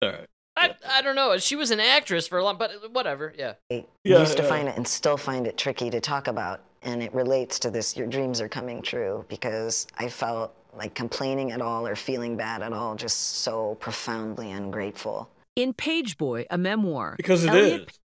All 0.01 0.09
right. 0.09 0.27
I, 0.57 0.73
I 0.87 1.01
don't 1.01 1.15
know. 1.15 1.37
She 1.37 1.55
was 1.57 1.71
an 1.71 1.79
actress 1.81 2.27
for 2.27 2.37
a 2.37 2.43
long, 2.43 2.57
but 2.57 2.71
whatever. 2.93 3.33
Yeah. 3.37 3.53
I 3.71 3.85
Yeah, 4.03 4.19
used 4.19 4.37
to 4.37 4.43
yeah. 4.43 4.49
find 4.49 4.67
it 4.69 4.77
and 4.77 4.87
still 4.87 5.17
find 5.17 5.47
it 5.47 5.57
tricky 5.57 5.89
to 5.89 5.99
talk 5.99 6.27
about. 6.27 6.61
And 6.81 7.01
it 7.03 7.13
relates 7.13 7.59
to 7.59 7.71
this 7.71 7.97
your 7.97 8.07
dreams 8.07 8.39
are 8.39 8.47
coming 8.47 8.81
true 8.81 9.25
because 9.27 9.87
I 9.97 10.07
felt 10.07 10.53
like 10.77 10.93
complaining 10.93 11.51
at 11.51 11.61
all 11.61 11.85
or 11.87 11.95
feeling 11.95 12.37
bad 12.37 12.61
at 12.61 12.71
all, 12.73 12.95
just 12.95 13.39
so 13.39 13.75
profoundly 13.75 14.51
ungrateful. 14.51 15.29
In 15.55 15.73
Pageboy, 15.73 16.45
a 16.49 16.57
memoir, 16.57 17.15
Because 17.17 17.43
it 17.43 17.49
Elliot 17.49 17.81
is. 17.89 17.99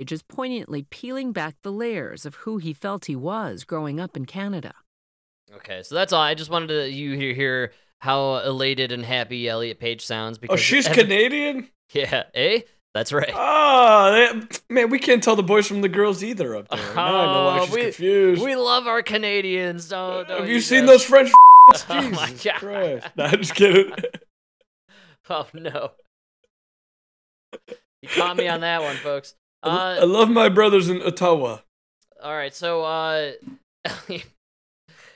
Page 0.00 0.12
is 0.12 0.22
poignantly 0.22 0.84
peeling 0.90 1.32
back 1.32 1.56
the 1.62 1.72
layers 1.72 2.24
of 2.24 2.36
who 2.36 2.58
he 2.58 2.72
felt 2.72 3.06
he 3.06 3.16
was 3.16 3.64
growing 3.64 3.98
up 4.00 4.16
in 4.16 4.26
Canada. 4.26 4.72
Okay, 5.56 5.82
so 5.82 5.94
that's 5.94 6.12
all. 6.12 6.20
I 6.22 6.34
just 6.34 6.50
wanted 6.50 6.68
to 6.68 6.90
you 6.90 7.16
hear, 7.16 7.34
hear 7.34 7.72
how 8.00 8.36
elated 8.36 8.92
and 8.92 9.04
happy 9.04 9.48
Elliot 9.48 9.78
Page 9.80 10.04
sounds. 10.04 10.38
because. 10.38 10.52
Oh, 10.52 10.56
Because 10.56 10.64
she's 10.64 10.86
every- 10.86 11.02
Canadian? 11.04 11.68
Yeah, 11.92 12.24
eh? 12.34 12.60
That's 12.94 13.12
right. 13.12 13.30
Oh, 13.34 14.42
man, 14.70 14.90
we 14.90 14.98
can't 14.98 15.22
tell 15.22 15.36
the 15.36 15.42
boys 15.42 15.66
from 15.66 15.82
the 15.82 15.88
girls 15.88 16.22
either 16.24 16.56
up 16.56 16.68
there. 16.68 16.94
now 16.94 17.16
I 17.16 17.26
know 17.32 17.44
why 17.44 17.58
Oh, 17.60 17.64
she's 17.66 17.74
we, 17.74 17.82
confused. 17.82 18.42
we 18.42 18.56
love 18.56 18.86
our 18.86 19.02
Canadians. 19.02 19.88
Don't, 19.88 20.26
don't 20.26 20.40
Have 20.40 20.48
you 20.48 20.60
seen 20.60 20.86
those 20.86 21.04
French? 21.04 21.30
Oh 21.90 22.08
my 22.10 22.32
God. 22.42 22.54
Christ. 22.54 23.06
Nah, 23.16 23.26
I'm 23.26 23.38
just 23.38 23.54
kidding. 23.54 23.92
Oh 25.28 25.46
no. 25.52 25.90
You 28.02 28.08
caught 28.08 28.36
me 28.38 28.48
on 28.48 28.60
that 28.62 28.82
one, 28.82 28.96
folks. 28.96 29.34
I 29.62 29.98
Uh, 29.98 30.06
love 30.06 30.30
my 30.30 30.48
brothers 30.48 30.88
in 30.88 31.02
Ottawa. 31.02 31.58
all 32.22 32.32
right, 32.34 32.54
so 32.54 32.84
uh, 32.84 33.32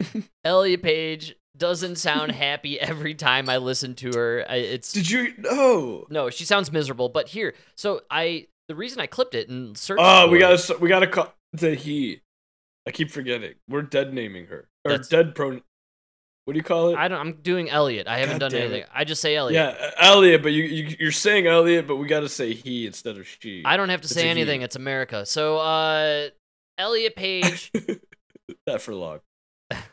Elliot 0.44 0.82
Page 0.82 1.36
doesn't 1.56 1.96
sound 1.96 2.32
happy 2.32 2.80
every 2.80 3.14
time 3.14 3.48
I 3.48 3.58
listen 3.58 3.94
to 3.96 4.12
her. 4.14 4.44
I, 4.48 4.56
it's 4.56 4.92
Did 4.92 5.10
you? 5.10 5.34
No. 5.38 6.06
no, 6.10 6.30
she 6.30 6.44
sounds 6.44 6.72
miserable. 6.72 7.08
But 7.08 7.28
here, 7.28 7.54
so 7.76 8.02
I 8.10 8.46
the 8.68 8.74
reason 8.74 9.00
I 9.00 9.06
clipped 9.06 9.34
it 9.34 9.48
and 9.48 9.76
searched. 9.76 10.00
Oh, 10.02 10.28
we 10.28 10.38
gotta 10.38 10.76
we 10.78 10.88
gotta 10.88 11.06
call 11.06 11.34
the 11.52 11.74
he. 11.74 12.20
I 12.86 12.90
keep 12.90 13.10
forgetting. 13.10 13.54
We're 13.68 13.82
dead 13.82 14.12
naming 14.12 14.46
her 14.46 14.68
or 14.84 14.90
That's- 14.92 15.08
dead 15.08 15.34
pro. 15.34 15.60
What 16.44 16.54
do 16.54 16.58
you 16.58 16.64
call 16.64 16.88
it? 16.88 16.96
I 16.96 17.06
don't. 17.06 17.20
I'm 17.20 17.34
doing 17.34 17.70
Elliot. 17.70 18.08
I 18.08 18.18
haven't 18.18 18.40
God 18.40 18.50
done 18.50 18.60
anything. 18.60 18.82
it. 18.82 18.88
I 18.92 19.04
just 19.04 19.20
say 19.22 19.36
Elliot. 19.36 19.76
yeah, 19.78 19.90
Elliot. 20.00 20.42
But 20.42 20.50
you, 20.52 20.64
you 20.64 20.96
you're 20.98 21.12
saying 21.12 21.46
Elliot, 21.46 21.86
but 21.86 21.96
we 21.96 22.08
gotta 22.08 22.28
say 22.28 22.52
he 22.52 22.84
instead 22.84 23.16
of 23.16 23.28
she. 23.28 23.62
I 23.64 23.76
don't 23.76 23.90
have 23.90 24.00
to 24.00 24.06
It's 24.06 24.14
say 24.14 24.22
a 24.22 24.24
he. 24.24 24.30
anything. 24.30 24.62
It's 24.62 24.74
America. 24.74 25.24
So, 25.24 25.58
uh, 25.58 26.30
Elliot 26.78 27.14
Page. 27.14 27.70
that 28.66 28.82
for 28.82 28.92
long. 28.92 29.20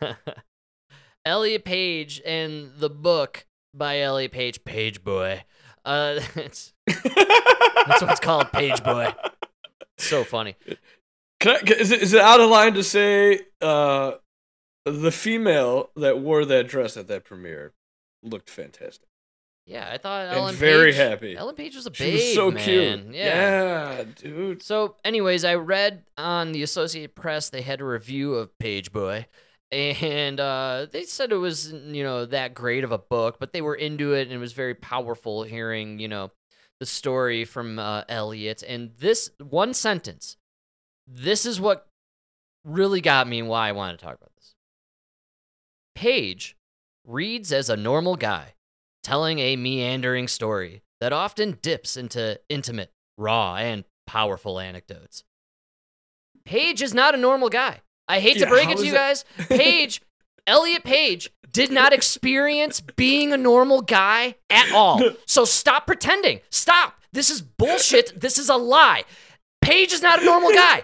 Elliot 1.25 1.65
Page 1.65 2.21
and 2.25 2.71
the 2.77 2.89
book 2.89 3.45
by 3.73 3.99
Elliot 3.99 4.31
Page, 4.31 4.63
Pageboy. 4.63 5.41
Uh, 5.85 6.19
it's 6.35 6.73
that's 6.87 8.01
what 8.01 8.11
it's 8.11 8.19
called, 8.19 8.47
Pageboy. 8.47 9.13
So 9.97 10.23
funny. 10.23 10.55
Can 11.39 11.55
I, 11.55 11.71
is 11.79 11.91
it 11.91 12.01
is 12.01 12.13
it 12.13 12.21
out 12.21 12.41
of 12.41 12.49
line 12.49 12.73
to 12.73 12.83
say 12.83 13.41
uh, 13.61 14.13
the 14.85 15.11
female 15.11 15.89
that 15.95 16.19
wore 16.19 16.45
that 16.45 16.67
dress 16.67 16.97
at 16.97 17.07
that 17.07 17.23
premiere 17.23 17.73
looked 18.23 18.49
fantastic 18.49 19.07
Yeah, 19.65 19.89
I 19.89 19.97
thought 19.97 20.27
and 20.27 20.37
Ellen 20.37 20.55
very 20.55 20.91
Page, 20.91 20.97
happy. 20.97 21.37
Ellen 21.37 21.55
Page 21.55 21.75
was 21.75 21.85
a 21.85 21.91
babe, 21.91 21.97
she 21.97 22.11
was 22.13 22.33
so 22.33 22.51
man. 22.51 22.63
cute. 22.63 23.15
Yeah. 23.15 23.97
yeah, 23.97 24.03
dude. 24.15 24.63
So, 24.63 24.95
anyways, 25.05 25.45
I 25.45 25.55
read 25.55 26.03
on 26.17 26.51
the 26.51 26.63
Associated 26.63 27.15
Press 27.15 27.49
they 27.49 27.61
had 27.61 27.79
a 27.79 27.85
review 27.85 28.35
of 28.35 28.49
Pageboy, 28.59 29.25
and 29.71 30.39
uh, 30.39 30.87
they 30.91 31.03
said 31.03 31.31
it 31.31 31.37
was 31.37 31.71
you 31.71 32.03
know 32.03 32.25
that 32.25 32.53
great 32.53 32.83
of 32.83 32.91
a 32.91 32.97
book, 32.97 33.37
but 33.39 33.53
they 33.53 33.61
were 33.61 33.75
into 33.75 34.13
it 34.13 34.23
and 34.23 34.31
it 34.31 34.37
was 34.37 34.53
very 34.53 34.75
powerful 34.75 35.43
hearing 35.43 35.99
you 35.99 36.07
know 36.07 36.31
the 36.79 36.85
story 36.85 37.45
from 37.45 37.77
uh, 37.77 38.03
Elliot. 38.07 38.63
And 38.67 38.91
this 38.99 39.31
one 39.39 39.73
sentence, 39.73 40.37
this 41.07 41.45
is 41.45 41.59
what 41.59 41.87
really 42.63 43.01
got 43.01 43.27
me 43.27 43.39
and 43.39 43.49
why 43.49 43.69
I 43.69 43.73
wanted 43.73 43.99
to 43.99 44.05
talk 44.05 44.15
about 44.15 44.31
this. 44.35 44.55
Page 45.95 46.55
reads 47.05 47.51
as 47.51 47.69
a 47.69 47.77
normal 47.77 48.15
guy 48.15 48.53
telling 49.03 49.39
a 49.39 49.55
meandering 49.55 50.27
story 50.27 50.83
that 50.99 51.13
often 51.13 51.57
dips 51.61 51.97
into 51.97 52.39
intimate, 52.49 52.91
raw, 53.17 53.55
and 53.55 53.83
powerful 54.05 54.59
anecdotes. 54.59 55.23
Page 56.45 56.81
is 56.81 56.93
not 56.93 57.13
a 57.13 57.17
normal 57.17 57.49
guy. 57.49 57.81
I 58.09 58.19
hate 58.19 58.39
to 58.39 58.47
break 58.47 58.69
it 58.69 58.77
to 58.79 58.85
you 58.85 58.91
that- 58.91 59.23
guys. 59.37 59.47
Page, 59.47 60.01
Elliot 60.47 60.83
Page 60.83 61.29
did 61.51 61.71
not 61.71 61.93
experience 61.93 62.81
being 62.81 63.31
a 63.31 63.37
normal 63.37 63.81
guy 63.81 64.35
at 64.49 64.71
all. 64.73 65.01
So 65.25 65.45
stop 65.45 65.85
pretending. 65.87 66.41
Stop. 66.49 66.95
This 67.13 67.29
is 67.29 67.41
bullshit. 67.41 68.19
This 68.19 68.37
is 68.37 68.49
a 68.49 68.55
lie. 68.55 69.03
Page 69.61 69.93
is 69.93 70.01
not 70.01 70.21
a 70.21 70.25
normal 70.25 70.51
guy. 70.51 70.83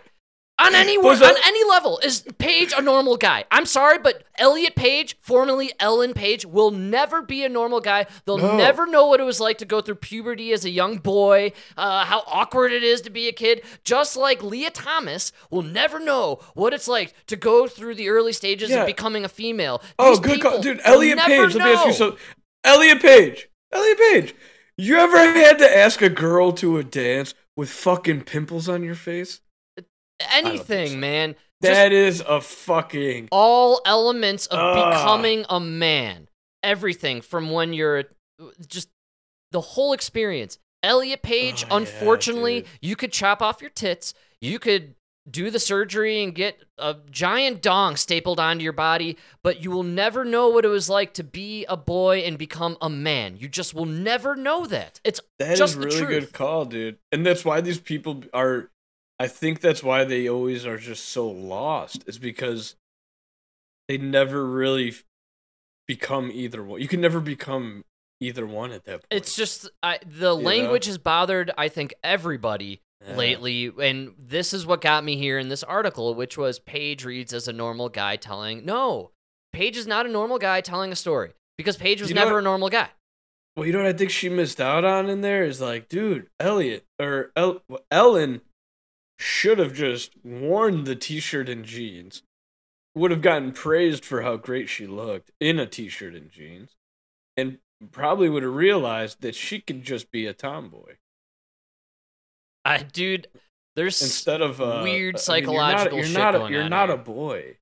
On 0.57 0.73
any 0.73 0.95
on 0.97 1.35
any 1.45 1.69
level, 1.69 1.99
is 2.01 2.21
Page 2.37 2.73
a 2.77 2.81
normal 2.81 3.17
guy? 3.17 3.43
I'm 3.51 3.65
sorry, 3.65 3.97
but 3.99 4.23
Elliot 4.39 4.73
Page, 4.75 5.17
formerly 5.19 5.73
Ellen 5.81 6.13
Page, 6.13 6.45
will 6.45 6.71
never 6.71 7.21
be 7.21 7.43
a 7.43 7.49
normal 7.49 7.81
guy. 7.81 8.05
They'll 8.25 8.37
No. 8.37 8.55
never 8.55 8.87
know 8.87 9.05
what 9.07 9.19
it 9.19 9.25
was 9.25 9.41
like 9.41 9.57
to 9.57 9.65
go 9.65 9.81
through 9.81 9.95
puberty 9.95 10.53
as 10.53 10.63
a 10.63 10.69
young 10.69 10.97
boy, 10.97 11.51
uh, 11.75 12.05
how 12.05 12.23
awkward 12.25 12.71
it 12.71 12.83
is 12.83 13.01
to 13.01 13.09
be 13.09 13.27
a 13.27 13.33
kid. 13.33 13.63
Just 13.83 14.15
like 14.15 14.41
Lia 14.41 14.71
Thomas 14.71 15.33
will 15.51 15.61
never 15.61 15.99
know 15.99 16.39
what 16.53 16.73
it's 16.73 16.87
like 16.87 17.13
to 17.27 17.35
go 17.35 17.67
through 17.67 17.95
the 17.95 18.07
early 18.07 18.31
stages 18.31 18.69
Yeah. 18.69 18.81
of 18.81 18.85
becoming 18.87 19.25
a 19.25 19.29
female. 19.29 19.81
Oh, 19.99 20.11
These 20.11 20.19
good 20.21 20.41
call, 20.41 20.61
dude. 20.61 20.79
Elliot 20.85 21.19
Page. 21.19 21.53
Let 21.55 21.65
me 21.65 21.73
ask 21.73 21.81
you 21.81 21.87
know. 21.87 21.91
something. 21.91 22.19
Elliot 22.63 23.01
Page. 23.01 23.49
Elliot 23.73 23.97
Page. 23.97 24.35
You 24.77 24.95
ever 24.99 25.17
had 25.17 25.57
to 25.59 25.77
ask 25.77 26.01
a 26.01 26.09
girl 26.09 26.53
to 26.53 26.77
a 26.77 26.83
dance 26.83 27.33
with 27.57 27.69
fucking 27.69 28.21
pimples 28.21 28.69
on 28.69 28.83
your 28.83 28.95
face? 28.95 29.41
Think 30.19 30.45
Anything, 30.45 30.87
so. 30.91 30.97
man. 30.97 31.35
Just 31.63 31.73
That 31.73 31.91
is 31.91 32.21
a 32.27 32.41
fucking. 32.41 33.29
all 33.31 33.81
elements 33.85 34.45
of 34.47 34.59
Ugh. 34.59 34.91
becoming 34.93 35.45
a 35.49 35.59
man. 35.59 36.27
Everything 36.63 37.21
from 37.21 37.51
when 37.51 37.73
you're 37.73 38.05
just 38.67 38.89
the 39.51 39.61
whole 39.61 39.93
experience. 39.93 40.57
Elliot 40.83 41.21
Page, 41.23 41.65
Oh, 41.71 41.77
unfortunately, 41.77 42.61
dude. 42.61 42.69
you 42.81 42.95
could 42.95 43.11
chop 43.11 43.41
off 43.41 43.61
your 43.61 43.69
tits. 43.71 44.13
You 44.41 44.59
could 44.59 44.95
do 45.27 45.49
the 45.49 45.57
surgery 45.59 46.21
and 46.21 46.35
get 46.35 46.61
a 46.77 46.97
giant 47.09 47.59
dong 47.63 47.95
stapled 47.95 48.39
onto 48.39 48.63
your 48.63 48.73
body, 48.73 49.17
but 49.41 49.63
you 49.63 49.71
will 49.71 49.81
never 49.81 50.23
know 50.23 50.49
what 50.49 50.65
it 50.65 50.67
was 50.67 50.87
like 50.87 51.15
to 51.15 51.23
be 51.23 51.65
a 51.65 51.75
boy 51.75 52.19
and 52.19 52.37
become 52.37 52.77
a 52.79 52.89
man. 52.89 53.35
You 53.37 53.47
just 53.47 53.73
will 53.73 53.87
never 53.87 54.35
know 54.35 54.67
that. 54.67 54.99
It's 55.03 55.19
That 55.39 55.53
is 55.53 55.59
just 55.59 55.79
the 55.79 55.85
really 55.87 55.97
truth. 55.97 56.09
good 56.09 56.33
call, 56.33 56.65
dude. 56.65 56.97
And 57.11 57.25
that's 57.25 57.43
why 57.43 57.61
these 57.61 57.79
people 57.79 58.23
are. 58.33 58.69
I 59.19 59.27
think 59.27 59.61
that's 59.61 59.83
why 59.83 60.03
they 60.03 60.27
always 60.27 60.65
are 60.65 60.77
just 60.77 61.05
so 61.09 61.27
lost. 61.27 62.03
Is 62.07 62.17
because 62.19 62.75
they 63.87 63.97
never 63.97 64.45
really 64.45 64.93
become 65.87 66.31
either 66.33 66.63
one. 66.63 66.81
You 66.81 66.87
can 66.87 67.01
never 67.01 67.19
become 67.19 67.85
either 68.19 68.45
one 68.45 68.71
at 68.71 68.85
that 68.85 68.91
point. 68.93 69.05
It's 69.11 69.35
just 69.35 69.69
I, 69.83 69.99
the 70.05 70.35
You 70.35 70.43
language 70.43 70.87
know? 70.87 70.91
has 70.91 70.97
bothered 70.97 71.51
I 71.57 71.67
think 71.69 71.93
everybody 72.03 72.81
Yeah. 73.05 73.15
lately, 73.15 73.71
and 73.81 74.15
this 74.17 74.53
is 74.53 74.65
what 74.65 74.81
got 74.81 75.03
me 75.03 75.15
here 75.17 75.37
in 75.37 75.49
this 75.49 75.63
article, 75.63 76.15
which 76.15 76.37
was 76.37 76.59
Page 76.59 77.05
reads 77.05 77.33
as 77.33 77.47
a 77.47 77.53
normal 77.53 77.89
guy 77.89 78.15
telling. 78.15 78.65
No, 78.65 79.11
Page 79.53 79.77
is 79.77 79.85
not 79.87 80.05
a 80.05 80.09
normal 80.09 80.39
guy 80.39 80.59
telling 80.61 80.91
a 80.91 80.95
story 80.95 81.31
because 81.57 81.77
Page 81.77 82.01
was 82.01 82.09
You 82.09 82.15
know 82.15 82.21
never 82.23 82.33
what- 82.35 82.39
a 82.39 82.43
normal 82.43 82.69
guy. 82.69 82.89
Well, 83.55 83.65
you 83.65 83.71
know 83.71 83.79
what 83.79 83.87
I 83.87 83.93
think 83.93 84.09
she 84.11 84.27
missed 84.27 84.59
out 84.59 84.83
on 84.83 85.07
in 85.09 85.21
there 85.21 85.43
is 85.45 85.61
like, 85.61 85.87
dude, 85.87 86.27
Elliot 86.41 86.83
or 86.99 87.31
El- 87.37 87.61
Ellen 87.89 88.41
should 89.17 89.59
have 89.59 89.73
just 89.73 90.11
worn 90.23 90.83
the 90.83 90.95
t-shirt 90.95 91.49
and 91.49 91.65
jeans. 91.65 92.23
Would 92.95 93.11
have 93.11 93.21
gotten 93.21 93.51
praised 93.51 94.05
for 94.05 94.21
how 94.21 94.37
great 94.37 94.69
she 94.69 94.87
looked 94.87 95.31
in 95.41 95.59
a 95.59 95.65
t-shirt 95.65 96.15
and 96.15 96.29
jeans, 96.29 96.75
and 97.35 97.57
probably 97.91 98.29
would 98.29 98.43
have 98.43 98.53
realized 98.55 99.21
that 99.21 99.35
she 99.35 99.59
could 99.59 99.83
just 99.83 100.11
be 100.11 100.25
a 100.27 100.33
tomboy 100.33 100.93
I, 102.63 102.79
dude, 102.83 103.27
there's 103.75 104.01
instead 104.01 104.41
of 104.41 104.59
uh, 104.61 104.81
weird 104.83 104.83
I 104.83 104.85
mean, 104.85 104.95
you're 104.97 105.11
not- 105.11 105.19
psychological 105.21 105.97
you're 105.99 106.07
shit 106.07 106.17
not, 106.17 106.35
a- 106.35 106.49
You're 106.49 106.69
not 106.69 106.89
a 106.89 106.97
boy. 106.97 107.57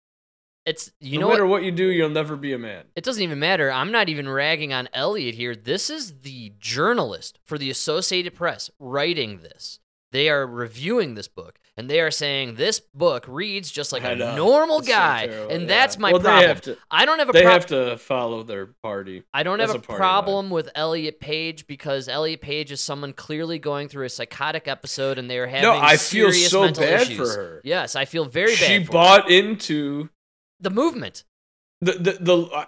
it's 0.66 0.92
you 1.00 1.20
no 1.20 1.26
know 1.26 1.32
matter 1.32 1.46
what? 1.46 1.62
what 1.62 1.64
you 1.64 1.72
do, 1.72 1.88
you'll 1.88 2.10
never 2.10 2.36
be 2.38 2.54
a 2.54 2.58
man. 2.58 2.86
It 2.96 3.04
doesn't 3.04 3.22
even 3.22 3.40
matter. 3.40 3.72
I'm 3.72 3.92
not 3.92 4.08
even 4.08 4.30
ragging 4.30 4.72
on 4.72 4.88
Elliot 4.94 5.36
here. 5.36 5.56
This 5.56 5.90
is 5.90 6.20
the 6.22 6.54
journalist 6.60 7.40
for 7.44 7.58
the 7.58 7.70
Associated 7.70 8.34
Press 8.36 8.70
writing 8.80 9.40
this. 9.40 9.80
They 10.14 10.30
are 10.30 10.48
reviewing 10.48 11.16
this 11.16 11.28
book, 11.28 11.60
and 11.76 11.90
they 11.90 12.00
are 12.00 12.12
saying 12.12 12.56
this 12.56 12.80
book 12.80 13.26
reads 13.28 13.70
just 13.70 13.92
like 13.92 14.04
a 14.06 14.16
normal 14.16 14.80
It's 14.80 14.88
guy, 14.88 15.28
terrible, 15.28 15.52
and 15.54 15.62
yeah. 15.64 15.68
that's 15.68 15.98
my 15.98 16.12
Well, 16.12 16.20
they 16.22 16.24
problem. 16.30 16.48
have 16.48 16.62
to- 16.62 16.78
I 16.90 17.04
don't 17.06 17.20
have 17.20 17.30
a 17.30 17.34
They 17.34 17.42
problem. 17.42 17.60
have 17.62 17.66
to 17.92 17.98
follow 17.98 18.44
their 18.44 18.68
party. 18.82 19.24
I 19.34 19.44
don't 19.44 19.60
have 19.60 19.72
a, 19.72 19.74
a 19.74 19.80
party 19.80 19.98
problem 20.00 20.50
with 20.52 20.70
Elliot 20.76 21.20
Page 21.20 21.68
because 21.68 22.08
Elliot 22.08 22.40
Page 22.42 22.72
is 22.72 22.80
someone 22.80 23.12
clearly 23.12 23.60
going 23.60 23.90
through 23.90 24.06
a 24.06 24.10
psychotic 24.10 24.68
episode, 24.70 25.18
and 25.18 25.30
they 25.30 25.40
are 25.40 25.48
having 25.48 25.68
I 25.82 25.98
feel 25.98 26.32
serious 26.32 26.52
so 26.52 26.62
mental 26.62 26.84
bad 26.84 27.02
issues. 27.02 27.18
for 27.18 27.28
her. 27.42 27.62
Yes, 27.66 27.96
I 27.96 28.06
feel 28.06 28.26
very 28.26 28.54
bad. 28.54 28.58
she 28.58 28.78
for 28.86 28.86
her. 28.86 28.92
bought 28.94 29.30
into 29.32 30.10
the 30.60 30.70
movement. 30.70 31.24
the 31.82 31.94
the, 31.94 32.12
the 32.22 32.38
uh, 32.54 32.66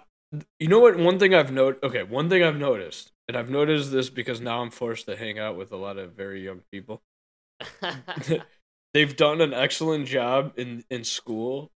you 0.58 0.66
know 0.68 0.80
what 0.80 0.98
one 0.98 1.18
thing 1.20 1.32
i've 1.32 1.52
noted 1.52 1.82
okay 1.84 2.02
one 2.02 2.28
thing 2.28 2.42
i've 2.42 2.56
noticed 2.58 3.12
and 3.28 3.36
i've 3.36 3.48
noticed 3.48 3.92
this 3.92 4.10
because 4.10 4.40
now 4.40 4.60
i'm 4.60 4.70
forced 4.70 5.06
to 5.06 5.16
hang 5.16 5.38
out 5.38 5.56
with 5.56 5.70
a 5.72 5.76
lot 5.76 5.96
of 5.96 6.12
very 6.12 6.42
young 6.44 6.60
people 6.72 7.00
they've 8.94 9.16
done 9.16 9.40
an 9.40 9.52
excellent 9.52 10.06
job 10.06 10.52
in 10.56 10.84
in 10.90 11.04
school 11.04 11.70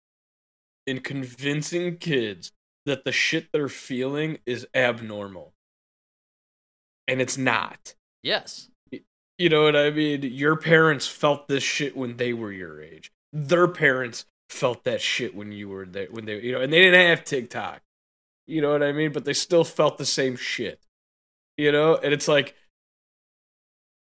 in 0.86 1.00
convincing 1.00 1.98
kids 1.98 2.52
that 2.86 3.04
the 3.04 3.12
shit 3.12 3.48
they're 3.52 3.68
feeling 3.68 4.38
is 4.46 4.66
abnormal. 4.74 5.52
And 7.06 7.20
it's 7.20 7.36
not. 7.36 7.94
Yes. 8.22 8.70
you 9.36 9.48
know 9.48 9.64
what 9.64 9.76
i 9.76 9.90
mean? 9.90 10.22
Your 10.22 10.56
parents 10.56 11.06
felt 11.06 11.48
this 11.48 11.62
shit 11.62 11.96
when 11.96 12.16
they 12.16 12.32
were 12.32 12.52
your 12.52 12.82
age. 12.82 13.12
Their 13.32 13.68
parents 13.68 14.24
felt 14.48 14.84
that 14.84 15.02
shit 15.02 15.34
when 15.34 15.52
you 15.52 15.68
were 15.68 15.84
there 15.84 16.08
when 16.10 16.24
they 16.24 16.40
you 16.40 16.52
know 16.52 16.62
and 16.62 16.72
they 16.72 16.80
didn't 16.80 17.06
have 17.06 17.24
tiktok. 17.24 17.82
You 18.46 18.62
know 18.62 18.72
what 18.72 18.82
i 18.82 18.92
mean? 18.92 19.12
But 19.12 19.26
they 19.26 19.34
still 19.34 19.64
felt 19.64 19.98
the 19.98 20.06
same 20.06 20.36
shit. 20.36 20.80
You 21.58 21.70
know? 21.70 21.96
And 21.96 22.14
it's 22.14 22.28
like 22.28 22.54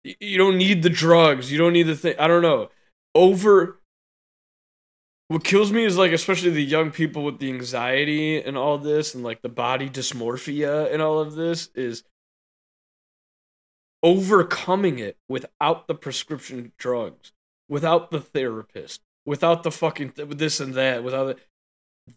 you 0.03 0.37
don't 0.37 0.57
need 0.57 0.83
the 0.83 0.89
drugs. 0.89 1.51
You 1.51 1.57
don't 1.57 1.73
need 1.73 1.83
the 1.83 1.95
thing 1.95 2.15
i 2.19 2.27
don't 2.27 2.41
know. 2.41 2.69
Over 3.15 3.79
what 5.27 5.43
kills 5.43 5.71
me 5.71 5.83
is 5.83 5.97
like 5.97 6.11
especially 6.11 6.51
the 6.51 6.63
young 6.63 6.91
people 6.91 7.23
with 7.23 7.39
the 7.39 7.49
anxiety 7.49 8.41
and 8.41 8.57
all 8.57 8.77
this 8.77 9.13
and 9.13 9.23
like 9.23 9.41
the 9.41 9.49
body 9.49 9.89
dysmorphia 9.89 10.91
and 10.91 11.01
all 11.01 11.19
of 11.19 11.35
this 11.35 11.69
is 11.75 12.03
overcoming 14.03 14.99
it 14.99 15.17
without 15.27 15.87
the 15.87 15.95
prescription 15.95 16.71
drugs 16.77 17.33
without 17.67 18.11
the 18.11 18.21
therapist 18.21 19.01
without 19.25 19.63
the 19.63 19.71
fucking 19.71 20.11
th- 20.11 20.29
this 20.29 20.59
and 20.59 20.75
that 20.75 21.03
without 21.03 21.25
the 21.25 21.35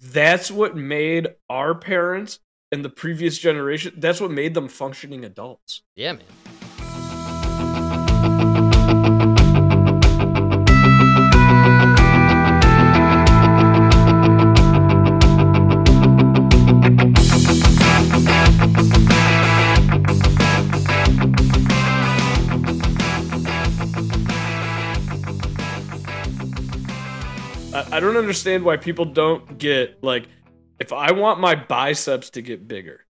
that's 0.01 0.51
what 0.51 0.77
made 0.77 1.29
our 1.49 1.75
parents 1.75 2.39
and 2.71 2.85
the 2.85 2.91
previous 2.91 3.39
generation 3.39 3.93
that's 3.97 4.21
what 4.21 4.31
made 4.31 4.55
them 4.55 4.69
functioning 4.69 5.25
adults. 5.25 5.83
Yeah, 5.97 6.13
man. 6.13 6.23
I, 27.93 28.01
don't 28.01 28.17
understand 28.17 28.65
why 28.65 28.77
people 28.77 29.05
don't 29.05 29.59
get 29.59 30.03
like 30.03 30.27
if 30.79 30.93
I 30.93 31.13
want 31.13 31.41
my 31.41 31.55
biceps 31.55 32.31
to 32.31 32.43
get 32.43 32.67
bigger, 32.67 33.07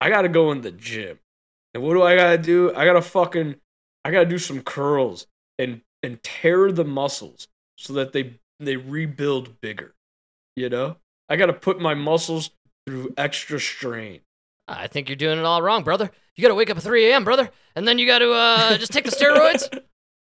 I 0.00 0.08
gotta 0.08 0.28
go 0.28 0.52
in 0.52 0.62
the 0.62 0.72
gym. 0.72 1.18
And 1.74 1.82
what 1.82 1.94
do 1.94 2.02
I 2.02 2.16
gotta 2.16 2.38
do? 2.38 2.72
I 2.74 2.84
gotta 2.84 3.02
fucking 3.02 3.56
I 4.04 4.10
gotta 4.10 4.26
do 4.26 4.38
some 4.38 4.62
curls 4.62 5.26
and 5.58 5.80
and 6.02 6.22
tear 6.22 6.70
the 6.70 6.84
muscles 6.84 7.48
so 7.76 7.92
that 7.94 8.12
they 8.12 8.34
they 8.60 8.76
rebuild 8.76 9.60
bigger. 9.60 9.94
You 10.56 10.68
know? 10.68 10.96
I 11.28 11.36
gotta 11.36 11.52
put 11.52 11.80
my 11.80 11.94
muscles 11.94 12.50
through 12.86 13.14
extra 13.16 13.58
strain. 13.58 14.20
I 14.68 14.86
think 14.86 15.08
you're 15.08 15.16
doing 15.16 15.38
it 15.38 15.44
all 15.44 15.62
wrong, 15.62 15.82
brother. 15.82 16.10
You 16.36 16.42
got 16.42 16.48
to 16.48 16.54
wake 16.54 16.70
up 16.70 16.76
at 16.76 16.82
3 16.82 17.10
a.m., 17.10 17.24
brother, 17.24 17.50
and 17.76 17.86
then 17.86 17.98
you 17.98 18.06
got 18.06 18.20
to 18.20 18.32
uh, 18.32 18.78
just 18.78 18.92
take 18.92 19.04
the 19.04 19.10
steroids, 19.10 19.68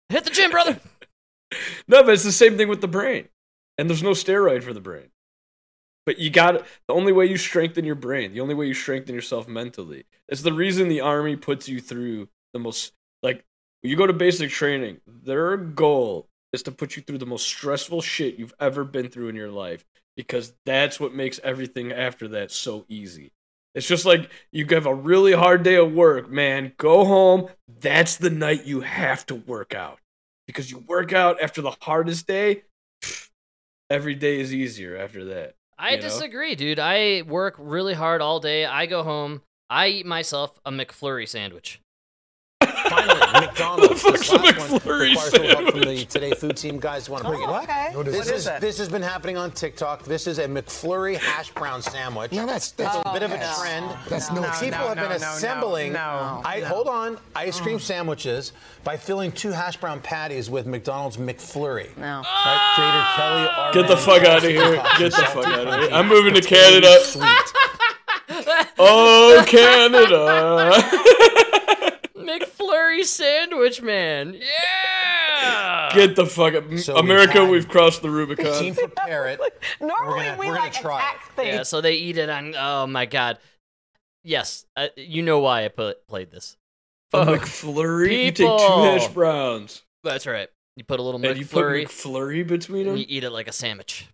hit 0.09 0.23
the 0.23 0.29
gym, 0.29 0.51
brother. 0.51 0.79
No, 1.87 2.03
but 2.03 2.13
it's 2.13 2.23
the 2.23 2.31
same 2.31 2.57
thing 2.57 2.67
with 2.67 2.79
the 2.79 2.87
brain. 2.87 3.27
And 3.79 3.89
there's 3.89 4.03
no 4.03 4.11
steroid 4.11 4.61
for 4.61 4.71
the 4.71 4.79
brain. 4.79 5.09
But 6.05 6.19
you 6.19 6.29
got 6.29 6.63
the 6.87 6.93
only 6.93 7.11
way 7.11 7.25
you 7.25 7.37
strengthen 7.37 7.85
your 7.85 7.95
brain, 7.95 8.33
the 8.33 8.41
only 8.41 8.53
way 8.53 8.67
you 8.67 8.75
strengthen 8.75 9.15
yourself 9.15 9.47
mentally. 9.47 10.05
is 10.27 10.43
the 10.43 10.53
reason 10.53 10.89
the 10.89 11.01
army 11.01 11.35
puts 11.35 11.67
you 11.67 11.81
through 11.81 12.29
the 12.53 12.59
most 12.59 12.93
like 13.23 13.45
you 13.83 13.95
go 13.95 14.07
to 14.07 14.13
basic 14.13 14.49
training, 14.49 14.99
their 15.07 15.57
goal 15.57 16.27
is 16.51 16.63
to 16.63 16.71
put 16.71 16.95
you 16.95 17.01
through 17.01 17.19
the 17.19 17.25
most 17.25 17.45
stressful 17.45 18.01
shit 18.01 18.37
you've 18.37 18.53
ever 18.59 18.83
been 18.83 19.09
through 19.09 19.29
in 19.29 19.35
your 19.35 19.51
life 19.51 19.85
because 20.17 20.53
that's 20.65 20.99
what 20.99 21.13
makes 21.13 21.39
everything 21.43 21.91
after 21.91 22.27
that 22.29 22.51
so 22.51 22.85
easy. 22.89 23.31
It's 23.75 23.87
just 23.87 24.05
like 24.05 24.29
you 24.51 24.65
have 24.71 24.87
a 24.87 24.93
really 24.93 25.33
hard 25.33 25.63
day 25.63 25.75
of 25.75 25.93
work, 25.93 26.29
man. 26.29 26.73
Go 26.77 27.05
home. 27.05 27.47
That's 27.79 28.17
the 28.17 28.29
night 28.29 28.65
you 28.65 28.81
have 28.81 29.25
to 29.27 29.35
work 29.35 29.73
out 29.75 29.99
because 30.47 30.71
you 30.71 30.79
work 30.79 31.13
out 31.13 31.41
after 31.41 31.61
the 31.61 31.75
hardest 31.81 32.25
day. 32.25 32.63
pff, 33.01 33.29
every 33.89 34.15
day 34.15 34.39
is 34.39 34.53
easier 34.53 34.97
after 34.97 35.25
that. 35.25 35.53
I 35.77 35.95
know? 35.95 36.01
disagree, 36.01 36.55
dude. 36.55 36.79
I 36.79 37.21
work 37.21 37.55
really 37.57 37.93
hard 37.93 38.21
all 38.21 38.39
day. 38.39 38.65
I 38.65 38.87
go 38.87 39.03
home. 39.03 39.41
I 39.69 39.87
eat 39.87 40.05
myself 40.05 40.59
a 40.65 40.71
McFlurry 40.71 41.27
sandwich. 41.27 41.79
Finally, 42.89 43.19
McDonald's. 43.47 44.03
The 44.03 44.11
This 44.11 44.29
fuck's 44.29 44.29
a 44.29 44.35
last 44.35 44.71
one 44.71 44.79
McFlurry 44.79 45.09
requires 45.09 45.33
a 45.33 45.39
little 45.41 45.47
help 45.63 45.71
from 45.71 45.81
the? 45.81 46.05
Today 46.05 46.31
Food 46.31 46.57
team. 46.57 46.79
Guys, 46.79 47.09
want 47.09 47.23
to 47.23 47.29
bring 47.29 47.41
it? 47.41 47.47
What? 47.47 47.63
okay. 47.63 47.91
What 47.93 48.07
is 48.07 48.13
this 48.15 48.27
it? 48.29 48.35
is 48.55 48.61
this 48.61 48.77
has 48.77 48.89
been 48.89 49.01
happening 49.01 49.37
on 49.37 49.51
TikTok. 49.51 50.03
This 50.03 50.27
is 50.27 50.39
a 50.39 50.45
McFlurry 50.45 51.17
hash 51.17 51.51
brown 51.53 51.81
sandwich. 51.81 52.31
No, 52.31 52.45
that's- 52.45 52.71
that's- 52.71 52.97
it's 52.97 53.09
a 53.09 53.13
bit 53.13 53.23
of 53.23 53.31
a 53.31 53.37
trend. 53.59 53.89
that's 54.09 54.31
no- 54.31 54.41
People 54.59 54.79
no, 54.79 54.87
have 54.87 54.95
been 54.95 55.03
no, 55.03 55.09
no, 55.09 55.17
no, 55.17 55.33
assembling. 55.33 55.93
no, 55.93 56.41
I 56.43 56.59
no. 56.61 56.65
hold 56.67 56.87
on, 56.87 57.17
ice 57.35 57.59
cream 57.59 57.77
mm. 57.77 57.81
sandwiches 57.81 58.51
by 58.83 58.97
filling 58.97 59.31
two 59.31 59.51
hash 59.51 59.77
brown 59.77 59.99
patties 60.01 60.49
with 60.49 60.65
McDonald's 60.65 61.17
McFlurry. 61.17 61.95
No. 61.97 62.21
Right? 62.45 62.71
Creator 62.75 63.05
Kelly. 63.15 63.47
Ah. 63.49 63.65
R. 63.67 63.73
Get 63.73 63.87
the 63.87 63.97
fuck 63.97 64.23
out 64.23 64.37
of 64.43 64.49
here. 64.49 64.81
Get 64.97 65.11
the 65.11 65.23
fuck 65.23 65.45
out 65.47 65.67
of 65.67 65.79
here. 65.81 65.89
I'm 65.91 66.07
moving 66.07 66.33
to 66.33 66.41
potato 66.41 66.79
Canada. 66.81 67.03
Sweet. 67.03 67.27
Oh, 68.81 69.43
Canada. 69.47 71.45
McFlurry 72.29 73.03
sandwich, 73.03 73.81
man. 73.81 74.33
Yeah. 74.35 75.89
Get 75.93 76.15
the 76.15 76.25
fuck 76.25 76.53
up. 76.53 76.65
So 76.77 76.93
we 76.95 76.99
America, 76.99 77.39
had- 77.41 77.49
we've 77.49 77.67
crossed 77.67 78.01
the 78.01 78.09
Rubicon. 78.09 78.59
Team 78.61 78.75
prepare 78.75 79.27
it. 79.29 79.39
Normally 79.81 80.25
gonna- 80.25 80.37
we 80.37 80.47
we're 80.47 80.53
gonna 80.55 80.65
like 80.65 80.73
try 80.73 80.97
attack 80.99 81.35
things. 81.35 81.47
Yeah, 81.47 81.63
so 81.63 81.81
they 81.81 81.93
eat 81.95 82.17
it 82.17 82.29
on. 82.29 82.53
Oh 82.55 82.87
my 82.87 83.05
god. 83.05 83.39
Yes, 84.23 84.65
uh, 84.75 84.87
you 84.97 85.23
know 85.23 85.39
why 85.39 85.63
I 85.65 85.69
put, 85.69 86.05
played 86.07 86.29
this. 86.29 86.57
A 87.13 87.25
Fuck. 87.25 87.41
McFlurry? 87.41 88.25
You 88.25 88.31
take 88.31 88.35
two 88.35 88.43
People. 88.43 88.83
hash 88.83 89.07
browns. 89.07 89.81
That's 90.03 90.27
right. 90.27 90.49
You 90.75 90.83
put 90.83 90.99
a 90.99 91.03
little 91.03 91.25
And 91.25 91.37
you 91.39 91.45
put 91.45 91.63
McFlurry 91.65 91.85
McFlurry 91.85 92.47
between 92.47 92.81
and 92.81 92.89
them? 92.91 92.97
you 92.97 93.05
eat 93.07 93.23
it 93.23 93.31
like 93.31 93.47
a 93.47 93.51
sandwich. 93.53 94.07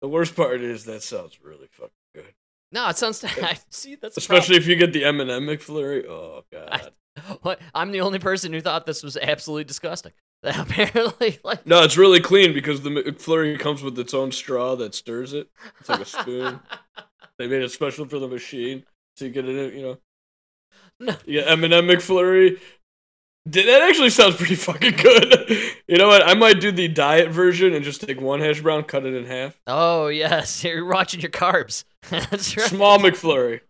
The 0.00 0.08
worst 0.08 0.34
part 0.34 0.60
is 0.62 0.84
that 0.86 1.02
sounds 1.02 1.38
really 1.42 1.68
fucking 1.72 1.90
good. 2.14 2.32
No, 2.72 2.88
it 2.88 2.96
sounds. 2.96 3.22
I 3.42 3.58
see. 3.68 3.96
That's 3.96 4.14
the 4.14 4.20
Especially 4.20 4.56
if 4.56 4.66
you 4.66 4.76
get 4.76 4.92
the 4.92 5.04
M&M 5.04 5.28
McFlurry. 5.28 6.06
Oh, 6.06 6.44
God. 6.50 6.92
What? 7.42 7.60
I'm 7.74 7.92
the 7.92 8.00
only 8.00 8.18
person 8.18 8.52
who 8.52 8.60
thought 8.60 8.86
this 8.86 9.02
was 9.02 9.16
absolutely 9.16 9.64
disgusting. 9.64 10.12
Apparently, 10.42 11.38
like 11.44 11.66
No, 11.66 11.82
it's 11.82 11.96
really 11.96 12.20
clean 12.20 12.52
because 12.52 12.80
the 12.82 12.90
McFlurry 12.90 13.58
comes 13.58 13.82
with 13.82 13.98
its 13.98 14.14
own 14.14 14.32
straw 14.32 14.74
that 14.76 14.94
stirs 14.94 15.32
it. 15.32 15.48
It's 15.80 15.88
like 15.88 16.00
a 16.00 16.04
spoon. 16.04 16.60
they 17.38 17.46
made 17.46 17.62
it 17.62 17.70
special 17.70 18.06
for 18.06 18.18
the 18.18 18.28
machine, 18.28 18.84
so 19.16 19.26
you 19.26 19.30
get 19.30 19.48
it. 19.48 19.74
You 19.74 19.82
know, 19.82 19.98
No. 21.00 21.16
yeah, 21.26 21.42
M&M 21.42 21.70
McFlurry. 21.86 22.58
Did 23.48 23.66
that 23.66 23.82
actually 23.88 24.10
sounds 24.10 24.36
pretty 24.36 24.54
fucking 24.54 24.96
good? 24.96 25.50
you 25.88 25.96
know 25.98 26.06
what? 26.08 26.26
I 26.26 26.34
might 26.34 26.60
do 26.60 26.70
the 26.72 26.86
diet 26.88 27.30
version 27.30 27.74
and 27.74 27.84
just 27.84 28.00
take 28.00 28.20
one 28.20 28.38
hash 28.40 28.60
brown, 28.60 28.84
cut 28.84 29.04
it 29.04 29.14
in 29.14 29.24
half. 29.26 29.60
Oh 29.66 30.06
yes, 30.08 30.62
you're 30.64 30.84
watching 30.86 31.20
your 31.20 31.30
carbs. 31.30 31.84
That's 32.08 32.56
right. 32.56 32.66
Small 32.68 32.98
McFlurry. 32.98 33.60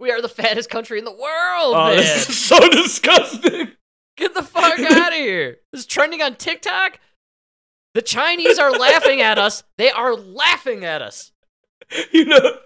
We 0.00 0.10
are 0.10 0.20
the 0.20 0.28
fattest 0.28 0.70
country 0.70 0.98
in 0.98 1.04
the 1.04 1.10
world, 1.12 1.74
Oh, 1.74 1.86
man. 1.88 1.96
this 1.96 2.28
is 2.28 2.38
so 2.38 2.58
disgusting. 2.70 3.68
Get 4.16 4.34
the 4.34 4.42
fuck 4.42 4.78
out 4.90 5.12
of 5.12 5.18
here. 5.18 5.58
This 5.72 5.82
is 5.82 5.86
trending 5.86 6.20
on 6.22 6.36
TikTok. 6.36 6.98
The 7.94 8.02
Chinese 8.02 8.58
are 8.58 8.72
laughing 8.72 9.20
at 9.20 9.38
us. 9.38 9.62
They 9.78 9.90
are 9.90 10.14
laughing 10.14 10.84
at 10.84 11.00
us. 11.02 11.30
You 12.12 12.24
know. 12.24 12.38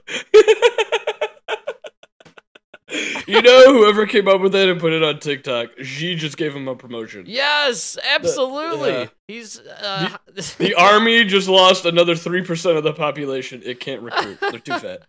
you 3.26 3.42
know, 3.42 3.74
whoever 3.74 4.06
came 4.06 4.26
up 4.28 4.40
with 4.40 4.54
it 4.54 4.68
and 4.70 4.80
put 4.80 4.92
it 4.94 5.02
on 5.02 5.18
TikTok, 5.20 5.68
Xi 5.82 6.14
just 6.14 6.38
gave 6.38 6.54
him 6.56 6.66
a 6.66 6.74
promotion. 6.74 7.24
Yes, 7.26 7.98
absolutely. 8.10 8.90
yeah. 8.90 9.06
He's 9.26 9.60
uh, 9.60 10.16
The 10.56 10.74
army 10.74 11.24
just 11.24 11.48
lost 11.48 11.84
another 11.84 12.14
3% 12.14 12.76
of 12.78 12.84
the 12.84 12.94
population. 12.94 13.60
It 13.64 13.80
can't 13.80 14.00
recruit. 14.00 14.38
They're 14.40 14.52
too 14.60 14.78
fat. 14.78 15.02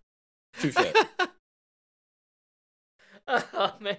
Too 0.59 0.71
fat. 0.71 0.95
oh 3.53 3.73
man. 3.79 3.97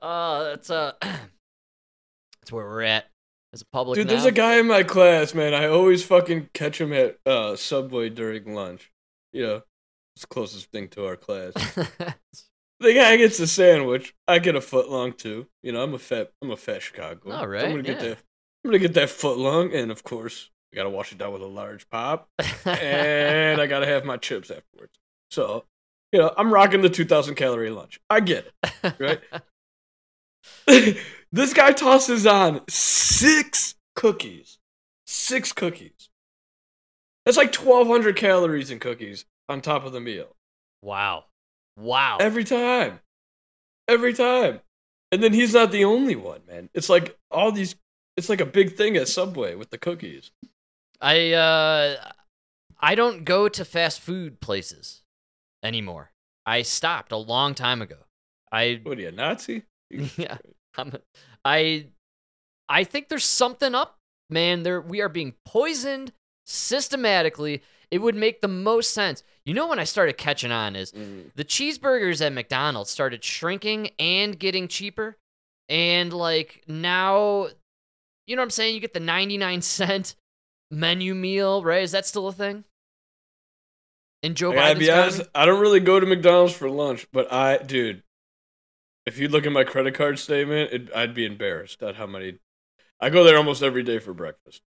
Oh, 0.00 0.44
that's 0.44 0.70
uh 0.70 0.92
that's 1.00 2.50
where 2.50 2.64
we're 2.64 2.82
at 2.82 3.06
as 3.52 3.62
a 3.62 3.66
public 3.66 3.96
Dude, 3.96 4.06
now. 4.06 4.14
there's 4.14 4.24
a 4.24 4.32
guy 4.32 4.58
in 4.58 4.66
my 4.66 4.82
class, 4.82 5.34
man. 5.34 5.52
I 5.54 5.66
always 5.66 6.02
fucking 6.04 6.48
catch 6.54 6.80
him 6.80 6.92
at 6.92 7.18
uh, 7.26 7.54
Subway 7.54 8.08
during 8.08 8.54
lunch. 8.54 8.90
You 9.32 9.46
know, 9.46 9.62
it's 10.16 10.22
the 10.22 10.26
closest 10.28 10.70
thing 10.70 10.88
to 10.88 11.06
our 11.06 11.16
class. 11.16 11.52
The 12.82 12.94
guy 12.94 13.16
gets 13.16 13.38
a 13.38 13.46
sandwich. 13.46 14.12
I 14.26 14.40
get 14.40 14.56
a 14.56 14.60
foot 14.60 14.90
long 14.90 15.12
too. 15.12 15.46
You 15.62 15.70
know, 15.70 15.84
I'm 15.84 15.94
a 15.94 16.00
fat 16.00 16.32
I'm 16.42 16.50
a 16.50 16.56
fat 16.56 16.82
Chicago. 16.82 17.30
All 17.30 17.46
right. 17.46 17.60
So 17.60 17.66
I'm 17.66 17.72
gonna 17.74 17.82
get 17.84 18.02
yeah. 18.02 18.08
that 18.08 18.18
I'm 18.64 18.70
gonna 18.70 18.80
get 18.80 18.94
that 18.94 19.08
foot 19.08 19.38
long 19.38 19.72
and 19.72 19.92
of 19.92 20.02
course 20.02 20.50
I 20.72 20.76
gotta 20.76 20.90
wash 20.90 21.12
it 21.12 21.18
down 21.18 21.32
with 21.32 21.42
a 21.42 21.46
large 21.46 21.88
pop. 21.90 22.28
and 22.64 23.60
I 23.60 23.66
gotta 23.68 23.86
have 23.86 24.04
my 24.04 24.16
chips 24.16 24.50
afterwards. 24.50 24.98
So, 25.30 25.64
you 26.12 26.18
know, 26.18 26.32
I'm 26.36 26.52
rocking 26.52 26.82
the 26.82 26.90
2,000 26.90 27.34
calorie 27.34 27.70
lunch. 27.70 28.00
I 28.10 28.20
get 28.20 28.52
it, 28.62 28.94
right? 28.98 29.20
this 31.32 31.54
guy 31.54 31.72
tosses 31.72 32.26
on 32.26 32.62
six 32.68 33.74
cookies. 33.94 34.58
Six 35.06 35.52
cookies. 35.52 36.10
That's 37.24 37.36
like 37.36 37.54
1,200 37.54 38.16
calories 38.16 38.70
in 38.70 38.78
cookies 38.78 39.24
on 39.48 39.60
top 39.60 39.84
of 39.84 39.92
the 39.92 40.00
meal. 40.00 40.36
wow. 40.82 41.24
Wow. 41.78 42.18
Every 42.20 42.44
time. 42.44 43.00
Every 43.88 44.12
time. 44.12 44.60
And 45.10 45.22
then 45.22 45.32
he's 45.32 45.54
not 45.54 45.72
the 45.72 45.84
only 45.84 46.16
one, 46.16 46.40
man. 46.46 46.68
It's 46.74 46.88
like 46.88 47.16
all 47.30 47.50
these, 47.50 47.76
it's 48.16 48.28
like 48.28 48.40
a 48.40 48.46
big 48.46 48.76
thing 48.76 48.96
at 48.96 49.08
Subway 49.08 49.54
with 49.54 49.70
the 49.70 49.78
cookies. 49.78 50.32
I 51.00 51.32
uh 51.32 51.96
I 52.80 52.94
don't 52.94 53.24
go 53.24 53.48
to 53.48 53.64
fast 53.64 54.00
food 54.00 54.40
places 54.40 55.01
anymore. 55.62 56.10
I 56.46 56.62
stopped 56.62 57.12
a 57.12 57.16
long 57.16 57.54
time 57.54 57.80
ago. 57.82 57.96
I 58.50 58.80
What 58.84 58.98
are 58.98 59.00
you, 59.02 59.08
a 59.08 59.12
Nazi? 59.12 59.62
yeah, 60.16 60.38
I'm, 60.76 60.92
I 61.44 61.86
I 62.68 62.84
think 62.84 63.08
there's 63.08 63.24
something 63.24 63.74
up, 63.74 63.98
man. 64.30 64.62
There 64.62 64.80
we 64.80 65.00
are 65.00 65.08
being 65.08 65.34
poisoned 65.44 66.12
systematically. 66.46 67.62
It 67.90 68.00
would 68.00 68.14
make 68.16 68.40
the 68.40 68.48
most 68.48 68.92
sense. 68.94 69.22
You 69.44 69.52
know 69.54 69.66
when 69.66 69.78
I 69.78 69.84
started 69.84 70.16
catching 70.16 70.50
on 70.52 70.76
is 70.76 70.92
Mm. 70.92 71.32
the 71.34 71.44
cheeseburgers 71.44 72.24
at 72.24 72.32
McDonald's 72.32 72.90
started 72.90 73.22
shrinking 73.22 73.90
and 73.98 74.38
getting 74.38 74.66
cheaper. 74.68 75.16
And 75.68 76.12
like 76.12 76.62
now, 76.66 77.48
you 78.26 78.34
know 78.36 78.42
what 78.42 78.46
I'm 78.46 78.50
saying? 78.50 78.74
You 78.74 78.80
get 78.80 78.94
the 78.94 79.00
99 79.00 79.60
cent 79.62 80.14
menu 80.70 81.14
meal, 81.14 81.62
right? 81.62 81.82
Is 81.82 81.92
that 81.92 82.06
still 82.06 82.28
a 82.28 82.32
thing? 82.32 82.64
In 84.22 84.34
Joe 84.34 84.52
I 84.52 84.54
gotta 84.54 84.74
Biden's 84.74 84.78
be 84.78 84.90
honest, 84.90 85.14
economy? 85.16 85.30
I 85.34 85.46
don't 85.46 85.60
really 85.60 85.80
go 85.80 85.98
to 86.00 86.06
McDonald's 86.06 86.52
for 86.54 86.70
lunch, 86.70 87.06
but 87.12 87.32
I, 87.32 87.58
dude, 87.58 88.02
if 89.06 89.18
you 89.18 89.28
look 89.28 89.46
at 89.46 89.52
my 89.52 89.64
credit 89.64 89.94
card 89.94 90.18
statement, 90.18 90.72
it, 90.72 90.94
I'd 90.94 91.14
be 91.14 91.26
embarrassed 91.26 91.82
at 91.82 91.96
how 91.96 92.06
many. 92.06 92.38
I 93.00 93.10
go 93.10 93.24
there 93.24 93.36
almost 93.36 93.62
every 93.62 93.82
day 93.82 93.98
for 93.98 94.14
breakfast. 94.14 94.62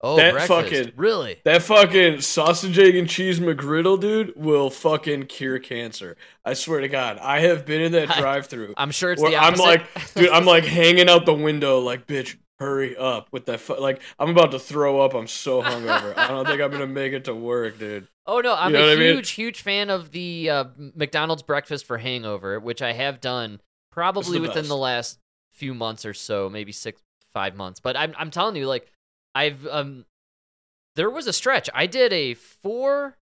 Oh, 0.00 0.16
that 0.16 0.32
breakfast. 0.32 0.70
fucking- 0.70 0.92
really? 0.96 1.40
That 1.44 1.62
fucking 1.62 2.20
sausage, 2.20 2.78
egg, 2.78 2.96
and 2.96 3.08
cheese 3.08 3.40
McGriddle, 3.40 4.00
dude, 4.00 4.32
will 4.36 4.70
fucking 4.70 5.26
cure 5.26 5.58
cancer. 5.58 6.16
I 6.44 6.54
swear 6.54 6.80
to 6.80 6.88
God, 6.88 7.18
I 7.18 7.40
have 7.40 7.64
been 7.66 7.80
in 7.80 7.92
that 7.92 8.08
drive-through. 8.18 8.74
I'm 8.76 8.90
sure 8.90 9.12
it's 9.12 9.22
the 9.22 9.36
I'm 9.36 9.54
like, 9.56 9.86
dude, 10.14 10.30
I'm 10.30 10.44
like 10.44 10.64
hanging 10.66 11.08
out 11.08 11.24
the 11.26 11.34
window, 11.34 11.80
like, 11.80 12.06
bitch, 12.06 12.36
hurry 12.58 12.96
up 12.96 13.28
with 13.32 13.46
that. 13.46 13.60
Fu-. 13.60 13.78
Like, 13.80 14.00
I'm 14.18 14.30
about 14.30 14.50
to 14.52 14.58
throw 14.58 15.00
up. 15.00 15.14
I'm 15.14 15.26
so 15.26 15.62
hungover. 15.62 16.16
I 16.16 16.28
don't 16.28 16.46
think 16.46 16.60
I'm 16.60 16.70
gonna 16.70 16.86
make 16.86 17.12
it 17.12 17.24
to 17.26 17.34
work, 17.34 17.78
dude. 17.78 18.08
Oh 18.28 18.40
no, 18.40 18.56
I'm 18.56 18.72
You 18.72 18.78
know 18.78 18.84
a 18.86 18.88
what 18.88 18.96
I 18.96 19.00
mean? 19.00 19.14
huge, 19.14 19.30
huge 19.30 19.62
fan 19.62 19.88
of 19.88 20.10
the 20.10 20.50
uh, 20.50 20.64
McDonald's 20.96 21.44
breakfast 21.44 21.84
for 21.86 21.96
hangover, 21.98 22.58
which 22.58 22.82
I 22.82 22.92
have 22.92 23.20
done 23.20 23.60
probably 23.92 24.38
the 24.38 24.40
within 24.40 24.62
best. 24.62 24.68
the 24.68 24.76
last 24.76 25.18
few 25.52 25.74
months 25.74 26.04
or 26.04 26.12
so, 26.12 26.50
maybe 26.50 26.72
six, 26.72 27.00
five 27.32 27.54
months. 27.54 27.78
But 27.78 27.96
I'm, 27.96 28.14
I'm 28.18 28.32
telling 28.32 28.56
you, 28.56 28.66
like, 28.66 28.90
I've, 29.36 29.64
um, 29.68 30.06
there 30.96 31.08
was 31.08 31.28
a 31.28 31.32
stretch. 31.32 31.70
I 31.72 31.86
did 31.86 32.12
a 32.12 32.34
four, 32.34 33.16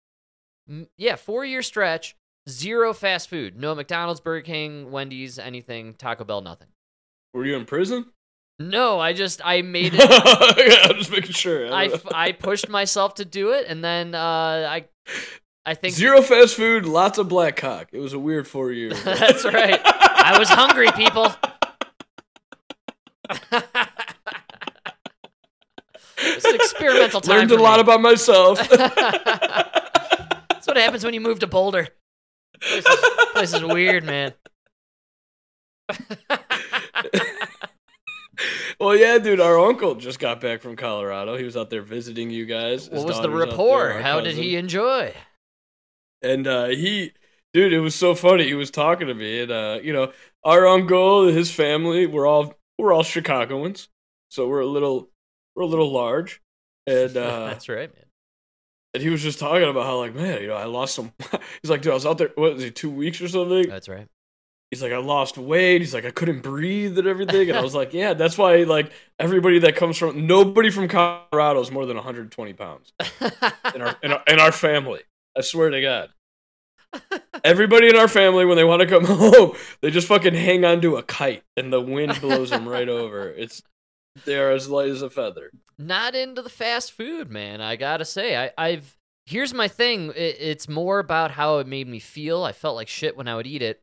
yeah, 0.96 1.16
four 1.16 1.44
year 1.44 1.62
stretch, 1.62 2.14
zero 2.48 2.92
fast 2.94 3.28
food, 3.28 3.58
no 3.58 3.74
McDonald's, 3.74 4.20
Burger 4.20 4.42
King, 4.46 4.92
Wendy's, 4.92 5.36
anything, 5.36 5.94
Taco 5.94 6.22
Bell, 6.22 6.42
nothing. 6.42 6.68
Were 7.34 7.44
you 7.44 7.56
in 7.56 7.64
prison? 7.64 8.06
No, 8.70 9.00
I 9.00 9.12
just, 9.12 9.40
I 9.44 9.62
made 9.62 9.92
it. 9.96 10.00
yeah, 10.00 10.86
I'm 10.90 10.96
just 10.96 11.10
making 11.10 11.32
sure. 11.32 11.72
I, 11.72 11.86
f- 11.86 12.06
I 12.12 12.32
pushed 12.32 12.68
myself 12.68 13.14
to 13.16 13.24
do 13.24 13.52
it, 13.52 13.66
and 13.68 13.82
then 13.84 14.14
uh, 14.14 14.18
I, 14.70 14.84
I 15.64 15.74
think 15.74 15.94
Zero 15.94 16.22
fast 16.22 16.54
food, 16.54 16.86
lots 16.86 17.18
of 17.18 17.28
black 17.28 17.56
cock. 17.56 17.88
It 17.92 18.00
was 18.00 18.12
a 18.12 18.18
weird 18.18 18.46
four 18.46 18.72
years. 18.72 19.02
That's 19.04 19.44
right. 19.44 19.80
I 19.84 20.38
was 20.38 20.48
hungry, 20.48 20.90
people. 20.92 21.32
it's 26.18 26.44
an 26.44 26.54
experimental 26.54 27.20
time. 27.20 27.38
Learned 27.38 27.50
a 27.52 27.62
lot 27.62 27.76
me. 27.76 27.82
about 27.82 28.00
myself. 28.00 28.58
That's 28.68 30.66
what 30.66 30.76
happens 30.76 31.04
when 31.04 31.14
you 31.14 31.20
move 31.20 31.38
to 31.40 31.46
Boulder. 31.46 31.88
This 32.60 32.86
is, 32.86 33.04
place 33.32 33.54
is 33.54 33.64
weird, 33.64 34.04
man. 34.04 34.34
Well, 38.80 38.96
yeah, 38.96 39.18
dude. 39.18 39.40
Our 39.40 39.58
uncle 39.58 39.94
just 39.94 40.18
got 40.18 40.40
back 40.40 40.60
from 40.60 40.76
Colorado. 40.76 41.36
He 41.36 41.44
was 41.44 41.56
out 41.56 41.70
there 41.70 41.82
visiting 41.82 42.30
you 42.30 42.46
guys. 42.46 42.86
His 42.86 42.90
What 42.90 43.06
was 43.06 43.16
the 43.20 43.28
there, 43.28 43.30
rapport? 43.30 43.92
our 43.92 44.00
How 44.00 44.20
did 44.20 44.36
he 44.36 44.56
enjoy? 44.56 45.14
And 46.22 46.46
uh, 46.46 46.66
he, 46.68 47.12
dude, 47.52 47.72
it 47.72 47.80
was 47.80 47.94
so 47.94 48.14
funny. 48.14 48.44
He 48.44 48.54
was 48.54 48.70
talking 48.70 49.08
to 49.08 49.14
me, 49.14 49.40
and 49.40 49.50
uh, 49.50 49.78
you 49.82 49.92
know, 49.92 50.12
our 50.44 50.66
uncle, 50.66 51.26
his 51.26 51.50
family, 51.50 52.06
we're 52.06 52.26
all 52.26 52.54
we're 52.78 52.92
all 52.92 53.02
Chicagoans, 53.02 53.88
so 54.30 54.48
we're 54.48 54.60
a 54.60 54.66
little 54.66 55.10
we're 55.56 55.64
a 55.64 55.66
little 55.66 55.90
large, 55.92 56.40
and 56.86 57.16
uh, 57.16 57.46
That's 57.46 57.68
right, 57.68 57.92
man. 57.94 58.04
and 58.94 59.02
he 59.02 59.08
was 59.10 59.22
just 59.22 59.38
talking 59.40 59.68
about 59.68 59.84
how 59.84 59.98
like, 59.98 60.14
man, 60.14 60.40
you 60.42 60.48
know, 60.48 60.54
I 60.56 60.64
lost 60.64 60.94
some. 60.94 61.12
He's 61.62 61.70
like, 61.70 61.82
dude, 61.82 61.90
I 61.92 61.94
was 61.94 62.06
out 62.06 62.18
there. 62.18 62.30
What 62.36 62.52
is 62.52 62.62
he? 62.62 62.70
Two 62.70 62.90
weeks 62.90 63.20
or 63.20 63.28
something. 63.28 63.68
That's 63.68 63.88
right. 63.88 64.06
He's 64.72 64.82
like, 64.82 64.92
I 64.92 64.96
lost 64.96 65.36
weight. 65.36 65.82
He's 65.82 65.92
like, 65.92 66.06
I 66.06 66.10
couldn't 66.10 66.40
breathe 66.40 66.98
and 66.98 67.06
everything. 67.06 67.50
And 67.50 67.58
I 67.58 67.60
was 67.60 67.74
like, 67.74 67.92
yeah, 67.92 68.14
that's 68.14 68.38
why 68.38 68.62
like 68.62 68.90
everybody 69.18 69.58
that 69.58 69.76
comes 69.76 69.98
from 69.98 70.26
nobody 70.26 70.70
from 70.70 70.88
Colorado 70.88 71.60
is 71.60 71.70
more 71.70 71.84
than 71.84 71.96
120 71.96 72.54
pounds 72.54 72.94
in 73.74 73.82
our 73.82 73.98
in 74.02 74.12
our, 74.12 74.22
in 74.26 74.40
our 74.40 74.50
family. 74.50 75.02
I 75.36 75.42
swear 75.42 75.68
to 75.68 75.82
God. 75.82 76.08
Everybody 77.44 77.90
in 77.90 77.96
our 77.96 78.08
family, 78.08 78.46
when 78.46 78.56
they 78.56 78.64
want 78.64 78.80
to 78.80 78.86
come 78.86 79.04
home, 79.08 79.52
they 79.82 79.90
just 79.90 80.08
fucking 80.08 80.32
hang 80.34 80.64
onto 80.64 80.96
a 80.96 81.02
kite, 81.02 81.42
and 81.54 81.70
the 81.70 81.80
wind 81.80 82.18
blows 82.22 82.48
them 82.48 82.66
right 82.66 82.88
over. 82.88 83.28
It's 83.28 83.62
they're 84.24 84.52
as 84.52 84.70
light 84.70 84.88
as 84.88 85.02
a 85.02 85.10
feather. 85.10 85.50
Not 85.78 86.14
into 86.14 86.40
the 86.40 86.48
fast 86.48 86.92
food, 86.92 87.30
man. 87.30 87.60
I 87.60 87.76
gotta 87.76 88.06
say, 88.06 88.42
I, 88.42 88.50
I've 88.56 88.96
here's 89.26 89.52
my 89.52 89.68
thing. 89.68 90.14
It, 90.16 90.38
it's 90.40 90.66
more 90.66 90.98
about 90.98 91.32
how 91.32 91.58
it 91.58 91.66
made 91.66 91.88
me 91.88 91.98
feel. 91.98 92.42
I 92.42 92.52
felt 92.52 92.76
like 92.76 92.88
shit 92.88 93.18
when 93.18 93.28
I 93.28 93.36
would 93.36 93.46
eat 93.46 93.60
it, 93.60 93.82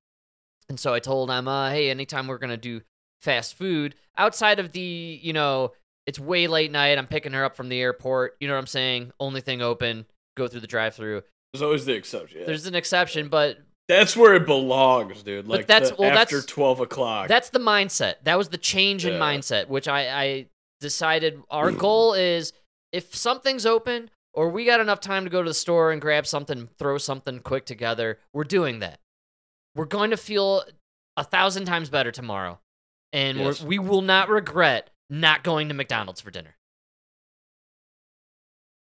and 0.69 0.79
so 0.79 0.93
I 0.93 0.99
told 0.99 1.29
Emma, 1.31 1.51
uh, 1.51 1.69
"Hey, 1.71 1.89
anytime 1.89 2.27
we're 2.27 2.37
gonna 2.37 2.57
do 2.57 2.81
fast 3.21 3.55
food 3.55 3.95
outside 4.17 4.59
of 4.59 4.71
the, 4.71 5.19
you 5.21 5.33
know, 5.33 5.73
it's 6.05 6.19
way 6.19 6.47
late 6.47 6.71
night. 6.71 6.97
I'm 6.97 7.07
picking 7.07 7.33
her 7.33 7.43
up 7.43 7.55
from 7.55 7.69
the 7.69 7.79
airport. 7.81 8.35
You 8.39 8.47
know 8.47 8.53
what 8.55 8.61
I'm 8.61 8.67
saying? 8.67 9.11
Only 9.19 9.41
thing 9.41 9.61
open. 9.61 10.05
Go 10.37 10.47
through 10.47 10.61
the 10.61 10.67
drive-through. 10.67 11.23
There's 11.53 11.61
always 11.61 11.85
the 11.85 11.93
exception. 11.93 12.39
yeah. 12.41 12.45
There's 12.45 12.65
an 12.65 12.75
exception, 12.75 13.27
but 13.27 13.57
that's 13.87 14.15
where 14.15 14.35
it 14.35 14.45
belongs, 14.45 15.23
dude. 15.23 15.47
Like 15.47 15.67
that's- 15.67 15.89
the 15.89 15.97
well, 15.97 16.17
after 16.17 16.37
that's- 16.37 16.45
12 16.45 16.79
o'clock. 16.79 17.27
That's 17.27 17.49
the 17.49 17.59
mindset. 17.59 18.15
That 18.23 18.37
was 18.37 18.49
the 18.49 18.57
change 18.57 19.05
in 19.05 19.13
Yeah. 19.13 19.19
mindset, 19.19 19.67
which 19.67 19.87
I, 19.87 20.09
I 20.09 20.45
decided 20.79 21.41
our 21.49 21.71
mm. 21.71 21.77
goal 21.77 22.13
is 22.13 22.53
if 22.91 23.15
something's 23.15 23.65
open 23.65 24.09
or 24.33 24.49
we 24.49 24.65
got 24.65 24.79
enough 24.79 24.99
time 24.99 25.23
to 25.23 25.29
go 25.29 25.43
to 25.43 25.49
the 25.49 25.53
store 25.55 25.91
and 25.91 26.01
grab 26.01 26.25
something, 26.25 26.69
throw 26.77 26.97
something 26.97 27.39
quick 27.39 27.65
together, 27.65 28.19
we're 28.33 28.43
doing 28.43 28.79
that. 28.79 28.99
We're 29.75 29.85
going 29.85 30.11
to 30.11 30.17
feel 30.17 30.63
a 31.17 31.23
thousand 31.23 31.65
times 31.65 31.89
better 31.89 32.11
tomorrow. 32.11 32.59
And 33.13 33.37
Yes. 33.39 33.61
we 33.63 33.79
will 33.79 34.01
not 34.01 34.29
regret 34.29 34.89
not 35.09 35.43
going 35.43 35.67
to 35.69 35.73
McDonald's 35.73 36.21
for 36.21 36.31
dinner. 36.31 36.55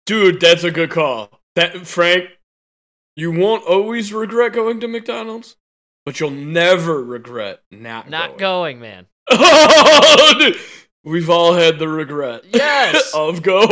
Dude, 0.06 0.40
that's 0.40 0.64
a 0.64 0.70
good 0.70 0.90
call. 0.90 1.40
That 1.56 1.86
Frank, 1.86 2.30
you 3.16 3.30
won't 3.32 3.64
always 3.66 4.12
regret 4.12 4.52
going 4.52 4.80
to 4.80 4.88
McDonald's, 4.88 5.56
but 6.04 6.20
you'll 6.20 6.30
never 6.30 7.02
regret 7.02 7.62
not 7.70 8.08
Not 8.08 8.38
going. 8.38 8.78
going, 8.78 8.80
man. 8.80 9.06
Dude, 10.38 10.56
We've 11.04 11.30
all 11.30 11.52
had 11.54 11.78
the 11.78 11.88
regret. 11.88 12.44
Yes. 12.52 13.10
of 13.14 13.40
going. 13.42 13.68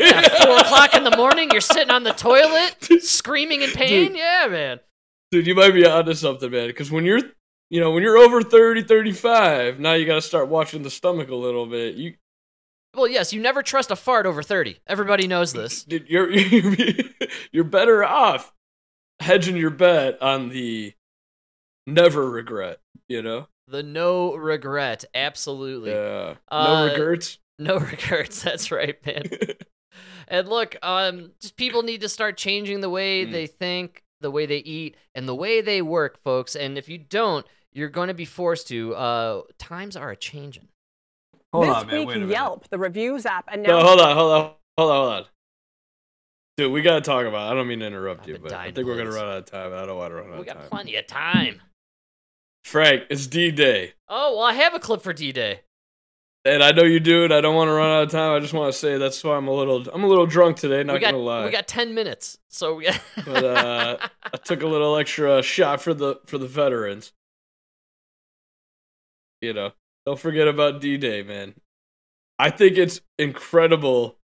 At 0.00 0.32
four 0.42 0.56
o'clock 0.58 0.94
in 0.94 1.04
the 1.04 1.10
morning, 1.16 1.50
you're 1.52 1.60
sitting 1.60 1.90
on 1.90 2.02
the 2.02 2.12
toilet 2.12 2.76
screaming 3.02 3.62
in 3.62 3.70
pain. 3.70 4.08
Dude. 4.08 4.16
Yeah, 4.16 4.48
man. 4.50 4.80
Dude, 5.32 5.46
you 5.46 5.54
might 5.54 5.72
be 5.72 5.84
onto 5.86 6.14
something, 6.14 6.50
man. 6.50 6.68
Because 6.68 6.90
when 6.92 7.04
you're, 7.04 7.20
you 7.70 7.80
know, 7.80 7.90
when 7.90 8.02
you're 8.02 8.18
over 8.18 8.42
30, 8.42 8.82
35, 8.82 9.80
now 9.80 9.94
you 9.94 10.04
got 10.06 10.16
to 10.16 10.22
start 10.22 10.48
watching 10.48 10.82
the 10.82 10.90
stomach 10.90 11.30
a 11.30 11.34
little 11.34 11.66
bit. 11.66 11.94
You, 11.94 12.14
Well, 12.94 13.08
yes, 13.08 13.32
you 13.32 13.40
never 13.40 13.62
trust 13.62 13.90
a 13.90 13.96
fart 13.96 14.26
over 14.26 14.42
30. 14.42 14.78
Everybody 14.86 15.26
knows 15.26 15.52
this. 15.54 15.84
dude, 15.84 16.06
you're 16.08 16.30
you're 17.50 17.64
better 17.64 18.04
off 18.04 18.52
hedging 19.20 19.56
your 19.56 19.70
bet 19.70 20.20
on 20.20 20.50
the 20.50 20.92
never 21.86 22.28
regret. 22.30 22.80
You 23.08 23.22
know. 23.22 23.48
The 23.68 23.82
no 23.82 24.34
regret. 24.34 25.04
Absolutely. 25.14 25.92
Yeah. 25.92 26.34
Uh, 26.48 26.86
no 26.86 26.92
regrets. 26.92 27.38
No 27.58 27.78
regrets. 27.78 28.42
That's 28.42 28.72
right, 28.72 28.96
man. 29.06 29.22
and 30.28 30.48
look, 30.48 30.74
um, 30.82 31.30
just 31.40 31.56
people 31.56 31.82
need 31.82 32.00
to 32.00 32.08
start 32.08 32.36
changing 32.36 32.80
the 32.80 32.90
way 32.90 33.24
Mm. 33.24 33.30
they 33.30 33.46
think, 33.46 34.02
the 34.22 34.30
way 34.30 34.46
they 34.46 34.58
eat, 34.58 34.96
and 35.14 35.28
the 35.28 35.34
way 35.34 35.60
they 35.60 35.82
work, 35.82 36.22
folks. 36.22 36.54
And 36.56 36.78
if 36.78 36.88
you 36.88 36.98
don't, 36.98 37.44
you're 37.72 37.88
going 37.88 38.08
to 38.08 38.14
be 38.14 38.24
forced 38.24 38.68
to. 38.68 38.94
Uh, 38.94 39.42
times 39.58 39.96
are 39.96 40.10
a 40.10 40.16
changing. 40.16 40.68
Hold 41.52 41.66
this 41.68 41.74
on, 41.76 41.86
man. 41.88 41.98
week, 41.98 42.08
Wait 42.08 42.16
a 42.16 42.20
minute. 42.20 42.32
Yelp, 42.32 42.68
the 42.70 42.78
reviews 42.78 43.26
app, 43.26 43.46
announced. 43.48 43.68
No, 43.68 43.80
hold 43.80 44.00
on, 44.00 44.16
hold 44.16 44.32
on, 44.32 44.50
hold 44.78 44.90
on, 44.90 44.96
hold 44.96 45.12
on. 45.12 45.24
Dude, 46.56 46.72
we 46.72 46.82
gotta 46.82 47.00
talk 47.00 47.26
about. 47.26 47.48
It. 47.48 47.52
I 47.52 47.54
don't 47.54 47.66
mean 47.66 47.80
to 47.80 47.86
interrupt 47.86 48.22
I've 48.22 48.28
you, 48.28 48.38
but 48.38 48.52
I 48.52 48.56
dying 48.56 48.74
think 48.74 48.86
we're 48.86 48.96
gonna 48.98 49.10
run 49.10 49.24
out 49.26 49.38
of 49.38 49.44
time. 49.46 49.72
I 49.72 49.86
don't 49.86 49.96
want 49.96 50.10
to 50.12 50.16
run 50.16 50.32
out 50.32 50.38
We 50.38 50.44
got 50.44 50.56
time. 50.58 50.68
plenty 50.70 50.96
of 50.96 51.06
time. 51.06 51.60
Frank, 52.64 53.04
it's 53.10 53.26
D 53.26 53.50
Day, 53.50 53.94
Oh, 54.08 54.36
well, 54.36 54.44
I 54.44 54.52
have 54.54 54.74
a 54.74 54.78
clip 54.78 55.00
for 55.02 55.12
D 55.12 55.32
Day. 55.32 55.60
And 56.44 56.62
I 56.62 56.72
know 56.72 56.82
you 56.82 57.00
do, 57.00 57.24
it. 57.24 57.32
I 57.32 57.40
don't 57.40 57.54
want 57.54 57.68
to 57.68 57.72
run 57.72 57.90
out 57.90 58.02
of 58.02 58.10
time. 58.10 58.34
I 58.34 58.40
just 58.40 58.52
want 58.52 58.72
to 58.72 58.78
say 58.78 58.98
that's 58.98 59.22
why 59.22 59.36
I'm 59.36 59.46
a 59.46 59.52
little, 59.52 59.86
I'm 59.92 60.02
a 60.02 60.08
little 60.08 60.26
drunk 60.26 60.56
today. 60.56 60.82
Not 60.82 61.00
got, 61.00 61.12
gonna 61.12 61.22
lie, 61.22 61.44
we 61.44 61.50
got 61.50 61.68
10 61.68 61.94
minutes. 61.94 62.38
So 62.48 62.74
we 62.76 62.88
but 63.24 63.44
uh, 63.44 63.96
I 64.24 64.36
took 64.38 64.62
a 64.62 64.66
little 64.66 64.96
extra 64.96 65.42
shot 65.42 65.80
for 65.80 65.94
the 65.94 66.20
for 66.26 66.38
the 66.38 66.46
veterans. 66.46 67.12
You 69.40 69.52
know, 69.52 69.72
don't 70.06 70.18
forget 70.18 70.48
about 70.48 70.80
D 70.80 70.96
Day, 70.96 71.22
man. 71.22 71.54
I 72.38 72.50
think 72.50 72.76
it's 72.76 73.00
incredible 73.18 74.16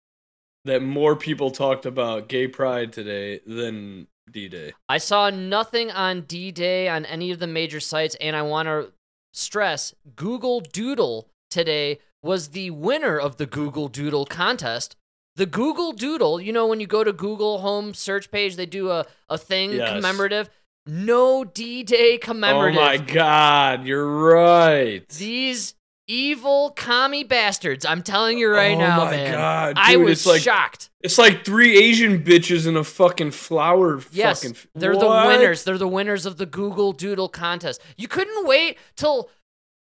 that 0.65 0.81
more 0.81 1.15
people 1.15 1.51
talked 1.51 1.85
about 1.85 2.27
gay 2.27 2.47
pride 2.47 2.93
today 2.93 3.41
than 3.45 4.07
D 4.29 4.47
Day. 4.47 4.73
I 4.89 4.97
saw 4.97 5.29
nothing 5.29 5.91
on 5.91 6.21
D 6.21 6.51
Day 6.51 6.89
on 6.89 7.05
any 7.05 7.31
of 7.31 7.39
the 7.39 7.47
major 7.47 7.79
sites, 7.79 8.15
and 8.19 8.35
I 8.35 8.41
want 8.41 8.67
to 8.67 8.91
stress 9.33 9.93
Google 10.15 10.61
Doodle 10.61 11.29
today 11.49 11.99
was 12.23 12.49
the 12.49 12.71
winner 12.71 13.17
of 13.17 13.37
the 13.37 13.45
Google 13.45 13.87
Doodle 13.87 14.25
contest. 14.25 14.95
The 15.35 15.45
Google 15.45 15.93
Doodle, 15.93 16.41
you 16.41 16.51
know, 16.51 16.65
when 16.67 16.79
you 16.79 16.87
go 16.87 17.03
to 17.03 17.13
Google 17.13 17.59
home 17.59 17.93
search 17.93 18.31
page, 18.31 18.55
they 18.55 18.65
do 18.65 18.89
a, 18.89 19.05
a 19.29 19.37
thing 19.37 19.71
Yes. 19.73 19.89
commemorative. 19.93 20.49
No 20.85 21.43
D 21.43 21.83
Day 21.83 22.17
commemorative. 22.17 22.79
Oh 22.81 22.85
my 22.85 22.97
god, 22.97 23.85
you're 23.85 24.07
right. 24.07 25.07
These 25.09 25.75
evil 26.07 26.71
commie 26.75 27.25
bastards. 27.25 27.85
I'm 27.85 28.01
telling 28.01 28.37
you 28.37 28.49
right 28.49 28.75
Oh 28.75 28.79
now, 28.79 29.03
my 29.05 29.11
man. 29.11 29.33
God, 29.33 29.73
I 29.77 29.97
was 29.97 30.25
like- 30.25 30.41
shocked. 30.41 30.89
It's 31.01 31.17
like 31.17 31.45
three 31.45 31.77
Asian 31.77 32.23
bitches 32.23 32.65
in 32.67 32.75
a 32.75 32.83
fucking 32.83 33.31
flower. 33.31 34.01
Yes, 34.11 34.41
fucking. 34.43 34.57
they're 34.75 34.95
What? 34.95 35.23
the 35.23 35.27
winners. 35.27 35.63
They're 35.65 35.77
the 35.77 35.87
winners 35.87 36.25
of 36.25 36.37
the 36.37 36.45
Google 36.45 36.93
Doodle 36.93 37.29
contest. 37.29 37.81
You 37.97 38.07
couldn't 38.07 38.47
wait 38.47 38.77
till 38.95 39.29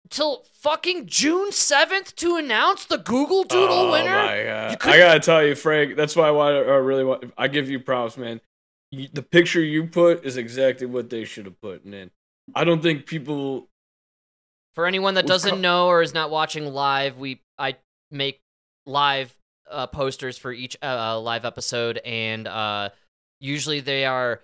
till 0.10 0.44
fucking 0.54 1.08
June 1.08 1.52
seventh 1.52 2.16
to 2.18 2.36
announce 2.36 2.86
the 2.86 2.98
Google 2.98 3.44
Doodle 3.44 3.76
oh 3.76 3.92
winner. 3.92 4.12
my 4.16 4.44
god! 4.44 4.78
I 4.82 4.98
gotta 4.98 5.20
tell 5.20 5.46
you, 5.46 5.56
Frank. 5.56 5.96
That's 5.96 6.16
why 6.16 6.28
I, 6.30 6.52
really 6.52 7.04
want. 7.04 7.32
I 7.38 7.48
give 7.48 7.70
you 7.70 7.80
props, 7.80 8.18
man. 8.18 8.42
You- 8.92 9.10
The 9.12 9.24
picture 9.24 9.62
you 9.62 9.86
put 9.88 10.26
is 10.26 10.38
exactly 10.38 10.88
what 10.88 11.10
they 11.10 11.26
should 11.26 11.46
have 11.46 11.60
put 11.62 11.86
in. 11.86 12.12
I 12.56 12.64
don't 12.64 12.82
think 12.82 13.06
people. 13.06 13.68
For 14.76 14.86
anyone 14.86 15.16
that 15.16 15.26
doesn't 15.26 15.50
co- 15.52 15.58
know 15.58 15.88
or 15.88 16.02
is 16.02 16.14
not 16.14 16.30
watching 16.30 16.66
live, 16.74 17.18
we 17.18 17.42
I 17.58 17.76
make 18.12 18.40
live 18.86 19.34
uh, 19.70 19.88
posters 19.88 20.38
for 20.38 20.52
each 20.54 20.78
uh, 20.84 21.20
live 21.20 21.46
episode, 21.46 21.98
and 22.06 22.48
uh, 22.48 22.90
usually 23.40 23.80
they 23.80 24.06
are 24.06 24.42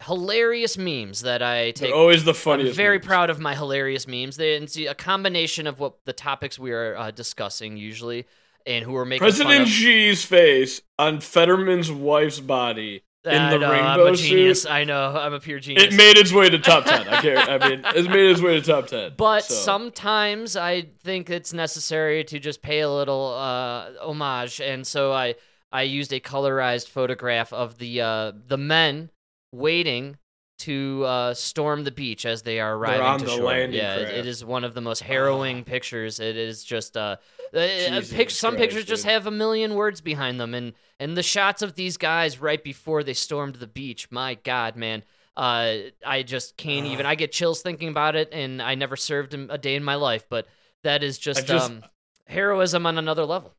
hilarious 0.00 0.78
memes 0.78 1.22
that 1.22 1.42
I 1.42 1.72
take 1.72 1.88
They're 1.90 1.94
always 1.94 2.24
the 2.24 2.34
funniest. 2.34 2.72
I'm 2.72 2.76
very 2.76 2.98
memes. 2.98 3.06
proud 3.06 3.30
of 3.30 3.40
my 3.40 3.54
hilarious 3.54 4.06
memes. 4.06 4.36
They 4.36 4.64
see 4.66 4.86
a 4.86 4.94
combination 4.94 5.66
of 5.66 5.80
what 5.80 6.04
the 6.04 6.12
topics 6.12 6.58
we 6.58 6.72
are 6.72 6.96
uh, 6.96 7.10
discussing 7.10 7.76
usually, 7.76 8.26
and 8.66 8.84
who 8.84 8.96
are 8.96 9.04
making 9.04 9.20
President. 9.20 9.68
Xi's 9.68 10.24
face 10.24 10.82
on 10.98 11.20
Fetterman's 11.20 11.90
wife's 11.90 12.40
body 12.40 13.02
in 13.24 13.32
I 13.32 13.50
the 13.50 13.58
know, 13.58 13.72
I'm 13.72 13.98
rainbow 13.98 14.12
a 14.12 14.16
genius. 14.16 14.62
suit. 14.62 14.70
I 14.70 14.84
know. 14.84 15.16
I'm 15.16 15.34
a 15.34 15.40
pure 15.40 15.58
genius. 15.58 15.84
It 15.92 15.96
made 15.96 16.16
its 16.16 16.32
way 16.32 16.48
to 16.48 16.58
top 16.58 16.84
ten. 16.84 17.06
I 17.08 17.20
can't. 17.22 17.48
I 17.62 17.68
mean, 17.68 17.82
it's 17.84 18.08
made 18.08 18.30
its 18.30 18.40
way 18.40 18.60
to 18.60 18.62
top 18.66 18.86
ten. 18.86 19.12
but 19.16 19.44
so. 19.44 19.54
sometimes 19.54 20.56
I 20.56 20.86
think 21.02 21.28
it's 21.28 21.52
necessary 21.52 22.24
to 22.24 22.38
just 22.38 22.62
pay 22.62 22.80
a 22.80 22.90
little 22.90 23.34
uh, 23.34 23.90
homage, 24.00 24.60
and 24.60 24.86
so 24.86 25.12
I 25.12 25.34
I 25.72 25.82
used 25.82 26.12
a 26.12 26.20
colorized 26.20 26.88
photograph 26.88 27.52
of 27.52 27.78
the 27.78 28.00
uh, 28.00 28.32
the 28.46 28.56
men 28.58 29.10
waiting 29.52 30.16
to 30.60 31.04
uh, 31.04 31.34
storm 31.34 31.84
the 31.84 31.90
beach 31.92 32.26
as 32.26 32.42
they 32.42 32.58
are 32.58 32.74
arriving 32.74 33.00
to 33.20 33.24
shore. 33.36 33.44
yeah, 33.72 33.96
it- 34.18 34.26
is 34.26 34.44
one 34.44 34.64
of 34.64 34.74
the 34.74 34.80
most 34.80 35.02
harrowing 35.02 35.62
pictures. 35.64 36.18
It 36.18 36.36
is 36.36 36.64
just 36.64 36.96
uh, 36.96 37.16
uh, 37.54 37.58
uh, 37.58 37.60
Jesus 37.60 38.12
pic- 38.12 38.30
some 38.30 38.56
pictures 38.56 38.80
Christ, 38.84 38.88
just 38.88 39.04
have 39.04 39.26
a 39.26 39.30
million 39.30 39.74
words 39.74 40.00
behind 40.00 40.40
them, 40.40 40.54
and 40.54 40.72
and 40.98 41.16
the 41.16 41.22
shots 41.22 41.62
of 41.62 41.74
these 41.74 41.96
guys 41.96 42.40
right 42.40 42.62
before 42.62 43.04
they 43.04 43.14
stormed 43.14 43.54
the 43.56 43.66
beach. 43.68 44.10
My 44.10 44.34
God, 44.34 44.74
man. 44.76 45.04
Uh, 45.36 45.76
I 46.04 46.24
just 46.24 46.56
can't 46.56 46.86
even. 46.86 47.06
I 47.06 47.14
get 47.14 47.30
chills 47.30 47.62
thinking 47.62 47.88
about 47.88 48.16
it, 48.16 48.28
and 48.32 48.60
I 48.60 48.74
never 48.74 48.96
served 48.96 49.34
a 49.34 49.56
day 49.56 49.76
in 49.76 49.84
my 49.84 49.94
life. 49.94 50.26
But 50.28 50.48
that 50.82 51.04
is 51.04 51.16
just, 51.16 51.46
just- 51.46 51.70
um, 51.70 51.84
heroism 52.26 52.84
on 52.86 52.98
another 52.98 53.24
level. 53.24 53.54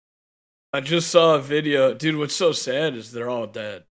I 0.73 0.81
just 0.81 1.09
saw 1.09 1.35
a 1.35 1.39
video, 1.41 1.93
dude. 1.93 2.17
What's 2.17 2.35
so 2.35 2.51
sad 2.51 2.95
is 2.95 3.13
they're 3.13 3.29
all 3.29 3.47
dead. 3.47 3.85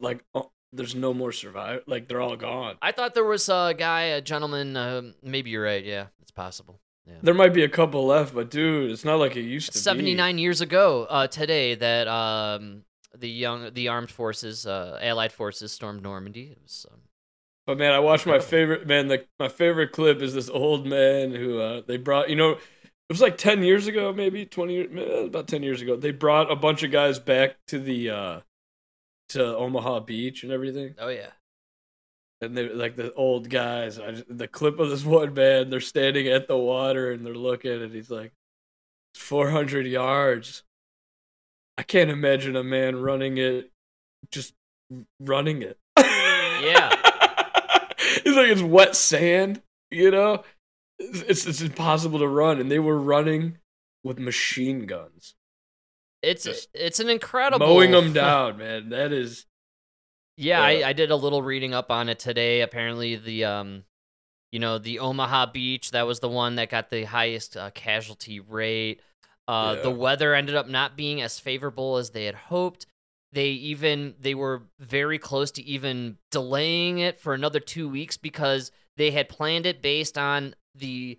Like, 0.00 0.22
oh, 0.34 0.50
there's 0.74 0.94
no 0.94 1.14
more 1.14 1.32
survive. 1.32 1.82
Like, 1.86 2.08
they're 2.08 2.20
all 2.20 2.36
gone. 2.36 2.76
I 2.82 2.92
thought 2.92 3.14
there 3.14 3.24
was 3.24 3.48
a 3.48 3.74
guy, 3.76 4.02
a 4.02 4.20
gentleman. 4.20 4.76
Uh, 4.76 5.02
maybe 5.22 5.50
you're 5.50 5.64
right. 5.64 5.84
Yeah, 5.84 6.06
it's 6.22 6.30
possible. 6.30 6.80
Yeah. 7.06 7.14
There 7.22 7.34
might 7.34 7.52
be 7.52 7.64
a 7.64 7.68
couple 7.68 8.06
left, 8.06 8.34
but 8.34 8.50
dude, 8.50 8.90
it's 8.90 9.04
not 9.04 9.16
like 9.18 9.36
it 9.36 9.42
used 9.42 9.68
to 9.72 9.78
be. 9.78 9.82
79 9.82 10.38
years 10.38 10.60
ago 10.60 11.06
uh, 11.10 11.26
today 11.26 11.74
that 11.74 12.08
um, 12.08 12.84
the 13.14 13.28
young 13.28 13.74
the 13.74 13.88
armed 13.88 14.10
forces, 14.10 14.66
uh, 14.66 14.98
allied 15.02 15.30
forces 15.32 15.70
stormed 15.70 16.02
Normandy. 16.02 16.52
It 16.52 16.58
was 16.62 16.86
um, 16.90 17.00
But 17.66 17.76
man, 17.78 17.92
I 17.92 17.98
watched 17.98 18.26
my 18.26 18.38
favorite 18.38 18.86
man. 18.86 19.08
The, 19.08 19.26
my 19.38 19.48
favorite 19.48 19.92
clip 19.92 20.22
is 20.22 20.32
this 20.32 20.48
old 20.48 20.86
man 20.86 21.32
who 21.32 21.60
uh, 21.60 21.82
they 21.86 21.98
brought. 21.98 22.30
You 22.30 22.36
know, 22.36 22.52
it 22.52 22.60
was 23.10 23.20
like 23.20 23.36
ten 23.36 23.62
years 23.62 23.86
ago, 23.86 24.10
maybe 24.14 24.46
twenty, 24.46 24.74
years- 24.76 24.90
eh, 24.96 25.26
about 25.26 25.46
ten 25.46 25.62
years 25.62 25.82
ago. 25.82 25.96
They 25.96 26.10
brought 26.10 26.50
a 26.50 26.56
bunch 26.56 26.82
of 26.84 26.90
guys 26.90 27.18
back 27.18 27.56
to 27.68 27.78
the 27.78 28.08
uh, 28.10 28.40
to 29.30 29.56
Omaha 29.56 30.00
Beach 30.00 30.42
and 30.42 30.52
everything. 30.52 30.94
oh 30.98 31.08
yeah. 31.08 31.30
And 32.40 32.56
they 32.56 32.68
like 32.68 32.96
the 32.96 33.12
old 33.14 33.48
guys. 33.48 33.98
I 33.98 34.10
just, 34.12 34.24
the 34.28 34.48
clip 34.48 34.78
of 34.78 34.90
this 34.90 35.04
one 35.04 35.34
man. 35.34 35.70
They're 35.70 35.80
standing 35.80 36.28
at 36.28 36.48
the 36.48 36.58
water 36.58 37.12
and 37.12 37.24
they're 37.24 37.34
looking, 37.34 37.82
and 37.82 37.92
he's 37.92 38.10
like, 38.10 38.32
"400 39.14 39.86
yards." 39.86 40.62
I 41.76 41.82
can't 41.82 42.10
imagine 42.10 42.54
a 42.54 42.62
man 42.62 42.96
running 42.96 43.38
it, 43.38 43.70
just 44.30 44.54
running 45.20 45.62
it. 45.62 45.78
Yeah. 45.96 46.90
it's 47.98 48.36
like 48.36 48.48
it's 48.48 48.62
wet 48.62 48.94
sand. 48.94 49.62
You 49.90 50.10
know, 50.10 50.44
it's, 50.98 51.22
it's 51.22 51.46
it's 51.46 51.60
impossible 51.60 52.18
to 52.20 52.28
run, 52.28 52.60
and 52.60 52.70
they 52.70 52.78
were 52.78 52.98
running 52.98 53.58
with 54.02 54.18
machine 54.18 54.86
guns, 54.86 55.34
It's 56.24 56.44
Just 56.44 56.68
it's 56.74 57.00
an 57.00 57.08
incredible 57.08 57.66
mowing 57.66 57.90
them 57.92 58.12
down. 58.12 58.58
Man, 58.58 58.88
that 58.90 59.12
is 59.12 59.46
Yeah, 60.36 60.66
Yeah. 60.68 60.86
I, 60.86 60.88
I 60.90 60.92
did 60.92 61.10
a 61.10 61.16
little 61.16 61.42
reading 61.42 61.74
up 61.74 61.90
on 61.90 62.08
it 62.08 62.18
today. 62.18 62.60
Apparently, 62.60 63.16
the 63.16 63.44
um, 63.44 63.84
you 64.52 64.60
know, 64.60 64.78
the 64.78 65.00
Omaha 65.00 65.46
Beach 65.46 65.90
that 65.90 66.06
was 66.06 66.20
the 66.20 66.28
one 66.28 66.56
that 66.56 66.70
got 66.70 66.90
the 66.90 67.04
highest 67.04 67.56
uh, 67.56 67.70
casualty 67.70 68.40
rate. 68.40 69.00
Uh, 69.46 69.82
the 69.82 69.90
weather 69.90 70.34
ended 70.34 70.54
up 70.54 70.68
not 70.68 70.96
being 70.96 71.20
as 71.20 71.38
favorable 71.38 71.98
as 71.98 72.10
they 72.10 72.24
had 72.24 72.34
hoped. 72.34 72.86
They 73.32 73.48
even 73.48 74.14
they 74.20 74.34
were 74.34 74.62
very 74.78 75.18
close 75.18 75.50
to 75.52 75.62
even 75.64 76.18
delaying 76.30 76.98
it 76.98 77.18
for 77.18 77.34
another 77.34 77.60
two 77.60 77.88
weeks 77.88 78.16
because 78.16 78.70
they 78.96 79.10
had 79.10 79.28
planned 79.28 79.66
it 79.66 79.82
based 79.82 80.16
on 80.16 80.54
the 80.74 81.18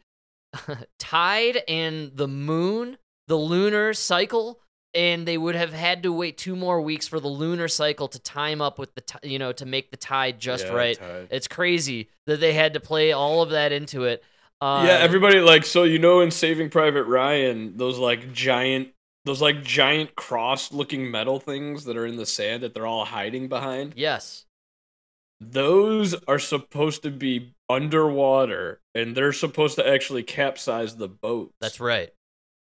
tide 1.00 1.62
and 1.68 2.16
the 2.16 2.28
moon, 2.28 2.98
the 3.28 3.36
lunar 3.36 3.94
cycle, 3.94 4.62
and 4.96 5.28
they 5.28 5.38
would 5.38 5.56
have 5.56 5.74
had 5.74 6.04
to 6.04 6.12
wait 6.12 6.38
two 6.38 6.56
more 6.56 6.82
weeks 6.82 7.08
for 7.08 7.20
the 7.20 7.28
lunar 7.28 7.68
cycle 7.68 8.08
to 8.08 8.20
time 8.20 8.62
up 8.62 8.80
with 8.80 8.96
the 8.96 9.02
ti- 9.02 9.30
you 9.30 9.38
know 9.38 9.52
to 9.52 9.66
make 9.66 9.92
the 9.92 9.98
tide 9.98 10.40
just 10.40 10.66
yeah, 10.66 10.74
right. 10.74 10.98
tight. 10.98 11.28
It's 11.30 11.48
crazy 11.48 12.10
that 12.26 12.40
they 12.40 12.54
had 12.54 12.74
to 12.74 12.80
play 12.80 13.12
all 13.12 13.42
of 13.42 13.52
that 13.52 13.72
into 13.72 14.06
it. 14.06 14.24
Uh, 14.62 14.86
yeah, 14.88 14.98
everybody 14.98 15.42
like 15.42 15.66
so 15.66 15.84
you 15.84 16.00
know 16.00 16.22
in 16.22 16.32
Saving 16.32 16.70
Private 16.70 17.04
Ryan, 17.04 17.78
those 17.78 18.00
like 18.00 18.34
giant 18.34 18.90
those 19.26 19.42
like 19.42 19.64
giant 19.64 20.16
cross 20.16 20.72
looking 20.72 21.12
metal 21.12 21.40
things 21.40 21.86
that 21.86 21.98
are 21.98 22.06
in 22.06 22.16
the 22.16 22.26
sand 22.26 22.64
that 22.64 22.74
they're 22.74 22.88
all 22.88 23.06
hiding 23.06 23.50
behind. 23.50 23.94
Yes. 23.98 24.46
Those 25.42 26.16
are 26.28 26.40
supposed 26.40 27.04
to 27.04 27.12
be 27.12 27.54
underwater 27.70 28.80
and 28.94 29.18
they're 29.18 29.34
supposed 29.34 29.76
to 29.76 29.88
actually 29.88 30.24
capsize 30.24 30.96
the 30.96 31.10
boat. 31.10 31.54
That's 31.60 31.80
right. 31.80 32.12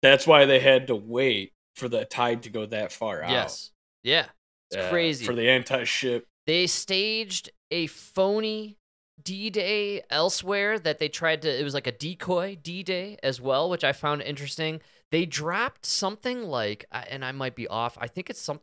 That's 0.02 0.26
why 0.26 0.46
they 0.46 0.58
had 0.58 0.88
to 0.88 0.96
wait 0.96 1.52
for 1.76 1.88
the 1.88 2.04
tide 2.04 2.42
to 2.44 2.50
go 2.50 2.66
that 2.66 2.90
far 2.92 3.22
out. 3.22 3.30
Yes. 3.30 3.70
Yeah. 4.02 4.26
It's 4.70 4.76
Yeah, 4.76 4.90
crazy. 4.90 5.24
For 5.26 5.34
the 5.34 5.48
anti 5.48 5.84
ship. 5.84 6.26
they 6.46 6.66
staged 6.66 7.50
a 7.70 7.86
phony 7.86 8.78
D-Day 9.22 10.02
elsewhere 10.10 10.78
that 10.78 10.98
they 10.98 11.08
tried 11.08 11.42
to 11.42 11.60
it 11.60 11.64
was 11.64 11.74
like 11.74 11.86
a 11.86 11.92
decoy 11.92 12.56
D-Day 12.62 13.18
as 13.22 13.40
well, 13.40 13.68
which 13.70 13.84
I 13.84 13.92
found 13.92 14.22
interesting. 14.22 14.80
They 15.12 15.24
dropped 15.26 15.86
something 15.86 16.42
like 16.42 16.84
and 16.92 17.24
I 17.24 17.32
might 17.32 17.54
be 17.54 17.68
off. 17.68 17.96
I 18.00 18.08
think 18.08 18.30
it's 18.30 18.40
some 18.40 18.60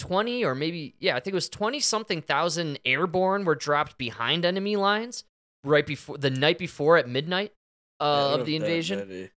20 0.00 0.44
or 0.44 0.54
maybe 0.54 0.94
yeah, 0.98 1.16
I 1.16 1.20
think 1.20 1.32
it 1.32 1.34
was 1.34 1.48
20 1.48 1.80
something 1.80 2.20
thousand 2.20 2.78
airborne 2.84 3.44
were 3.44 3.54
dropped 3.54 3.96
behind 3.96 4.44
enemy 4.44 4.76
lines 4.76 5.24
right 5.62 5.86
before 5.86 6.18
the 6.18 6.30
night 6.30 6.58
before 6.58 6.96
at 6.96 7.08
midnight 7.08 7.52
uh, 8.00 8.36
of 8.38 8.46
the 8.46 8.56
invasion. 8.56 9.30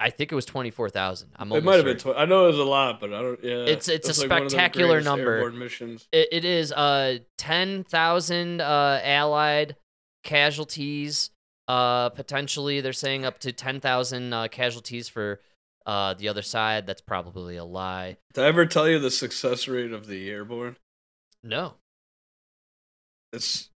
I 0.00 0.10
think 0.10 0.30
it 0.30 0.34
was 0.36 0.44
24,000. 0.44 1.30
I'm 1.36 1.50
It 1.50 1.64
might 1.64 1.76
have 1.76 1.84
been. 1.84 1.96
Tw- 1.98 2.16
I 2.16 2.24
know 2.24 2.44
it 2.44 2.48
was 2.48 2.58
a 2.58 2.64
lot, 2.64 3.00
but 3.00 3.12
I 3.12 3.20
don't. 3.20 3.42
Yeah, 3.42 3.62
It's- 3.62 3.88
it's 3.88 4.16
a 4.16 4.20
like 4.22 4.30
one 4.30 4.42
of 4.42 4.44
the 4.44 4.50
spectacular 4.50 5.00
number. 5.00 5.50
missions. 5.50 6.06
It, 6.12 6.28
it 6.30 6.44
is 6.44 6.70
uh 6.72 7.18
10,000 7.38 8.60
uh 8.60 9.00
allied 9.02 9.76
casualties 10.24 11.30
uh 11.66 12.10
potentially 12.10 12.80
they're 12.80 12.92
saying 12.92 13.24
up 13.24 13.38
to 13.40 13.52
10,000 13.52 14.32
uh, 14.32 14.48
casualties 14.48 15.08
for 15.08 15.40
uh 15.86 16.14
the 16.14 16.28
other 16.28 16.42
side 16.42 16.86
that's 16.86 17.00
probably 17.00 17.56
a 17.56 17.64
lie. 17.64 18.16
Did 18.34 18.44
I 18.44 18.46
ever 18.48 18.66
tell 18.66 18.88
you 18.88 18.98
the 18.98 19.10
success 19.10 19.66
rate 19.68 19.92
of 19.92 20.06
the 20.06 20.30
airborne? 20.30 20.76
No. 21.42 21.74
It's. 23.32 23.70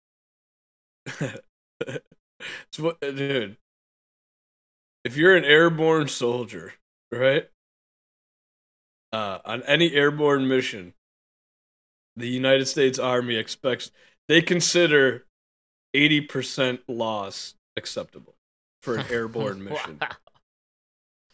it's 1.11 2.79
what, 2.79 3.01
dude. 3.01 3.57
If 5.05 5.17
you're 5.17 5.37
an 5.37 5.45
airborne 5.45 6.09
soldier, 6.09 6.75
right? 7.11 7.49
Uh, 9.13 9.39
on 9.45 9.63
any 9.63 9.93
airborne 9.95 10.47
mission, 10.49 10.93
the 12.17 12.29
United 12.29 12.67
States 12.67 12.99
Army 12.99 13.37
expects 13.37 13.91
they 14.29 14.43
consider 14.43 15.27
eighty 15.95 16.21
percent 16.21 16.81
loss 16.89 17.55
acceptable 17.77 18.35
for 18.83 18.97
an 18.97 19.07
airborne 19.11 19.65
mission. 19.65 19.99
Wow. 20.01 20.09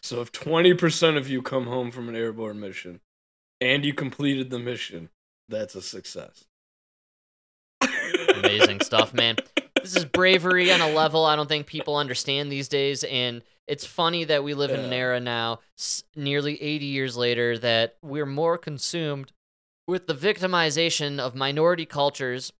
So 0.04 0.20
if 0.20 0.32
20% 0.32 1.16
of 1.16 1.30
you 1.30 1.40
come 1.40 1.66
home 1.66 1.90
from 1.90 2.10
an 2.10 2.14
airborne 2.14 2.60
mission 2.60 3.00
and 3.62 3.86
you 3.86 3.94
completed 3.94 4.50
the 4.50 4.58
mission, 4.58 5.08
that's 5.48 5.74
a 5.74 5.80
success. 5.80 6.44
Amazing 8.34 8.80
stuff, 8.80 9.14
man. 9.14 9.36
This 9.80 9.96
is 9.96 10.06
bravery 10.06 10.72
on 10.72 10.80
a 10.80 10.88
level 10.88 11.26
I 11.26 11.36
don't 11.36 11.46
think 11.48 11.66
people 11.66 11.96
understand 11.96 12.50
these 12.50 12.68
days. 12.68 13.04
And 13.04 13.42
it's 13.66 13.86
funny 13.86 14.24
that 14.24 14.44
we 14.44 14.54
live 14.54 14.70
in 14.70 14.80
an 14.80 14.92
era 14.92 15.20
now, 15.20 15.60
nearly 16.14 16.60
80 16.62 16.84
years 16.86 17.16
later, 17.16 17.56
that 17.58 17.96
we're 18.02 18.26
more 18.26 18.58
consumed 18.58 19.32
with 19.86 20.06
the 20.06 20.14
victimization 20.14 21.18
of 21.18 21.34
minority 21.34 21.86
cultures 21.86 22.52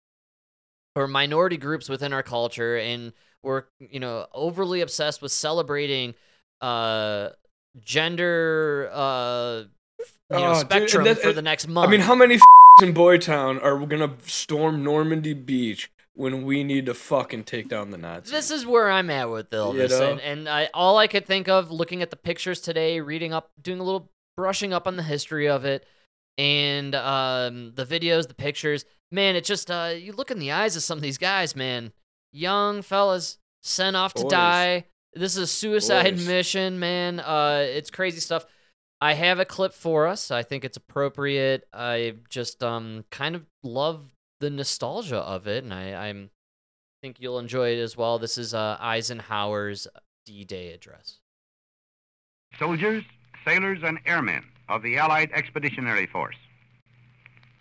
or 0.97 1.07
minority 1.07 1.57
groups 1.57 1.89
within 1.89 2.13
our 2.13 2.23
culture. 2.23 2.77
And 2.79 3.13
we're, 3.43 3.65
you 3.81 4.01
know, 4.01 4.27
overly 4.33 4.81
obsessed 4.81 5.21
with 5.21 5.33
celebrating 5.33 6.15
uh, 6.61 7.31
gender 7.81 8.89
uh, 8.93 9.63
you 9.99 10.07
know, 10.31 10.53
Oh, 10.53 10.55
dude, 10.55 10.71
spectrum 10.71 11.05
that- 11.05 11.19
for 11.19 11.29
it- 11.31 11.35
the 11.35 11.43
next 11.43 11.69
month. 11.69 11.89
I 11.89 11.91
mean, 11.91 12.01
how 12.01 12.15
many 12.15 12.39
in 12.83 12.95
Boytown 12.95 13.63
are 13.63 13.77
going 13.87 14.01
to 14.09 14.13
storm 14.31 14.83
Normandy 14.83 15.35
Beach 15.35 15.91
when 16.15 16.45
we 16.45 16.65
need 16.65 16.87
to 16.87 16.95
fucking 16.95 17.45
take 17.45 17.69
down 17.69 17.91
the 17.91 17.99
Nazis? 17.99 18.33
This 18.33 18.51
is 18.51 18.67
where 18.67 18.91
I'm 18.91 19.11
at 19.11 19.31
with 19.31 19.53
all 19.53 19.77
You 19.77 19.89
know? 19.89 20.13
and, 20.13 20.21
and 20.21 20.49
I, 20.49 20.69
all 20.73 20.97
I 20.99 21.07
could 21.07 21.27
think 21.27 21.49
of, 21.49 21.71
looking 21.71 22.03
at 22.03 22.11
the 22.11 22.17
pictures 22.17 22.61
today, 22.61 23.01
reading 23.01 23.33
up, 23.33 23.51
doing 23.61 23.81
a 23.81 23.85
little 23.85 24.11
brushing 24.37 24.73
up 24.73 24.87
on 24.87 24.97
the 24.97 25.03
history 25.03 25.49
of 25.49 25.65
it, 25.65 25.87
and 26.39 26.95
um, 26.95 27.73
the 27.75 27.85
videos, 27.85 28.29
the 28.29 28.35
pictures. 28.35 28.85
Man, 29.11 29.37
it 29.37 29.45
just 29.45 29.71
uh, 29.71 29.93
you 29.97 30.13
look 30.13 30.31
in 30.31 30.39
the 30.39 30.53
eyes 30.53 30.77
of 30.77 30.83
some 30.83 30.99
of 30.99 31.03
these 31.03 31.19
guys, 31.19 31.55
man, 31.55 31.93
young 32.33 32.83
fellas 32.83 33.39
sent 33.63 33.97
off 33.97 34.15
to 34.15 34.25
die. 34.25 34.87
This 35.15 35.37
is 35.37 35.43
a 35.43 35.47
suicide 35.47 36.17
Boys. 36.17 36.27
mission, 36.27 36.79
man. 36.81 37.21
Uh, 37.21 37.65
it's 37.65 37.91
crazy 37.91 38.19
stuff. 38.21 38.45
I 39.01 39.15
have 39.15 39.39
a 39.39 39.45
clip 39.45 39.73
for 39.73 40.07
us. 40.07 40.31
I 40.31 40.43
think 40.43 40.65
it's 40.65 40.77
appropriate. 40.77 41.69
I 41.73 42.15
just 42.29 42.65
um 42.65 43.05
kind 43.11 43.35
of 43.37 43.45
love 43.63 44.14
the 44.41 44.51
nostalgia 44.51 45.19
of 45.19 45.47
it, 45.47 45.65
and 45.65 45.73
I, 45.73 46.09
I'm 46.09 46.31
think 47.03 47.21
you'll 47.21 47.39
enjoy 47.39 47.69
it 47.71 47.81
as 47.81 47.97
well. 47.99 48.19
This 48.19 48.39
is 48.39 48.55
uh, 48.55 48.79
Eisenhower's 48.81 49.87
D-Day 50.25 50.73
address. 50.73 51.19
soldiers, 52.59 53.05
sailors, 53.45 53.81
and 53.83 53.99
airmen 54.07 54.43
of 54.71 54.83
the 54.83 54.97
Allied 54.97 55.31
Expeditionary 55.35 56.07
Force. 56.07 56.37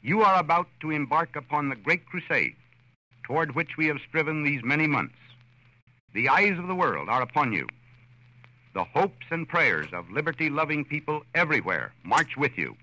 You 0.01 0.21
are 0.21 0.39
about 0.39 0.67
to 0.81 0.91
embark 0.91 1.35
upon 1.35 1.69
the 1.69 1.75
great 1.75 2.05
crusade 2.05 2.55
toward 3.23 3.55
which 3.55 3.71
we 3.77 3.87
have 3.87 3.97
striven 4.07 4.43
these 4.43 4.61
many 4.63 4.87
months. 4.87 5.15
The 6.13 6.29
eyes 6.29 6.57
of 6.57 6.67
the 6.67 6.75
world 6.75 7.09
are 7.09 7.21
upon 7.21 7.51
you. 7.51 7.67
The 8.73 8.83
hopes 8.83 9.25
and 9.29 9.47
prayers 9.47 9.87
of 9.93 10.09
liberty 10.09 10.49
loving 10.49 10.85
people 10.85 11.23
everywhere 11.35 11.93
march 12.03 12.37
with 12.37 12.57
you. 12.57 12.75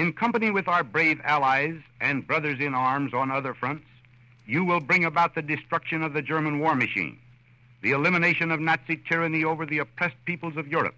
In 0.00 0.14
company 0.14 0.50
with 0.50 0.66
our 0.66 0.82
brave 0.82 1.20
allies 1.24 1.78
and 2.00 2.26
brothers 2.26 2.58
in 2.58 2.72
arms 2.74 3.12
on 3.12 3.30
other 3.30 3.52
fronts, 3.52 3.84
you 4.46 4.64
will 4.64 4.80
bring 4.80 5.04
about 5.04 5.34
the 5.34 5.42
destruction 5.42 6.02
of 6.02 6.14
the 6.14 6.22
German 6.22 6.58
war 6.58 6.74
machine, 6.74 7.18
the 7.82 7.90
elimination 7.90 8.50
of 8.50 8.60
Nazi 8.60 8.96
tyranny 8.96 9.44
over 9.44 9.66
the 9.66 9.76
oppressed 9.76 10.16
peoples 10.24 10.56
of 10.56 10.68
Europe, 10.68 10.94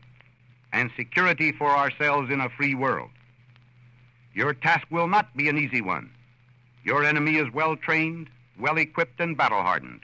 and 0.73 0.89
security 0.97 1.51
for 1.51 1.69
ourselves 1.69 2.31
in 2.31 2.41
a 2.41 2.49
free 2.51 2.77
world. 2.77 3.11
Your 4.35 4.55
task 4.55 4.87
will 4.89 5.09
not 5.09 5.37
be 5.37 5.49
an 5.49 5.59
easy 5.59 5.81
one. 5.81 6.09
Your 6.85 7.03
enemy 7.03 7.39
is 7.39 7.53
well 7.53 7.75
trained, 7.75 8.31
well 8.57 8.79
equipped, 8.79 9.19
and 9.19 9.37
battle 9.37 9.63
hardened. 9.63 10.03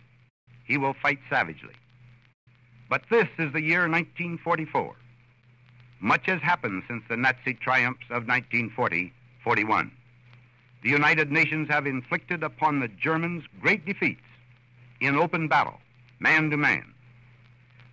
He 0.65 0.77
will 0.77 0.95
fight 1.01 1.21
savagely. 1.31 1.77
But 2.91 3.03
this 3.13 3.29
is 3.39 3.53
the 3.53 3.63
year 3.63 3.89
1944. 3.89 4.97
Much 6.01 6.27
has 6.27 6.41
happened 6.41 6.85
since 6.87 7.03
the 7.09 7.17
Nazi 7.17 7.55
triumphs 7.55 8.05
of 8.05 8.27
1940 8.27 9.13
41. 9.43 9.91
The 10.83 10.91
United 10.91 11.33
Nations 11.33 11.69
have 11.69 11.87
inflicted 11.87 12.43
upon 12.43 12.79
the 12.79 12.89
Germans 12.89 13.45
great 13.61 13.85
defeats 13.85 14.21
in 15.01 15.17
open 15.17 15.49
battle, 15.49 15.81
man 16.21 16.51
to 16.51 16.57
man. 16.57 16.95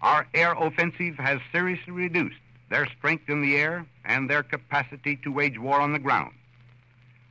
Our 0.02 0.28
air 0.36 0.54
offensive 0.54 1.16
has 1.16 1.40
seriously 1.52 1.94
reduced 1.94 2.38
their 2.70 2.86
strength 2.98 3.30
in 3.30 3.42
the 3.42 3.56
air 3.56 3.86
and 4.04 4.30
their 4.30 4.44
capacity 4.44 5.16
to 5.24 5.32
wage 5.32 5.58
war 5.58 5.80
on 5.80 5.94
the 5.94 6.00
ground. 6.00 6.34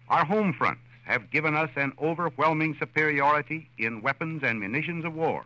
Our 0.09 0.25
home 0.25 0.53
fronts 0.53 0.81
have 1.05 1.31
given 1.31 1.55
us 1.55 1.71
an 1.77 1.93
overwhelming 2.01 2.77
superiority 2.81 3.69
in 3.79 4.03
weapons 4.03 4.43
and 4.43 4.59
munitions 4.59 5.05
of 5.05 5.15
war 5.15 5.45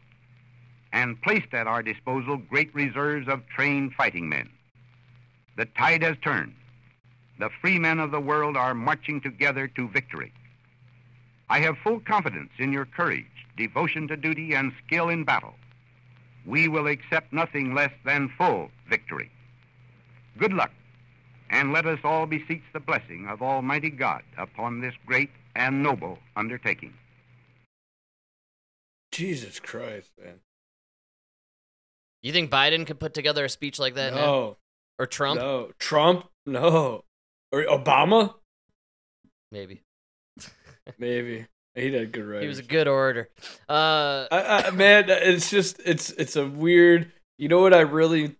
and 0.92 1.20
placed 1.20 1.52
at 1.52 1.66
our 1.66 1.82
disposal 1.82 2.38
great 2.38 2.74
reserves 2.74 3.28
of 3.28 3.46
trained 3.48 3.92
fighting 3.92 4.28
men. 4.28 4.48
The 5.58 5.66
tide 5.76 6.04
has 6.04 6.16
turned. 6.22 6.54
The 7.40 7.50
free 7.60 7.80
men 7.80 7.98
of 7.98 8.12
the 8.12 8.20
world 8.20 8.56
are 8.56 8.74
marching 8.74 9.20
together 9.20 9.66
to 9.66 9.88
victory. 9.88 10.32
I 11.50 11.58
have 11.58 11.76
full 11.82 11.98
confidence 11.98 12.50
in 12.58 12.72
your 12.72 12.84
courage, 12.84 13.26
devotion 13.56 14.06
to 14.06 14.16
duty, 14.16 14.54
and 14.54 14.72
skill 14.86 15.08
in 15.08 15.24
battle. 15.24 15.54
We 16.46 16.68
will 16.68 16.86
accept 16.86 17.32
nothing 17.32 17.74
less 17.74 17.90
than 18.04 18.32
full 18.38 18.70
victory. 18.88 19.32
Good 20.38 20.52
luck, 20.52 20.70
and 21.50 21.72
let 21.72 21.86
us 21.86 21.98
all 22.04 22.26
beseech 22.26 22.62
the 22.72 22.78
blessing 22.78 23.26
of 23.28 23.42
Almighty 23.42 23.90
God 23.90 24.22
upon 24.36 24.80
this 24.80 24.94
great 25.06 25.30
and 25.56 25.82
noble 25.82 26.20
undertaking. 26.36 26.94
Jesus 29.10 29.58
Christ, 29.58 30.12
man. 30.22 30.38
You 32.22 32.32
think 32.32 32.48
Biden 32.48 32.86
could 32.86 33.00
put 33.00 33.12
together 33.12 33.44
a 33.44 33.48
speech 33.48 33.80
like 33.80 33.96
that? 33.96 34.14
now? 34.14 34.20
No. 34.20 34.56
Or 34.98 35.06
Trump? 35.06 35.40
No. 35.40 35.70
Trump? 35.78 36.26
No. 36.46 37.04
Or 37.52 37.64
Obama? 37.64 38.34
Maybe. 39.52 39.82
Maybe. 40.98 41.46
He 41.74 41.90
did 41.90 42.12
good 42.12 42.24
writing. 42.24 42.42
He 42.42 42.48
was 42.48 42.58
a 42.58 42.64
good 42.64 42.88
orator. 42.88 43.28
Uh, 43.68 44.26
I, 44.32 44.64
I, 44.66 44.70
man, 44.70 45.04
it's 45.08 45.50
just 45.50 45.80
it's 45.84 46.10
it's 46.10 46.34
a 46.34 46.46
weird. 46.46 47.12
You 47.38 47.48
know 47.48 47.60
what 47.60 47.72
I 47.72 47.80
really 47.80 48.36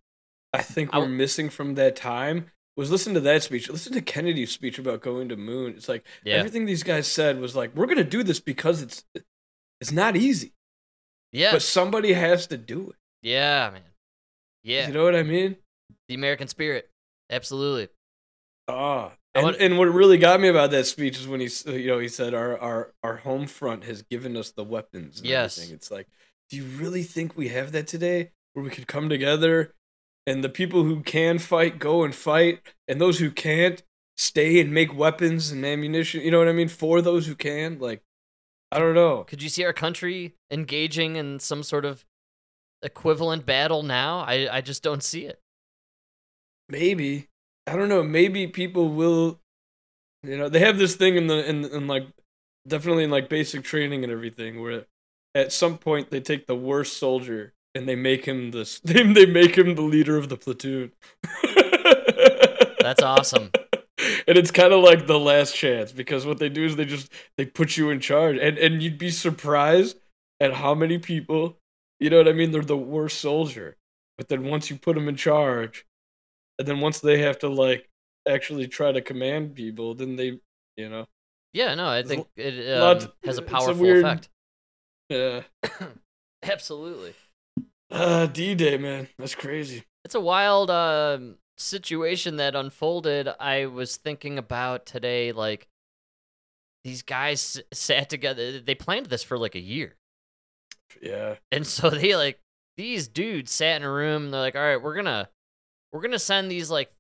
I 0.53 0.63
think 0.63 0.95
we're 0.95 1.07
missing 1.09 1.51
from 1.51 1.75
that 1.75 1.95
time 1.95 2.47
was 2.77 2.91
listen 2.91 3.15
to 3.15 3.21
that 3.21 3.43
speech. 3.43 3.69
Listen 3.69 3.93
to 3.93 4.01
Kennedy's 4.01 4.51
speech 4.51 4.79
about 4.79 5.03
going 5.03 5.29
to 5.29 5.37
moon. 5.37 5.75
It's 5.77 5.89
like 5.89 6.05
yeah. 6.25 6.35
everything 6.35 6.65
these 6.65 6.83
guys 6.83 7.07
said 7.07 7.41
was 7.41 7.55
like 7.55 7.75
we're 7.75 7.87
gonna 7.87 8.05
do 8.05 8.23
this 8.23 8.41
because 8.41 8.83
it's 8.83 9.05
it's 9.81 9.93
not 9.93 10.17
easy, 10.17 10.53
Yeah. 11.33 11.53
but 11.53 11.63
somebody 11.63 12.13
has 12.15 12.47
to 12.49 12.57
do 12.57 12.91
it. 12.91 12.97
yeah, 13.23 13.71
man. 13.73 13.83
Yeah. 14.65 14.89
You 14.89 14.95
know 14.95 15.05
what 15.05 15.15
I 15.15 15.23
mean? 15.23 15.57
The 16.09 16.15
American 16.15 16.49
spirit. 16.49 16.91
Absolutely. 17.31 17.89
Ah, 18.67 19.13
and, 19.35 19.55
and 19.57 19.79
what 19.79 19.87
really 19.87 20.19
got 20.19 20.41
me 20.41 20.49
about 20.49 20.71
that 20.73 20.87
speech 20.87 21.19
is 21.19 21.29
when 21.29 21.41
he, 21.41 21.49
you 21.67 21.87
know, 21.87 21.99
he 21.99 22.09
said 22.09 22.35
our 22.35 22.59
our 22.59 22.93
our 23.03 23.17
home 23.17 23.47
front 23.47 23.85
has 23.85 24.03
given 24.03 24.37
us 24.37 24.51
the 24.51 24.65
weapons. 24.65 25.19
And 25.19 25.29
Yes. 25.29 25.59
everything. 25.59 25.75
it's 25.77 25.91
like, 25.91 26.07
do 26.51 26.57
you 26.57 26.65
really 26.65 27.03
think 27.03 27.37
we 27.37 27.49
have 27.49 27.73
that 27.73 27.87
today, 27.87 28.33
where 28.53 28.65
we 28.65 28.71
could 28.71 28.87
come 28.87 29.09
together, 29.09 29.75
and 30.27 30.43
the 30.43 30.49
people 30.49 30.83
who 30.85 31.03
can 31.03 31.39
fight 31.39 31.79
go 31.79 32.03
and 32.03 32.15
fight, 32.15 32.61
and 32.89 33.01
those 33.01 33.19
who 33.19 33.31
can't 33.31 33.83
stay 34.17 34.61
and 34.61 34.75
make 34.75 34.95
weapons 34.97 35.53
and 35.53 35.65
ammunition. 35.65 36.21
You 36.23 36.33
know 36.33 36.39
what 36.39 36.49
I 36.49 36.53
mean? 36.53 36.69
For 36.69 37.01
those 37.01 37.27
who 37.27 37.37
can, 37.37 37.79
like, 37.79 38.03
I 38.73 38.79
don't 38.81 38.95
know. 38.95 39.25
Could 39.25 39.43
you 39.43 39.49
see 39.49 39.65
our 39.65 39.73
country 39.73 40.35
engaging 40.51 41.17
in 41.17 41.39
some 41.39 41.63
sort 41.63 41.85
of 41.85 42.05
equivalent 42.83 43.47
battle 43.47 43.83
now? 43.83 44.19
I, 44.19 44.49
I 44.51 44.61
just 44.61 44.83
don't 44.83 45.03
see 45.03 45.25
it. 45.25 45.41
Maybe 46.69 47.29
I 47.67 47.77
don't 47.77 47.89
know. 47.89 48.03
Maybe 48.03 48.47
people 48.47 48.89
will. 48.91 49.41
You 50.23 50.37
know, 50.39 50.49
they 50.49 50.61
have 50.61 50.79
this 50.79 50.97
thing 50.97 51.17
in 51.17 51.27
the 51.29 51.49
in, 51.49 51.65
in 51.67 51.87
like 51.87 52.07
definitely 52.67 53.05
in 53.05 53.11
like 53.11 53.29
basic 53.29 53.65
training 53.65 54.05
and 54.05 54.13
everything 54.13 54.61
where 54.63 54.87
at 55.35 55.53
some 55.53 55.79
point 55.79 56.11
they 56.11 56.21
take 56.21 56.47
the 56.47 56.57
worst 56.57 56.99
soldier 56.99 57.55
and 57.75 57.89
they 57.89 57.97
make 57.97 58.25
him 58.27 58.51
the 58.51 58.61
s- 58.63 58.81
they, 58.85 59.03
they 59.13 59.27
make 59.27 59.57
him 59.57 59.75
the 59.75 59.83
leader 59.83 60.17
of 60.17 60.29
the 60.29 60.37
platoon. 60.37 60.93
That's 62.81 63.03
awesome. 63.03 63.51
And 64.27 64.39
it's 64.39 64.51
kind 64.51 64.73
of 64.73 64.83
like 64.83 65.07
the 65.07 65.19
last 65.19 65.55
chance 65.57 65.93
because 65.93 66.25
what 66.27 66.39
they 66.39 66.49
do 66.49 66.65
is 66.65 66.77
they 66.77 66.85
just 66.85 67.13
they 67.37 67.47
put 67.47 67.77
you 67.77 67.91
in 67.91 68.01
charge 68.01 68.37
and 68.39 68.59
and 68.59 68.83
you'd 68.83 68.99
be 68.99 69.11
surprised 69.11 69.99
at 70.41 70.55
how 70.55 70.75
many 70.75 70.99
people, 70.99 71.59
you 71.99 72.11
know 72.11 72.19
what 72.19 72.29
I 72.29 72.33
mean, 72.33 72.51
they're 72.53 72.63
the 72.63 72.77
worst 72.77 73.21
soldier. 73.21 73.77
But 74.17 74.29
then 74.29 74.45
once 74.45 74.71
you 74.71 74.77
put 74.77 74.95
them 74.95 75.09
in 75.09 75.17
charge, 75.17 75.85
and 76.59 76.67
then 76.69 76.81
once 76.81 77.01
they 77.01 77.21
have 77.21 77.39
to 77.41 77.49
like 77.49 77.89
actually 78.29 78.67
try 78.69 78.93
to 78.93 79.01
command 79.01 79.55
people, 79.55 79.95
then 79.95 80.17
they, 80.17 80.39
you 80.77 80.89
know, 80.89 81.07
Yeah, 81.53 81.75
no, 81.75 81.89
I 81.89 82.03
think 82.03 82.27
it 82.37 82.79
um, 82.79 82.97
has 82.97 83.05
a 83.05 83.13
it's 83.23 83.39
a 83.39 83.43
powerful 83.43 83.75
weird- 83.83 84.05
effect. 84.05 84.29
yeah. 85.09 85.43
Absolutely. 86.43 87.15
Uh, 87.91 88.27
D 88.27 88.55
Day, 88.55 88.77
man, 88.79 89.09
that's 89.19 89.35
crazy. 89.35 89.85
It's 90.05 90.15
a 90.15 90.21
wild 90.21 90.71
um 90.71 91.37
situation 91.57 92.37
that 92.37 92.55
unfolded. 92.55 93.29
I 93.41 93.67
was 93.67 93.97
thinking 93.97 94.39
about 94.39 94.87
today, 94.87 95.33
like 95.33 95.69
these 96.85 97.03
guys 97.03 97.57
s- 97.73 97.79
sat 97.79 98.09
together. 98.09 98.61
They 98.61 98.75
planned 98.75 99.07
this 99.07 99.23
for 99.25 99.37
like 99.39 99.55
a 99.55 99.61
year, 99.61 99.97
Yeah, 101.03 101.37
and 101.51 101.67
so 101.67 101.91
they 101.91 102.15
like 102.15 102.41
these 102.77 103.09
dudes 103.09 103.51
sat 103.53 103.77
in 103.81 103.83
a 103.83 103.91
room. 103.91 104.25
And 104.27 104.33
they're 104.35 104.41
like, 104.41 104.55
"All 104.55 104.63
right, 104.63 104.81
we're 104.81 104.95
gonna 104.95 105.29
we're 105.93 106.01
gonna 106.01 106.19
send 106.19 106.51
these 106.51 106.71
like 106.71 106.93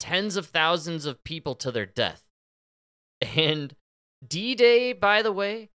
tens 0.00 0.36
of 0.36 0.46
thousands 0.46 1.06
of 1.06 1.22
people 1.24 1.54
to 1.56 1.70
their 1.70 1.86
death." 1.86 2.26
And 3.20 3.74
D 4.26 4.54
Day, 4.54 4.92
by 4.92 5.22
the 5.22 5.32
way, 5.32 5.70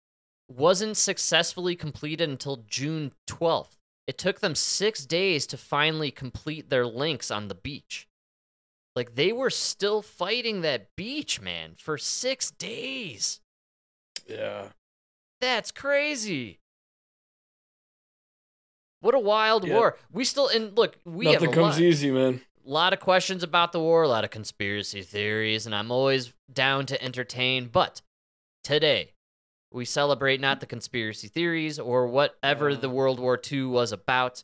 wasn't 0.49 0.97
successfully 0.97 1.75
completed 1.75 2.29
until 2.29 2.57
June 2.67 3.13
12th. 3.27 3.77
It 4.07 4.17
took 4.17 4.39
them 4.39 4.55
six 4.55 5.05
days 5.05 5.45
to 5.47 5.57
finally 5.57 6.11
complete 6.11 6.69
their 6.69 6.85
links 6.87 7.29
on 7.29 7.49
the 7.49 7.55
beach. 7.55 8.07
Like, 8.95 9.15
they 9.15 9.31
were 9.33 9.49
still 9.49 10.01
fighting 10.01 10.61
that 10.61 10.95
beach, 10.95 11.41
man, 11.41 11.75
for 11.77 11.97
six 11.97 12.49
days. 12.51 13.41
yeah. 14.25 14.71
That's 15.39 15.71
crazy. 15.71 16.59
What 19.01 19.13
a 19.13 19.19
wild 19.19 19.67
Yeah. 19.67 19.75
war. 19.75 19.97
We 20.11 20.25
still, 20.25 20.47
and 20.47 20.75
look, 20.77 20.97
we 21.05 21.25
Nothing 21.25 21.41
have 21.41 21.49
a 21.51 21.53
comes 21.53 21.75
lot, 21.75 21.81
easy, 21.81 22.11
man. 22.11 22.41
Lot 22.69 22.93
of 22.93 22.99
questions 22.99 23.43
about 23.43 23.71
the 23.71 23.79
war, 23.79 24.03
a 24.03 24.07
lot 24.07 24.23
of 24.23 24.29
conspiracy 24.29 25.01
theories, 25.01 25.65
and 25.65 25.73
I'm 25.73 25.91
always 25.91 26.33
down 26.51 26.85
to 26.87 27.01
entertain. 27.03 27.67
But 27.67 28.01
today, 28.63 29.13
we 29.71 29.85
celebrate 29.85 30.39
not 30.41 30.59
the 30.59 30.65
conspiracy 30.65 31.27
theories 31.27 31.79
or 31.79 32.07
whatever 32.07 32.75
the 32.75 32.89
World 32.89 33.19
War 33.19 33.39
II 33.51 33.63
was 33.65 33.91
about. 33.91 34.43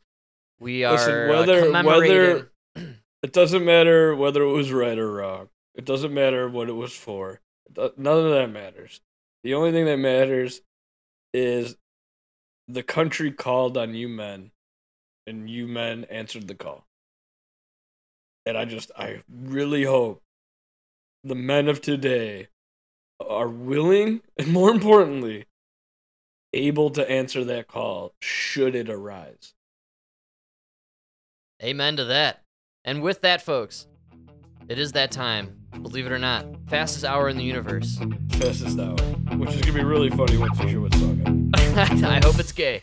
We 0.60 0.84
are 0.84 0.94
Listen, 0.94 1.14
uh, 1.14 1.28
whether- 1.30 1.62
commemorating. 1.66 2.50
It 3.22 3.32
doesn't 3.32 3.64
matter 3.64 4.14
whether 4.16 4.44
it 4.44 4.52
was 4.52 4.72
right 4.72 4.98
or 4.98 5.10
wrong. 5.12 5.50
It 5.76 5.86
doesn't 5.86 6.14
matter 6.14 6.50
what 6.50 6.68
it 6.68 6.74
was 6.74 6.94
for. 6.94 7.40
It 7.74 7.98
None 7.98 8.26
of 8.26 8.32
that 8.32 8.52
matters. 8.52 9.00
The 9.44 9.54
only 9.54 9.72
thing 9.72 9.86
that 9.86 9.98
matters 9.98 10.62
is 11.34 11.78
the 12.68 12.84
country 12.84 13.32
called 13.32 13.78
on 13.78 13.94
you 13.94 14.08
men, 14.10 14.52
and 15.26 15.50
you 15.50 15.68
men 15.68 16.04
answered 16.06 16.48
the 16.48 16.56
call. 16.56 16.86
And 18.46 18.58
I 18.58 18.66
just, 18.66 18.92
I 18.98 19.22
really 19.30 19.84
hope 19.84 20.22
the 21.24 21.36
men 21.36 21.68
of 21.70 21.82
today 21.82 22.48
are 23.20 23.48
willing, 23.48 24.22
and 24.38 24.52
more 24.52 24.70
importantly, 24.70 25.46
able 26.54 26.90
to 26.92 27.10
answer 27.10 27.44
that 27.46 27.68
call 27.68 28.14
should 28.20 28.76
it 28.76 28.90
arise. 28.90 29.54
Amen 31.64 31.96
to 31.98 32.06
that. 32.06 32.44
And 32.84 33.02
with 33.02 33.22
that, 33.22 33.42
folks, 33.42 33.88
it 34.68 34.78
is 34.78 34.92
that 34.92 35.12
time. 35.12 35.60
Believe 35.82 36.06
it 36.06 36.12
or 36.12 36.20
not, 36.20 36.46
fastest 36.68 37.06
hour 37.06 37.30
in 37.30 37.38
the 37.38 37.44
universe. 37.44 37.98
Fastest 38.32 38.78
hour, 38.78 38.96
which 39.38 39.54
is 39.54 39.62
gonna 39.62 39.74
be 39.74 39.84
really 39.84 40.10
funny 40.10 40.38
once 40.38 40.60
you 40.60 40.68
hear 40.68 40.82
what 40.82 40.94
song. 40.96 41.52
I'm 41.56 42.06
I 42.06 42.20
hope 42.24 42.40
it's 42.40 42.52
gay. 42.52 42.82